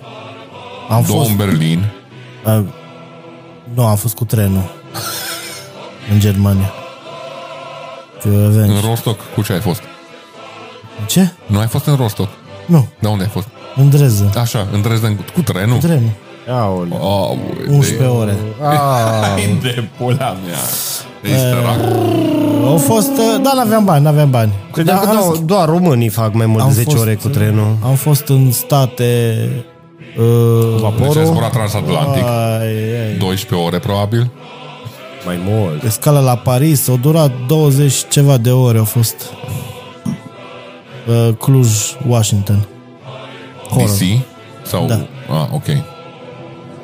Am 0.89 1.05
Două 1.07 1.18
fost... 1.18 1.30
în 1.30 1.37
Berlin? 1.37 1.93
A, 2.45 2.64
nu, 3.74 3.87
am 3.87 3.97
fost 3.97 4.14
cu 4.14 4.24
trenul. 4.24 4.70
în 6.12 6.18
Germania. 6.20 6.72
Că 8.22 8.28
aveam... 8.28 8.68
În 8.70 8.80
Rostock? 8.89 9.20
Cu 9.35 9.43
ce 9.43 9.53
ai 9.53 9.61
fost? 9.61 9.80
Ce? 11.07 11.32
Nu 11.47 11.59
ai 11.59 11.66
fost 11.66 11.87
în 11.87 11.97
Rostock? 11.97 12.28
Nu, 12.67 12.87
De 13.01 13.09
unde 13.09 13.23
ai 13.23 13.29
fost? 13.31 13.47
în 13.77 13.91
Dreză. 13.91 14.33
Așa, 14.41 14.67
în 14.73 14.83
Dresden, 14.83 15.17
cu 15.35 15.43
trenul? 15.43 15.79
Trenul. 15.79 16.11
Aoleu. 16.51 16.99
Oh, 17.01 17.39
11 17.71 18.07
ore. 18.07 18.35
Ai 18.62 19.59
de 19.62 19.85
pula 19.99 20.37
mea. 20.47 20.59
Ești 21.23 21.37
sărac. 21.39 21.79
Au 22.67 22.77
fost... 22.77 23.11
uh, 23.11 23.41
Da, 23.43 23.53
n-aveam 23.57 23.85
bani, 23.85 24.05
n-aveam 24.05 24.31
bani. 24.31 24.53
Credeam 24.73 24.99
că 24.99 25.05
Da, 25.07 25.12
doar, 25.12 25.37
doar 25.37 25.69
românii 25.69 26.09
fac 26.09 26.35
mai 26.35 26.47
mult 26.47 26.62
am 26.62 26.69
de 26.69 26.75
10 26.75 26.91
fost, 26.91 27.03
ore 27.03 27.15
cu 27.15 27.29
trenul. 27.29 27.77
Am 27.85 27.95
fost 27.95 28.29
în 28.29 28.53
state... 28.53 29.39
Uh, 30.19 30.93
Deci 31.01 31.17
ai 31.17 31.25
zburat 31.27 31.53
transatlantic. 31.53 32.23
ai, 32.23 32.67
ai. 33.11 33.17
12 33.19 33.67
ore, 33.67 33.79
probabil. 33.79 34.31
Mai 35.27 35.41
mult. 35.47 35.83
Escala 35.83 36.21
la 36.21 36.35
Paris, 36.37 36.89
au 36.89 36.97
durat 36.97 37.31
20 37.47 37.95
ceva 38.11 38.37
de 38.37 38.51
ore, 38.51 38.79
au 38.79 38.85
fost 38.85 39.15
uh, 41.09 41.29
Cluj, 41.39 41.69
Washington. 42.09 42.67
Horror. 43.71 43.89
DC? 43.89 44.03
Sau... 44.67 44.87
Da. 44.87 44.95
Ah, 45.29 45.47
ok. 45.53 45.67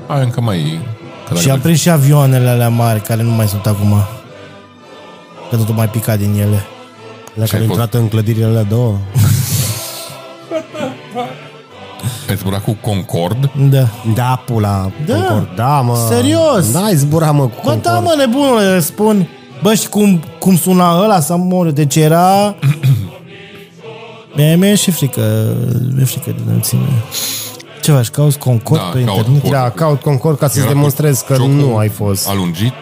Ai 0.07 0.23
încă 0.23 0.41
mai... 0.41 0.81
că 1.29 1.35
Și 1.35 1.41
dacă- 1.43 1.53
am 1.53 1.61
prins 1.61 1.79
și 1.81 1.91
avioanele 1.91 2.49
alea 2.49 2.68
mari, 2.68 3.01
care 3.01 3.23
nu 3.23 3.31
mai 3.31 3.49
sunt 3.49 3.66
acum. 3.66 3.95
Că 5.51 5.57
totul 5.57 5.75
mai 5.75 5.89
picat 5.89 6.18
din 6.18 6.33
ele. 6.41 6.64
Dacă 7.35 7.49
Ce 7.49 7.55
ai 7.57 7.61
am 7.62 7.66
fost? 7.68 7.81
intrat 7.81 7.95
în 8.03 8.09
clădirile 8.09 8.45
alea 8.45 8.62
două. 8.62 8.97
Ai 12.29 12.37
zburat 12.37 12.62
cu 12.64 12.77
Concord? 12.81 13.51
Da. 13.71 13.87
Da, 14.14 14.43
pula. 14.47 14.91
Da. 15.07 15.14
Concord. 15.14 15.49
Da, 15.57 15.81
mă. 15.81 15.97
Serios? 16.09 16.73
N-ai 16.73 16.95
zburat, 16.95 17.35
mă, 17.35 17.43
cu 17.43 17.49
Bă, 17.49 17.55
Concord. 17.71 17.83
da, 17.83 17.99
mă, 17.99 18.14
nebunule, 18.18 18.81
spun. 18.81 19.29
Bă, 19.62 19.75
și 19.75 19.89
cum, 19.89 20.23
cum 20.39 20.57
suna 20.57 21.03
ăla 21.03 21.21
să 21.21 21.37
mor? 21.37 21.71
Deci 21.71 21.97
era... 21.97 22.55
Mie 24.35 24.57
mi-e 24.57 24.74
și 24.74 24.91
frică, 24.91 25.20
mi-e 25.95 26.05
frică 26.05 26.31
de 26.37 26.41
înălțime. 26.47 26.87
Ce 27.83 27.93
faci, 27.93 28.09
cauți 28.09 28.39
Concord 28.39 28.81
Da, 28.81 28.87
pe 28.87 29.05
caut 29.05 29.16
internet? 29.16 29.41
Concord. 29.43 29.53
Da, 29.62 29.70
caut 29.70 30.01
Concord 30.01 30.39
ca 30.39 30.47
să-ți 30.47 30.59
Era 30.59 30.66
cu 30.68 30.72
demonstrez 30.72 31.20
că 31.20 31.35
ciocul 31.35 31.51
nu 31.51 31.76
ai 31.76 31.89
fost. 31.89 32.28
Alungit? 32.28 32.72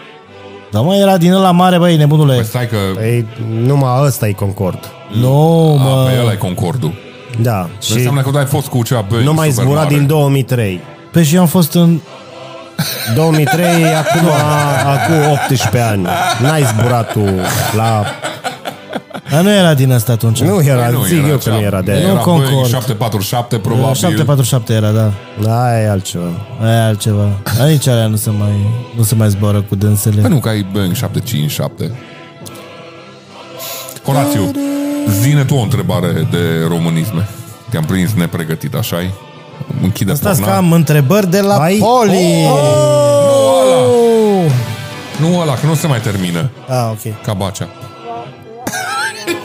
Da, 0.71 0.81
mă, 0.81 0.95
era 0.95 1.17
din 1.17 1.31
ăla 1.33 1.51
mare, 1.51 1.77
băi, 1.77 1.95
nebunule. 1.97 2.35
Păi 2.35 2.43
stai 2.45 2.67
că... 2.67 2.77
Păi, 2.93 3.25
numai 3.61 4.05
ăsta 4.05 4.27
e 4.27 4.31
Concord. 4.31 4.79
Nu, 5.19 5.77
A, 5.79 5.83
mă. 5.83 6.07
pe 6.13 6.19
ăla 6.21 6.31
e 6.31 6.35
Concordul. 6.35 6.93
Da. 7.41 7.69
Și 7.81 7.87
Și 7.91 7.95
înseamnă 7.97 8.21
că 8.21 8.29
tu 8.29 8.37
ai 8.37 8.45
fost 8.45 8.67
cu 8.67 8.83
ceva 8.83 9.05
Boeing 9.09 9.27
nu 9.27 9.33
mai 9.33 9.49
super 9.49 9.63
zburat 9.63 9.83
mare. 9.83 9.95
din 9.95 10.07
2003. 10.07 10.79
Pe 11.11 11.23
și 11.23 11.35
eu 11.35 11.41
am 11.41 11.47
fost 11.47 11.73
în... 11.73 11.99
2003, 13.15 13.65
acum, 13.85 14.27
acum 14.85 15.31
18 15.31 15.79
ani. 15.79 16.07
N-ai 16.41 16.63
zburat 16.63 17.11
tu 17.11 17.19
la... 17.75 18.05
Dar 19.31 19.41
nu 19.41 19.51
era 19.51 19.73
din 19.73 19.91
asta 19.91 20.11
atunci. 20.11 20.41
Nu 20.41 20.61
era, 20.63 20.81
Păi 20.81 20.91
nu, 20.93 21.03
zic 21.03 21.27
eu 21.27 21.37
că 21.37 21.49
cea- 21.49 21.51
nu 21.51 21.61
era 21.61 21.81
de 21.81 21.91
Nu, 21.91 21.97
aia. 21.97 22.05
Era 22.07 22.21
Boeing 22.23 22.43
Concorde. 22.43 22.69
747, 22.69 23.57
probabil. 23.57 23.93
747 23.95 24.73
era, 24.73 24.91
da. 24.91 25.11
Aia 25.65 25.81
e 25.83 25.89
altceva. 25.89 26.29
Aia 26.61 26.75
e 26.75 26.81
altceva. 26.81 27.29
Aici 27.61 27.87
alea 27.87 28.07
nu 28.07 28.15
se 28.15 28.29
mai, 28.29 28.67
nu 28.97 29.03
se 29.03 29.15
mai 29.15 29.29
zboară 29.29 29.61
cu 29.61 29.75
dânsele. 29.75 30.21
Păi 30.21 30.29
nu, 30.29 30.39
că 30.39 30.49
ai 30.49 30.67
Boeing 30.71 30.95
757. 30.95 31.91
Horațiu, 34.05 34.51
zine 35.21 35.43
tu 35.43 35.55
o 35.55 35.61
întrebare 35.61 36.27
de 36.31 36.37
românisme. 36.67 37.27
Te-am 37.69 37.83
prins 37.83 38.11
nepregătit, 38.13 38.73
așa 38.75 38.97
-i? 39.01 39.09
Închide 39.83 40.13
Stați 40.13 40.39
că 40.39 40.43
porna. 40.45 40.57
am 40.59 40.71
întrebări 40.71 41.29
de 41.29 41.39
la 41.41 41.55
Ai- 41.55 41.77
Poli. 41.77 42.47
Nu 45.19 45.39
ăla, 45.39 45.53
că 45.53 45.65
nu 45.65 45.75
se 45.75 45.87
mai 45.87 45.99
termină. 45.99 46.49
Ah, 46.67 46.89
ok. 46.91 47.21
Ca 47.23 47.33
bacea. 47.33 47.67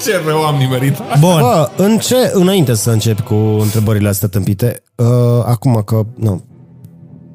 Ce 0.03 0.20
rău 0.26 0.42
am 0.42 0.57
nimerit. 0.57 0.97
Bun. 1.18 1.38
Bă, 1.40 1.70
în 1.76 1.99
ce, 1.99 2.30
înainte 2.32 2.74
să 2.74 2.90
încep 2.90 3.20
cu 3.20 3.34
întrebările 3.34 4.09
astea 4.09 4.28
tâmpite, 4.28 4.82
uh, 4.95 5.07
acum 5.45 5.82
că, 5.84 6.03
nu, 6.16 6.45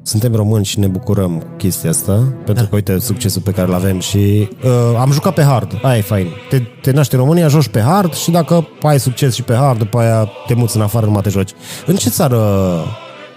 suntem 0.02 0.34
români 0.34 0.64
și 0.64 0.78
ne 0.78 0.86
bucurăm 0.86 1.38
cu 1.38 1.46
chestia 1.56 1.90
asta, 1.90 2.32
pentru 2.44 2.66
că, 2.66 2.74
uite, 2.74 2.98
succesul 2.98 3.42
pe 3.42 3.50
care 3.50 3.68
îl 3.68 3.74
avem 3.74 4.00
și 4.00 4.48
uh, 4.64 4.98
am 4.98 5.12
jucat 5.12 5.34
pe 5.34 5.42
hard, 5.42 5.78
aia 5.82 5.96
e 5.96 6.02
fain. 6.02 6.26
Te, 6.48 6.58
te 6.82 6.90
naști 6.90 7.14
în 7.14 7.20
România, 7.20 7.48
joci 7.48 7.68
pe 7.68 7.80
hard 7.80 8.14
și 8.14 8.30
dacă 8.30 8.68
ai 8.82 9.00
succes 9.00 9.34
și 9.34 9.42
pe 9.42 9.54
hard, 9.54 9.78
după 9.78 9.98
aia 9.98 10.28
te 10.46 10.54
muți 10.54 10.76
în 10.76 10.82
afară, 10.82 11.06
nu 11.06 11.12
mai 11.12 11.22
te 11.22 11.28
joci. 11.30 11.50
În 11.86 11.96
ce 11.96 12.08
țară 12.08 12.38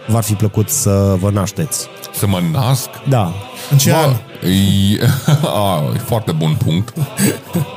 v-ar 0.07 0.24
fi 0.24 0.34
plăcut 0.34 0.69
să 0.69 1.15
vă 1.19 1.30
nașteți? 1.30 1.88
Să 2.13 2.28
mă 2.28 2.39
nasc? 2.51 2.89
Da. 3.09 3.34
În 3.71 3.78
ce 3.78 3.93
an? 3.93 4.13
E, 4.45 4.99
a, 5.63 5.83
e 5.95 5.97
foarte 5.97 6.31
bun 6.31 6.57
punct. 6.65 6.93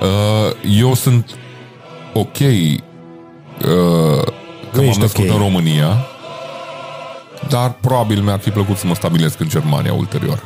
Uh, 0.00 0.78
Eu 0.78 0.94
sunt 0.94 1.30
ok 2.14 2.36
uh, 2.38 2.72
că 4.72 4.80
Nu 4.80 4.80
m-am 4.80 4.84
ești 4.84 5.00
născut 5.00 5.24
ok. 5.24 5.30
în 5.30 5.38
România, 5.38 6.06
dar 7.48 7.72
probabil 7.80 8.20
mi-ar 8.20 8.38
fi 8.38 8.50
plăcut 8.50 8.76
să 8.76 8.86
mă 8.86 8.94
stabilesc 8.94 9.40
în 9.40 9.48
Germania 9.48 9.92
ulterior. 9.92 10.42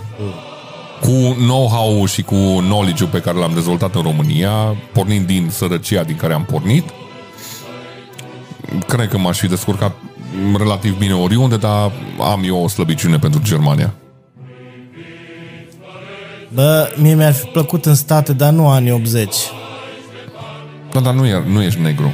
Cu 1.00 1.34
know-how 1.38 2.04
și 2.04 2.22
cu 2.22 2.34
knowledge-ul 2.58 3.08
pe 3.10 3.20
care 3.20 3.38
l-am 3.38 3.54
dezvoltat 3.54 3.94
în 3.94 4.02
România, 4.02 4.52
pornind 4.92 5.26
din 5.26 5.48
sărăcia 5.50 6.02
din 6.02 6.16
care 6.16 6.32
am 6.32 6.44
pornit, 6.44 6.84
cred 8.86 9.08
că 9.08 9.18
m-aș 9.18 9.38
fi 9.38 9.46
descurcat 9.46 9.92
relativ 10.56 10.98
bine 10.98 11.14
oriunde, 11.14 11.56
dar 11.56 11.92
am 12.20 12.42
eu 12.44 12.62
o 12.62 12.68
slăbiciune 12.68 13.18
pentru 13.18 13.40
Germania. 13.42 13.94
Bă, 16.54 16.92
mie 16.96 17.14
mi-ar 17.14 17.32
fi 17.32 17.46
plăcut 17.46 17.86
în 17.86 17.94
state, 17.94 18.32
dar 18.32 18.52
nu 18.52 18.68
anii 18.68 18.90
80. 18.92 19.34
Da, 20.92 21.00
dar 21.00 21.14
nu, 21.14 21.26
e, 21.26 21.42
nu 21.46 21.62
ești 21.62 21.80
negru. 21.80 22.12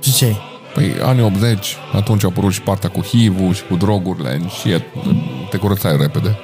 Și 0.00 0.12
ce 0.12 0.36
Păi 0.74 0.92
anii 1.02 1.22
80, 1.22 1.76
atunci 1.92 2.24
a 2.24 2.26
apărut 2.26 2.52
și 2.52 2.62
partea 2.62 2.88
cu 2.88 3.00
HIV-ul 3.00 3.54
și 3.54 3.62
cu 3.68 3.76
drogurile 3.76 4.40
și 4.60 4.68
e, 4.68 4.82
te 5.50 5.56
curățai 5.56 5.96
repede. 5.96 6.38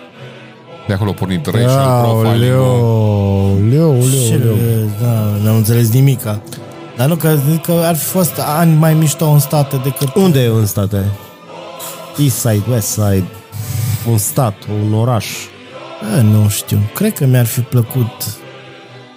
De 0.87 0.93
acolo 0.93 1.11
a 1.11 1.13
pornit 1.13 1.47
racial 1.47 2.03
profiling 2.03 2.41
Leu, 2.41 3.59
leu, 3.71 4.01
Ce, 4.29 4.35
leu, 4.35 4.55
leu. 4.55 4.91
da, 5.01 5.39
n-am 5.43 5.57
înțeles 5.57 5.93
nimica. 5.93 6.41
Dar 6.97 7.09
nu, 7.09 7.15
că, 7.15 7.39
zic 7.51 7.63
că 7.63 7.73
ar 7.85 7.97
fi 7.97 8.05
fost 8.05 8.39
ani 8.39 8.75
mai 8.75 8.95
mișto 8.95 9.27
în 9.27 9.39
state 9.39 9.77
decât... 9.77 10.15
Unde 10.15 10.43
e 10.43 10.47
în 10.47 10.67
state? 10.67 11.05
East 12.19 12.37
Side, 12.37 12.63
West 12.71 12.87
Side, 12.87 13.25
un 14.11 14.19
stat, 14.19 14.55
un 14.85 14.95
oraș. 14.95 15.27
Bă, 16.03 16.21
nu 16.21 16.49
știu. 16.49 16.79
Cred 16.95 17.13
că 17.13 17.27
mi-ar 17.27 17.47
fi 17.47 17.61
plăcut 17.61 18.37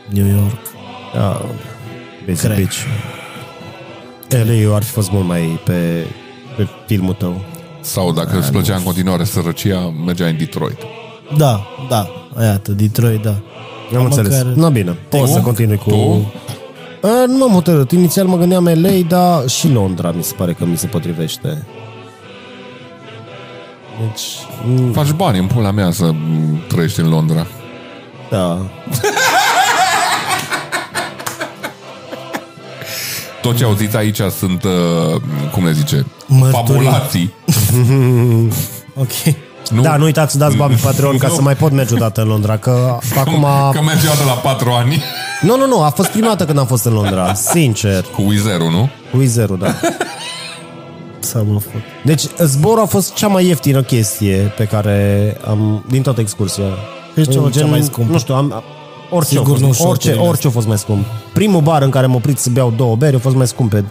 New 0.10 0.26
York. 0.28 0.60
Da, 1.14 1.42
Basic 2.28 2.44
Cred. 2.46 2.56
Beach. 2.56 2.76
LA 4.48 4.76
ar 4.76 4.84
fi 4.84 4.92
fost 4.92 5.12
mult 5.12 5.26
mai 5.28 5.60
pe, 5.66 6.06
pe 6.58 6.68
filmul 6.86 7.14
tău. 7.14 7.42
Sau 7.82 8.12
dacă 8.14 8.38
îți 8.38 8.52
plăcea 8.52 8.76
în 8.76 8.84
continuare 8.84 9.24
sărăcia, 9.24 9.94
mergeai 10.06 10.32
în 10.32 10.38
Detroit. 10.38 10.78
Da, 11.38 11.66
da. 11.90 12.08
Iată, 12.42 12.72
Detroit, 12.72 13.22
da. 13.22 13.36
Am 13.98 14.04
înțeles. 14.06 14.38
măcar- 14.38 14.54
Na 14.56 14.70
bine, 14.70 14.98
poți 15.10 15.32
să 15.34 15.40
continui 15.40 15.78
cu... 15.78 15.90
Tu? 15.90 16.32
A, 17.08 17.26
nu 17.28 17.38
m-am 17.38 17.52
hotărât. 17.52 17.92
Inițial 17.92 18.26
mă 18.26 18.38
gândeam 18.38 18.66
LA, 18.66 18.90
dar 19.08 19.48
și 19.50 19.68
Londra 19.72 20.12
mi 20.12 20.24
se 20.24 20.34
pare 20.38 20.54
că 20.54 20.66
mi 20.66 20.78
se 20.78 20.88
potrivește. 20.88 21.66
Deci, 24.02 24.22
m, 24.66 24.92
Faci 24.92 25.10
bani 25.12 25.40
în 25.40 25.46
pula 25.48 25.72
mea 25.72 25.92
să 25.92 26.06
m, 26.12 26.62
trăiești 26.68 27.00
în 27.00 27.10
Londra. 27.10 27.48
da. 28.30 28.58
Tot 33.42 33.56
ce 33.58 33.64
auziți 33.64 33.96
aici 33.98 34.20
sunt, 34.38 34.64
uh, 34.64 34.72
cum 35.52 35.66
le 35.66 35.72
zice, 35.72 36.06
Mărturii. 36.28 36.66
fabulații. 36.86 37.34
Ok. 38.96 39.36
Nu? 39.70 39.82
Da, 39.82 39.96
nu 39.96 40.04
uitați 40.04 40.32
să 40.32 40.38
dați 40.38 40.56
bani 40.56 40.74
pe 40.76 40.80
Patreon 40.84 41.18
ca 41.18 41.28
să 41.28 41.42
mai 41.42 41.56
pot 41.56 41.72
merge 41.72 41.94
odată 41.94 42.22
în 42.22 42.28
Londra, 42.28 42.58
că 42.58 42.98
acum... 43.20 43.46
Că 43.74 43.82
mergeau 43.82 44.14
de 44.16 44.24
la 44.26 44.32
4 44.32 44.70
ani 44.72 45.04
Nu, 45.42 45.58
nu, 45.58 45.68
nu, 45.68 45.82
a 45.84 45.90
fost 45.90 46.10
prima 46.10 46.28
dată 46.28 46.46
când 46.46 46.58
am 46.58 46.66
fost 46.66 46.86
în 46.86 46.94
Londra, 46.94 47.34
sincer. 47.34 48.06
cu 48.16 48.22
Wizerul, 48.22 48.72
nu? 48.72 48.90
Wizerul, 49.18 49.58
da. 49.58 49.76
S-a 51.30 51.42
mă 51.42 51.60
făcut. 51.60 51.82
Deci 52.06 52.22
zborul 52.46 52.84
a 52.84 52.86
fost 52.86 53.14
cea 53.14 53.28
mai 53.28 53.46
ieftină 53.48 53.82
chestie 53.82 54.54
pe 54.58 54.64
care 54.66 55.38
am, 55.48 55.86
din 55.90 56.02
toată 56.02 56.22
excursia. 56.22 56.64
Deci 57.16 57.28
cea- 57.34 57.50
cea 57.52 57.66
mai 57.66 57.82
scumpă. 57.82 58.12
Nu 58.12 58.18
știu, 58.20 58.36
am, 58.36 58.64
orice, 59.12 59.36
Sigur 59.38 59.56
a 59.56 59.60
nu 59.60 59.66
fost, 59.68 59.80
orice, 59.84 60.04
șoturile 60.08 60.30
orice 60.30 60.48
a 60.48 60.50
fost 60.50 60.68
mai 60.68 60.78
scump. 60.78 61.06
Primul 61.34 61.62
bar 61.62 61.82
în 61.82 61.90
care 61.90 62.06
m-am 62.06 62.16
oprit 62.16 62.38
să 62.38 62.50
beau 62.50 62.74
două 62.78 62.96
beri 62.96 63.16
a 63.16 63.20
fost 63.20 63.36
mai 63.36 63.48
scump 63.48 63.70
pe 63.70 63.84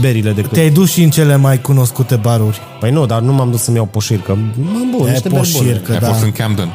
berile 0.00 0.30
decât... 0.32 0.52
Te-ai 0.52 0.70
dus 0.70 0.90
și 0.90 1.02
în 1.02 1.10
cele 1.10 1.36
mai 1.36 1.60
cunoscute 1.60 2.16
baruri. 2.16 2.58
Păi 2.80 2.90
nu, 2.90 3.06
dar 3.06 3.20
nu 3.20 3.32
m-am 3.32 3.50
dus 3.50 3.62
să-mi 3.62 3.76
iau 3.76 3.86
poșircă. 3.86 4.38
Mă, 4.72 4.78
bun, 4.96 5.06
E 5.06 5.10
niște 5.10 5.28
beri 5.28 5.50
bune. 5.52 5.58
poșircă, 5.64 5.92
Ai 5.92 5.98
da. 5.98 6.06
fost 6.06 6.22
în 6.22 6.32
Camden. 6.32 6.68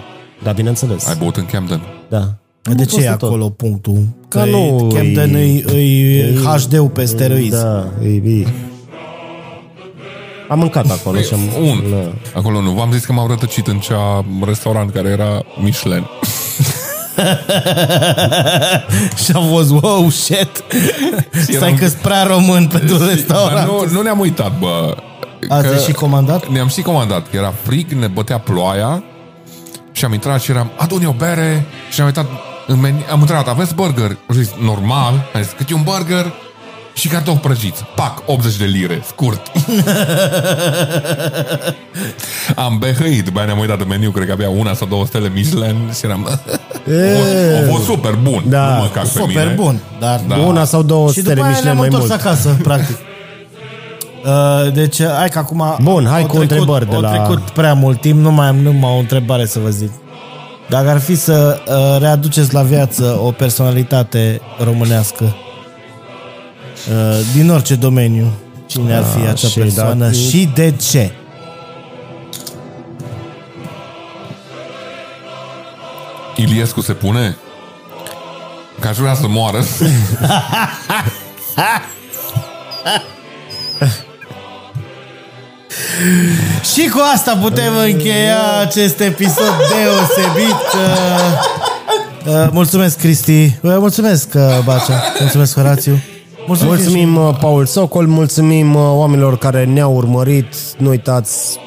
Da, 0.44 0.52
bineînțeles. 0.52 1.08
Ai 1.08 1.16
băut 1.20 1.36
în 1.38 1.46
Camden. 1.46 1.82
Da. 2.10 2.20
De 2.62 2.70
Am 2.72 2.76
ce 2.78 2.84
e 2.84 2.86
fost 3.06 3.18
tot. 3.18 3.22
acolo 3.30 3.50
punctul? 3.50 3.98
Că 4.28 4.40
Că 4.40 4.46
nu 4.46 4.90
e, 4.92 4.96
Camden 4.96 5.36
e- 5.36 5.64
e, 5.76 6.18
e 6.18 6.34
HD-ul 6.44 6.88
pe 6.90 7.06
steroizi. 7.06 7.50
Da, 7.62 7.88
e, 8.04 8.08
e. 8.08 8.48
Am 10.50 10.60
mâncat 10.60 10.92
acolo 10.92 11.20
și 11.20 11.34
am... 11.34 11.40
Un. 11.62 11.84
Da. 11.92 12.12
Acolo 12.40 12.62
nu. 12.62 12.72
V-am 12.72 12.92
zis 12.92 13.06
că 13.06 13.14
m-au 13.14 13.28
rătăcit 13.28 13.68
în 13.68 13.80
cea 13.80 14.26
restaurant 14.46 14.92
care 14.92 15.10
era 15.10 15.42
Michelin. 15.62 16.08
Și 19.24 19.32
am 19.36 19.48
fost, 19.48 19.70
wow, 19.72 20.10
shit. 20.10 20.64
Stai 21.32 21.56
eram- 21.56 21.76
că 21.78 21.90
prea 22.02 22.24
român 22.24 22.68
pentru 22.68 22.98
Dar 23.04 23.08
restaurant. 23.08 23.68
nu, 23.70 23.86
nu 23.92 24.02
ne-am 24.02 24.20
uitat, 24.20 24.60
bă. 24.60 24.96
Ați 25.50 25.68
Că 25.68 25.78
și 25.78 25.92
comandat? 25.92 26.48
Ne-am 26.50 26.68
și 26.68 26.82
comandat, 26.82 27.30
că 27.30 27.36
era 27.38 27.54
frig, 27.64 27.92
ne 27.92 28.08
bătea 28.08 28.38
ploaia 28.40 29.04
și 29.92 30.06
am 30.06 30.14
intrat 30.14 30.42
și 30.42 30.52
eram, 30.52 30.72
adu-ne 30.78 31.08
o 31.08 31.12
bere 31.12 31.66
și 31.92 32.00
am 32.00 32.06
uitat 32.06 32.26
în 32.68 32.80
meniu, 32.80 33.04
am 33.12 33.20
întrebat, 33.20 33.48
aveți 33.48 33.76
burger? 33.76 34.18
Am 34.30 34.36
zis, 34.36 34.50
normal. 34.62 35.30
Am 35.34 35.42
zis, 35.42 35.52
cât 35.58 35.70
e 35.70 35.74
un 35.74 35.84
burger? 35.84 36.34
Și 36.94 37.08
cartofi 37.08 37.38
prăjiți. 37.40 37.84
Pac, 37.96 38.24
80 38.26 38.58
de 38.58 38.66
lire, 38.66 39.02
scurt. 39.06 39.52
am 42.56 42.78
behăit, 42.80 43.24
după 43.26 43.38
aia 43.38 43.46
ne-am 43.48 43.60
uitat 43.60 43.80
în 43.82 43.88
meniu, 43.88 44.12
cred 44.12 44.26
că 44.26 44.32
avea 44.32 44.50
una 44.50 44.74
sau 44.74 44.88
două 44.88 45.06
stele 45.06 45.32
Michelin 45.34 45.92
și 45.98 46.06
eram... 46.06 46.28
a 47.58 47.72
fost 47.72 47.84
super 47.84 48.14
bun. 48.22 48.44
Da, 48.48 48.74
nu 48.76 48.82
mă 48.82 48.90
cac 48.94 49.04
pe 49.04 49.10
Super 49.20 49.44
mine. 49.44 49.54
bun, 49.56 49.80
dar... 50.00 50.22
Da. 50.28 50.36
Una 50.36 50.64
sau 50.64 50.84
două 50.84 51.12
Și 51.12 51.20
stele 51.20 51.34
după 51.34 51.46
aia 51.46 51.56
Michelin 51.56 51.64
ne-am 51.66 51.78
mai 51.78 51.86
întors 51.88 52.08
mult. 52.10 52.22
acasă, 52.22 52.58
practic. 52.70 52.98
Uh, 54.26 54.72
deci, 54.74 55.04
hai 55.04 55.30
că 55.30 55.38
acum... 55.40 55.76
Bun, 55.82 56.06
hai 56.10 56.22
au 56.22 56.28
cu 56.28 56.38
întrebări 56.38 56.90
de 56.90 56.96
au 56.96 57.02
la- 57.02 57.10
trecut 57.12 57.50
prea 57.50 57.74
mult 57.74 58.02
timp, 58.02 58.20
nu 58.20 58.32
mai 58.32 58.48
am 58.48 58.56
numai 58.56 58.92
o 58.96 59.00
întrebare 59.00 59.46
să 59.46 59.60
vă 59.60 59.70
zic. 59.70 59.92
Dacă 60.70 60.90
ar 60.90 61.00
fi 61.00 61.16
să 61.16 61.60
uh, 61.68 62.02
readuceți 62.02 62.54
la 62.54 62.62
viață 62.62 63.20
o 63.24 63.32
personalitate 63.32 64.42
românească 64.64 65.24
uh, 65.24 65.52
din 67.34 67.50
orice 67.50 67.76
domeniu, 67.76 68.32
cine 68.66 68.96
ar 68.96 69.04
fi 69.04 69.22
Ah, 69.22 69.28
acea 69.30 69.48
și 69.48 69.60
persoană 69.60 70.06
da- 70.06 70.12
și 70.12 70.50
de 70.56 70.72
ce? 70.90 71.12
Iliescu 76.36 76.82
se 76.82 76.94
pune? 76.94 77.38
Că 78.80 78.88
aș 78.88 78.98
vrea 78.98 79.14
să 79.14 79.28
moară. 79.28 79.64
Și 86.74 86.88
cu 86.90 87.00
asta 87.14 87.38
putem 87.42 87.78
încheia 87.78 88.38
acest 88.62 89.00
episod 89.00 89.54
deosebit. 89.70 90.62
Uh, 90.76 92.34
uh, 92.34 92.48
mulțumesc, 92.52 92.98
Cristi. 92.98 93.44
Uh, 93.44 93.52
mulțumesc, 93.62 94.28
uh, 94.36 94.42
Bacea. 94.64 95.04
Mulțumesc, 95.20 95.54
Horațiu. 95.54 96.00
Mulțumim. 96.48 96.74
Mulțumim, 96.74 97.16
uh, 97.16 97.36
Paul 97.40 97.66
Socol, 97.66 98.08
mulțumim 98.08 98.76
uh, 98.76 98.82
oamenilor 98.86 99.38
care 99.38 99.66
ne-au 99.66 99.94
urmărit. 99.96 100.56
Nu 100.78 100.90
uitați, 100.90 101.60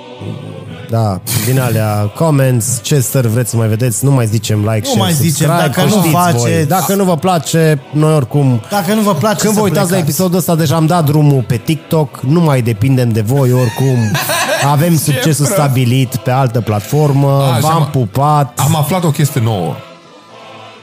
da, 0.90 1.20
din 1.46 1.60
alea, 1.60 2.10
comments, 2.14 2.80
ce 2.82 3.00
stări 3.00 3.28
vreți 3.28 3.50
să 3.50 3.56
mai 3.56 3.68
vedeți, 3.68 4.04
nu 4.04 4.10
mai 4.10 4.26
zicem 4.26 4.58
like, 4.58 4.78
Nu 4.78 4.84
share, 4.84 5.00
mai 5.00 5.12
zicem, 5.12 5.30
subscribe, 5.30 5.56
dacă 5.56 5.70
că 5.80 5.82
nu 5.82 5.90
știți 6.00 6.08
faceți- 6.14 6.38
voi. 6.42 6.64
Dacă 6.66 6.94
nu 6.94 7.04
vă 7.04 7.16
place, 7.16 7.80
noi 7.92 8.14
oricum... 8.14 8.60
Dacă 8.70 8.94
nu 8.94 9.00
vă 9.00 9.14
place 9.14 9.40
Când 9.40 9.52
să 9.54 9.58
vă 9.60 9.64
uitați 9.64 9.80
la 9.90 9.96
plecați. 9.96 10.08
episodul 10.10 10.38
ăsta, 10.38 10.54
deja 10.54 10.76
am 10.76 10.86
dat 10.86 11.04
drumul 11.04 11.44
pe 11.46 11.56
TikTok, 11.56 12.20
nu 12.20 12.40
mai 12.40 12.62
depindem 12.62 13.08
de 13.08 13.20
voi 13.20 13.52
oricum. 13.52 13.96
Avem 14.72 14.96
succesul 14.96 15.44
prost. 15.44 15.50
stabilit 15.60 16.16
pe 16.16 16.30
altă 16.30 16.60
platformă, 16.60 17.42
A, 17.52 17.54
și 17.54 17.60
v-am 17.60 17.72
am- 17.74 17.88
pupat. 17.92 18.58
Am 18.60 18.76
aflat 18.76 19.04
o 19.04 19.10
chestie 19.10 19.40
nouă. 19.44 19.74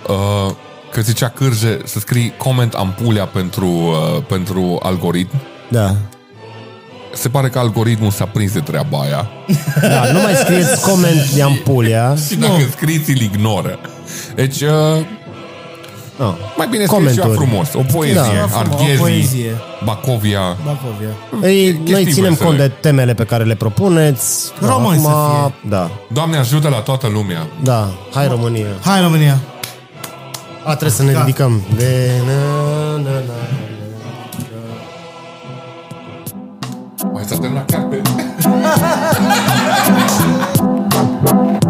Uh, 0.07 0.51
că 0.93 1.01
zicea 1.01 1.29
Cârje 1.29 1.79
să 1.85 1.99
scrii 1.99 2.33
comment 2.37 2.73
ampulea 2.73 3.25
pentru, 3.25 3.67
uh, 3.67 4.23
pentru 4.27 4.79
algoritm. 4.83 5.35
Da. 5.69 5.95
Se 7.13 7.29
pare 7.29 7.49
că 7.49 7.59
algoritmul 7.59 8.11
s-a 8.11 8.25
prins 8.25 8.51
de 8.53 8.59
treaba 8.59 8.99
aia. 8.99 9.29
da, 9.81 10.11
nu 10.11 10.21
mai 10.21 10.33
scrieți 10.33 10.81
coment 10.89 11.29
de 11.31 11.41
ampulea. 11.41 12.15
Și 12.27 12.35
dacă 12.35 12.67
scriți, 12.71 13.09
îl 13.11 13.17
ignoră. 13.21 13.79
Deci, 14.35 14.61
uh, 14.61 14.69
No. 16.17 16.33
mai 16.57 16.67
bine 16.69 16.85
scrie 16.85 16.99
ceva 17.13 17.21
Comentarii. 17.25 17.35
frumos. 17.35 17.73
O 17.73 17.81
poezie. 17.97 18.15
Da. 18.15 18.23
Ceva 18.27 18.47
frumos, 18.47 18.79
o 18.79 18.81
Arghezi, 18.81 18.99
poezie. 18.99 19.51
Bacovia. 19.83 20.57
Bacovia. 20.65 21.47
Ei, 21.49 21.71
noi 21.71 21.83
chestii 21.83 22.13
ținem 22.13 22.29
vesele. 22.29 22.45
cont 22.47 22.57
de 22.57 22.67
temele 22.79 23.13
pe 23.13 23.23
care 23.23 23.43
le 23.43 23.55
propuneți. 23.55 24.51
Români 24.61 24.99
să 24.99 25.09
Da, 25.69 25.91
Doamne 26.07 26.37
ajută 26.37 26.67
la 26.69 26.77
toată 26.79 27.07
lumea. 27.07 27.47
da. 27.63 27.89
Hai 28.13 28.27
România. 28.27 28.65
Hai, 28.83 29.01
România. 29.01 29.37
A, 30.65 30.69
trebuie 30.69 30.89
să 30.89 31.03
ne 31.03 31.11
da. 31.11 31.19
ridicăm. 31.19 31.61
De... 31.75 32.09
Na, 32.25 32.95
na, 32.95 33.11
na, 33.11 33.33
Mai 37.11 37.23
stăm 37.23 37.53
la 37.53 37.65
capet. 37.65 38.07